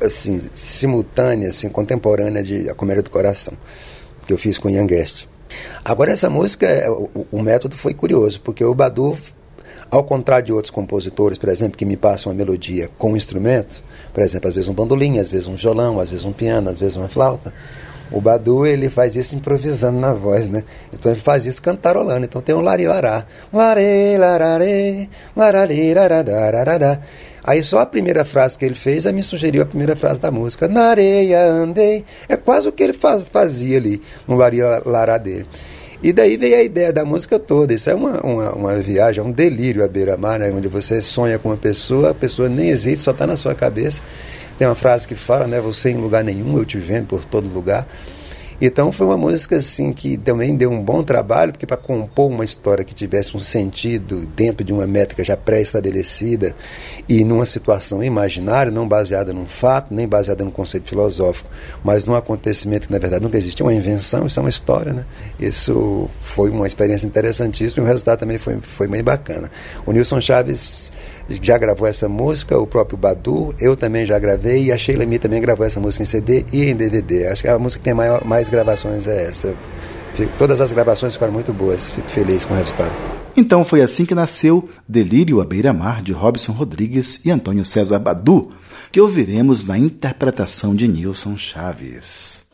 assim, 0.00 0.40
simultânea, 0.52 1.50
assim, 1.50 1.68
contemporânea 1.68 2.42
de 2.42 2.68
A 2.68 2.74
Comédia 2.74 3.00
do 3.00 3.10
Coração, 3.10 3.54
que 4.26 4.32
eu 4.32 4.36
fiz 4.36 4.58
com 4.58 4.68
Ian 4.68 4.84
Guest. 4.84 5.28
Agora, 5.84 6.10
essa 6.10 6.28
música, 6.28 6.66
é, 6.66 6.90
o, 6.90 7.08
o 7.30 7.40
método 7.40 7.76
foi 7.76 7.94
curioso, 7.94 8.40
porque 8.40 8.64
o 8.64 8.74
Badu, 8.74 9.16
ao 9.88 10.02
contrário 10.02 10.46
de 10.46 10.52
outros 10.52 10.72
compositores, 10.72 11.38
por 11.38 11.48
exemplo, 11.48 11.78
que 11.78 11.84
me 11.84 11.96
passam 11.96 12.32
uma 12.32 12.36
melodia 12.36 12.90
com 12.98 13.12
um 13.12 13.16
instrumento, 13.16 13.80
por 14.12 14.24
exemplo, 14.24 14.48
às 14.48 14.54
vezes 14.54 14.68
um 14.68 14.74
bandolim, 14.74 15.20
às 15.20 15.28
vezes 15.28 15.46
um 15.46 15.54
violão, 15.54 16.00
às 16.00 16.10
vezes 16.10 16.24
um 16.24 16.32
piano, 16.32 16.68
às 16.70 16.80
vezes 16.80 16.96
uma 16.96 17.08
flauta, 17.08 17.54
o 18.12 18.20
Badu, 18.20 18.66
ele 18.66 18.88
faz 18.90 19.16
isso 19.16 19.34
improvisando 19.34 19.98
na 19.98 20.12
voz, 20.12 20.48
né? 20.48 20.62
Então 20.92 21.10
ele 21.10 21.20
faz 21.20 21.46
isso 21.46 21.62
cantarolando. 21.62 22.24
Então 22.24 22.40
tem 22.42 22.54
um 22.54 22.60
lari 22.60 22.86
lará. 22.86 23.24
Lare, 23.52 24.16
larare, 24.18 25.08
larari, 25.34 25.94
lararararará. 25.94 27.00
Aí 27.44 27.62
só 27.64 27.80
a 27.80 27.86
primeira 27.86 28.24
frase 28.24 28.56
que 28.56 28.64
ele 28.64 28.74
fez, 28.74 29.04
aí 29.06 29.12
me 29.12 29.22
sugeriu 29.22 29.62
a 29.62 29.66
primeira 29.66 29.96
frase 29.96 30.20
da 30.20 30.30
música. 30.30 30.68
Na 30.68 30.90
areia 30.90 31.44
andei. 31.44 32.04
É 32.28 32.36
quase 32.36 32.68
o 32.68 32.72
que 32.72 32.82
ele 32.82 32.92
faz, 32.92 33.24
fazia 33.24 33.78
ali 33.78 34.00
no 34.28 34.36
lari 34.36 34.58
lará 34.84 35.18
dele. 35.18 35.46
E 36.02 36.12
daí 36.12 36.36
veio 36.36 36.56
a 36.56 36.62
ideia 36.62 36.92
da 36.92 37.04
música 37.04 37.38
toda. 37.38 37.72
Isso 37.72 37.88
é 37.88 37.94
uma, 37.94 38.20
uma, 38.20 38.52
uma 38.52 38.74
viagem, 38.76 39.22
é 39.22 39.26
um 39.26 39.30
delírio 39.30 39.84
à 39.84 39.88
beira-mar, 39.88 40.38
né? 40.38 40.50
onde 40.50 40.66
você 40.66 41.00
sonha 41.00 41.38
com 41.38 41.48
uma 41.50 41.56
pessoa, 41.56 42.10
a 42.10 42.14
pessoa 42.14 42.48
nem 42.48 42.70
existe, 42.70 43.04
só 43.04 43.12
está 43.12 43.26
na 43.26 43.36
sua 43.36 43.54
cabeça. 43.54 44.02
Tem 44.62 44.68
uma 44.68 44.76
frase 44.76 45.08
que 45.08 45.16
fala, 45.16 45.48
né? 45.48 45.60
Você 45.60 45.90
em 45.90 45.96
lugar 45.96 46.22
nenhum, 46.22 46.56
eu 46.56 46.64
te 46.64 46.78
vendo 46.78 47.08
por 47.08 47.24
todo 47.24 47.52
lugar. 47.52 47.84
Então 48.60 48.92
foi 48.92 49.08
uma 49.08 49.16
música 49.16 49.56
assim 49.56 49.92
que 49.92 50.16
também 50.16 50.56
deu 50.56 50.70
um 50.70 50.80
bom 50.80 51.02
trabalho, 51.02 51.50
porque 51.50 51.66
para 51.66 51.76
compor 51.76 52.30
uma 52.30 52.44
história 52.44 52.84
que 52.84 52.94
tivesse 52.94 53.36
um 53.36 53.40
sentido 53.40 54.24
dentro 54.36 54.62
de 54.62 54.72
uma 54.72 54.86
métrica 54.86 55.24
já 55.24 55.36
pré-estabelecida 55.36 56.54
e 57.08 57.24
numa 57.24 57.44
situação 57.44 58.04
imaginária, 58.04 58.70
não 58.70 58.86
baseada 58.86 59.32
num 59.32 59.46
fato, 59.46 59.92
nem 59.92 60.06
baseada 60.06 60.44
num 60.44 60.52
conceito 60.52 60.88
filosófico, 60.88 61.50
mas 61.82 62.04
num 62.04 62.14
acontecimento 62.14 62.86
que 62.86 62.92
na 62.92 63.00
verdade 63.00 63.24
nunca 63.24 63.38
existiu, 63.38 63.66
uma 63.66 63.74
invenção, 63.74 64.28
isso 64.28 64.38
é 64.38 64.42
uma 64.44 64.48
história, 64.48 64.92
né? 64.92 65.04
Isso 65.40 66.08
foi 66.20 66.50
uma 66.50 66.68
experiência 66.68 67.04
interessantíssima 67.04 67.82
e 67.82 67.84
o 67.84 67.88
resultado 67.88 68.20
também 68.20 68.38
foi, 68.38 68.58
foi 68.60 68.86
bem 68.86 69.02
bacana. 69.02 69.50
O 69.84 69.90
Nilson 69.90 70.20
Chaves 70.20 70.92
já 71.40 71.56
gravou 71.58 71.86
essa 71.86 72.08
música, 72.08 72.58
o 72.58 72.66
próprio 72.66 72.98
Badu, 72.98 73.54
eu 73.60 73.76
também 73.76 74.04
já 74.04 74.18
gravei 74.18 74.64
e 74.64 74.72
a 74.72 74.78
Sheila 74.78 75.06
Mi 75.06 75.18
também 75.18 75.40
gravou 75.40 75.66
essa 75.66 75.80
música 75.80 76.02
em 76.02 76.06
CD 76.06 76.44
e 76.52 76.64
em 76.64 76.74
DVD. 76.74 77.28
Acho 77.28 77.42
que 77.42 77.48
a 77.48 77.58
música 77.58 77.78
que 77.78 77.84
tem 77.84 77.94
maior, 77.94 78.24
mais 78.24 78.48
gravações 78.48 79.06
é 79.06 79.28
essa. 79.28 79.54
Todas 80.38 80.60
as 80.60 80.72
gravações 80.72 81.14
ficaram 81.14 81.32
muito 81.32 81.52
boas, 81.52 81.88
fico 81.88 82.08
feliz 82.08 82.44
com 82.44 82.54
o 82.54 82.56
resultado. 82.56 82.92
Então 83.36 83.64
foi 83.64 83.80
assim 83.80 84.04
que 84.04 84.14
nasceu 84.14 84.68
Delírio 84.86 85.40
à 85.40 85.44
Beira-Mar 85.44 86.02
de 86.02 86.12
Robson 86.12 86.52
Rodrigues 86.52 87.24
e 87.24 87.30
Antônio 87.30 87.64
César 87.64 87.98
Badu, 87.98 88.50
que 88.90 89.00
ouviremos 89.00 89.64
na 89.64 89.78
interpretação 89.78 90.74
de 90.74 90.86
Nilson 90.86 91.38
Chaves. 91.38 92.51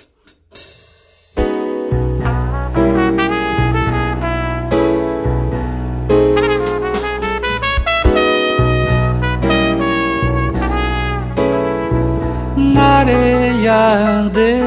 Areia 12.98 13.94
andei, 14.20 14.60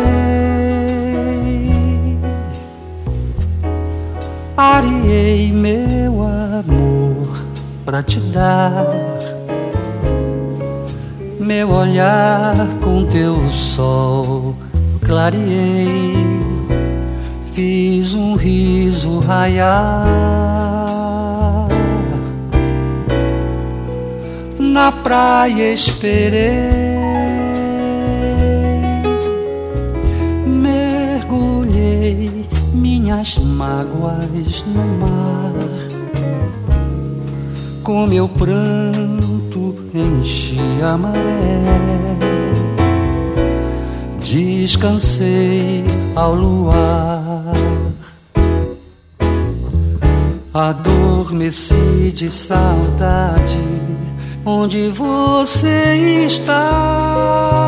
areei 4.56 5.52
meu 5.52 6.24
amor 6.24 7.46
pra 7.84 8.02
te 8.02 8.20
dar. 8.20 8.88
Meu 11.40 11.72
olhar 11.72 12.56
com 12.82 13.06
teu 13.06 13.36
sol 13.52 14.56
clareei, 15.06 16.14
fiz 17.54 18.14
um 18.14 18.36
riso 18.36 19.20
raiar. 19.20 20.08
Na 24.58 24.90
praia 24.92 25.74
esperei 25.74 26.91
mergulhei 32.14 32.50
minhas 32.74 33.38
mágoas 33.38 34.66
no 34.68 34.84
mar. 35.00 35.54
Com 37.84 38.08
meu 38.08 38.28
pranto 38.28 39.76
enchi 39.94 40.60
a 40.84 40.98
maré. 40.98 41.62
Descansei 44.20 45.84
ao 46.16 46.36
luar. 46.36 47.54
Adormeci 50.54 52.12
de 52.14 52.30
saudade. 52.30 53.60
Onde 54.46 54.90
você 54.90 56.26
está? 56.26 57.61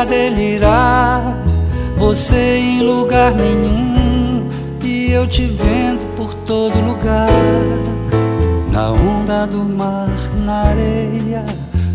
A 0.00 0.04
delirar. 0.04 1.38
Você 1.96 2.56
em 2.56 2.82
lugar 2.82 3.32
nenhum 3.32 4.48
e 4.82 5.12
eu 5.12 5.26
te 5.26 5.46
vendo 5.46 6.04
por 6.16 6.34
todo 6.34 6.80
lugar. 6.80 7.30
Na 8.72 8.90
onda 8.90 9.46
do 9.46 9.58
mar, 9.58 10.08
na 10.44 10.70
areia, 10.70 11.44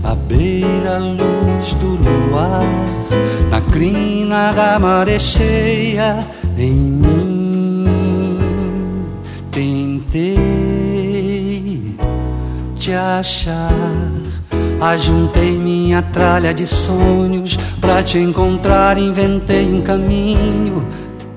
à 0.04 0.16
beira 0.16 0.98
luz 0.98 1.74
do 1.76 1.98
luar, 1.98 2.64
na 3.52 3.60
crina 3.60 4.54
da 4.54 4.80
maré 4.80 5.20
cheia, 5.20 6.20
em 6.58 6.72
mim 6.72 7.86
tentei 9.52 10.38
te 12.78 12.94
achar. 12.94 14.29
Ajuntei 14.82 15.52
minha 15.58 16.02
tralha 16.02 16.54
de 16.54 16.66
sonhos 16.66 17.58
pra 17.82 18.02
te 18.02 18.18
encontrar, 18.18 18.98
inventei 18.98 19.66
um 19.66 19.82
caminho, 19.82 20.88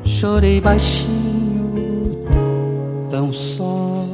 chorei 0.05 0.61
baixinho, 0.61 2.25
tão 3.11 3.33
só, 3.33 4.05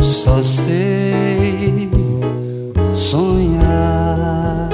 só 0.00 0.42
sei 0.42 1.90
sonhar. 2.94 4.68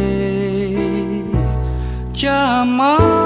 te 2.13 2.27
amar. 2.27 3.20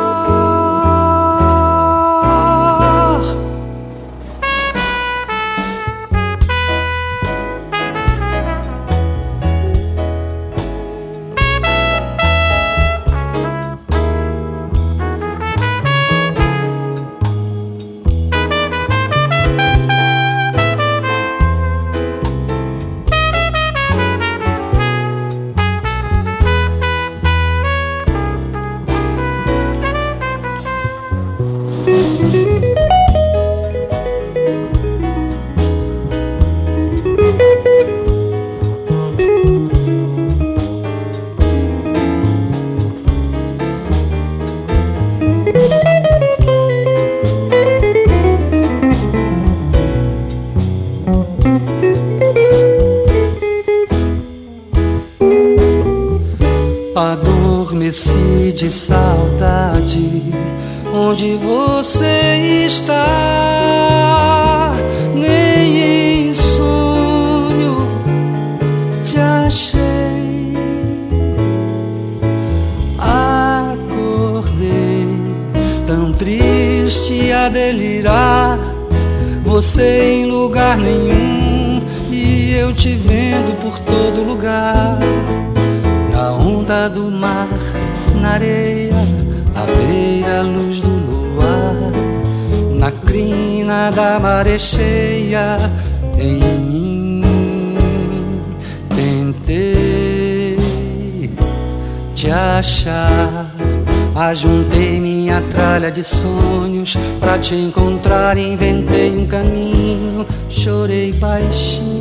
Minha 105.84 105.90
tralha 105.90 105.90
de 105.90 106.04
sonhos 106.04 106.96
pra 107.20 107.38
te 107.38 107.54
encontrar, 107.54 108.38
inventei 108.38 109.10
um 109.10 109.26
caminho, 109.26 110.26
chorei 110.48 111.12
baixinho, 111.12 111.93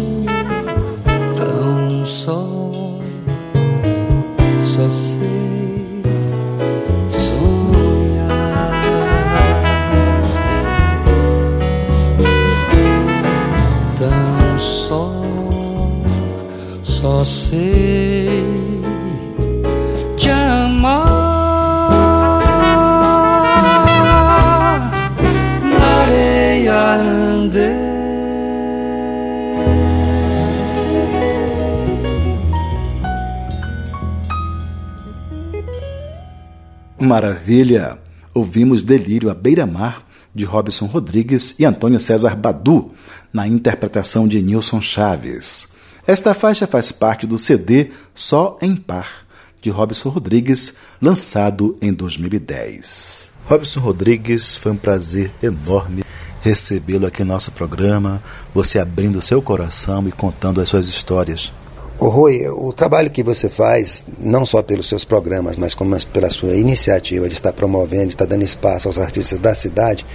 Maravilha! 37.13 37.99
Ouvimos 38.33 38.81
Delírio 38.81 39.29
à 39.29 39.35
Beira-Mar, 39.35 40.03
de 40.33 40.45
Robson 40.45 40.87
Rodrigues 40.87 41.59
e 41.59 41.63
Antônio 41.63 41.99
César 41.99 42.35
Badu, 42.35 42.89
na 43.31 43.47
interpretação 43.47 44.27
de 44.27 44.41
Nilson 44.41 44.81
Chaves. 44.81 45.73
Esta 46.07 46.33
faixa 46.33 46.65
faz 46.65 46.91
parte 46.91 47.27
do 47.27 47.37
CD 47.37 47.91
Só 48.15 48.57
em 48.59 48.75
Par, 48.75 49.27
de 49.61 49.69
Robson 49.69 50.09
Rodrigues, 50.09 50.77
lançado 50.99 51.77
em 51.79 51.93
2010. 51.93 53.31
Robson 53.45 53.79
Rodrigues, 53.79 54.57
foi 54.57 54.71
um 54.71 54.77
prazer 54.77 55.29
enorme 55.43 56.03
recebê-lo 56.41 57.05
aqui 57.05 57.23
no 57.23 57.31
nosso 57.31 57.51
programa, 57.51 58.23
você 58.55 58.79
abrindo 58.79 59.21
seu 59.21 59.39
coração 59.39 60.07
e 60.07 60.11
contando 60.11 60.59
as 60.59 60.67
suas 60.67 60.87
histórias. 60.87 61.53
Ô 61.99 62.09
Rui, 62.09 62.47
o 62.47 62.73
trabalho 62.73 63.09
que 63.09 63.23
você 63.23 63.47
faz, 63.47 64.05
não 64.19 64.45
só 64.45 64.61
pelos 64.61 64.89
seus 64.89 65.05
programas, 65.05 65.55
mas 65.55 65.73
como 65.73 65.95
pela 66.07 66.29
sua 66.29 66.53
iniciativa 66.53 67.27
de 67.29 67.35
estar 67.35 67.53
promovendo, 67.53 68.07
de 68.07 68.13
estar 68.13 68.25
dando 68.25 68.43
espaço 68.43 68.87
aos 68.87 68.97
artistas 68.97 69.39
da 69.39 69.53
cidade, 69.53 70.05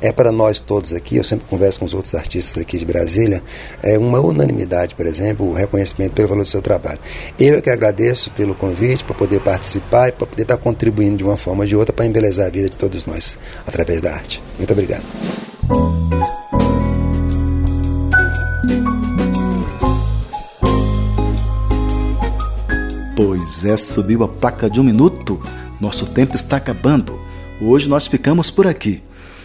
é 0.00 0.12
para 0.12 0.32
nós 0.32 0.60
todos 0.60 0.92
aqui, 0.92 1.16
eu 1.16 1.24
sempre 1.24 1.46
converso 1.48 1.78
com 1.78 1.84
os 1.84 1.94
outros 1.94 2.14
artistas 2.14 2.62
aqui 2.62 2.78
de 2.78 2.84
Brasília, 2.84 3.42
é 3.82 3.98
uma 3.98 4.20
unanimidade, 4.20 4.94
por 4.94 5.06
exemplo, 5.06 5.48
o 5.48 5.54
reconhecimento 5.54 6.12
pelo 6.12 6.28
valor 6.28 6.42
do 6.42 6.48
seu 6.48 6.62
trabalho. 6.62 6.98
Eu 7.38 7.58
é 7.58 7.60
que 7.60 7.70
agradeço 7.70 8.30
pelo 8.32 8.54
convite, 8.54 9.04
para 9.04 9.14
poder 9.14 9.40
participar 9.40 10.08
e 10.08 10.12
para 10.12 10.26
poder 10.26 10.42
estar 10.42 10.56
contribuindo 10.56 11.16
de 11.16 11.24
uma 11.24 11.36
forma 11.36 11.62
ou 11.62 11.66
de 11.66 11.76
outra 11.76 11.92
para 11.92 12.06
embelezar 12.06 12.46
a 12.46 12.50
vida 12.50 12.68
de 12.68 12.78
todos 12.78 13.04
nós, 13.04 13.38
através 13.66 14.00
da 14.00 14.12
arte. 14.12 14.42
Muito 14.58 14.72
obrigado. 14.72 15.04
Pois 23.46 23.64
é, 23.64 23.76
subiu 23.76 24.24
a 24.24 24.28
placa 24.28 24.68
de 24.68 24.80
um 24.80 24.82
minuto. 24.82 25.40
Nosso 25.80 26.04
tempo 26.06 26.34
está 26.34 26.56
acabando. 26.56 27.16
Hoje 27.60 27.88
nós 27.88 28.08
ficamos 28.08 28.50
por 28.50 28.66
aqui. 28.66 29.04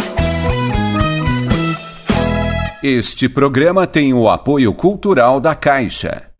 Este 2.88 3.28
programa 3.28 3.84
tem 3.84 4.14
o 4.14 4.30
apoio 4.30 4.72
cultural 4.72 5.40
da 5.40 5.56
Caixa. 5.56 6.30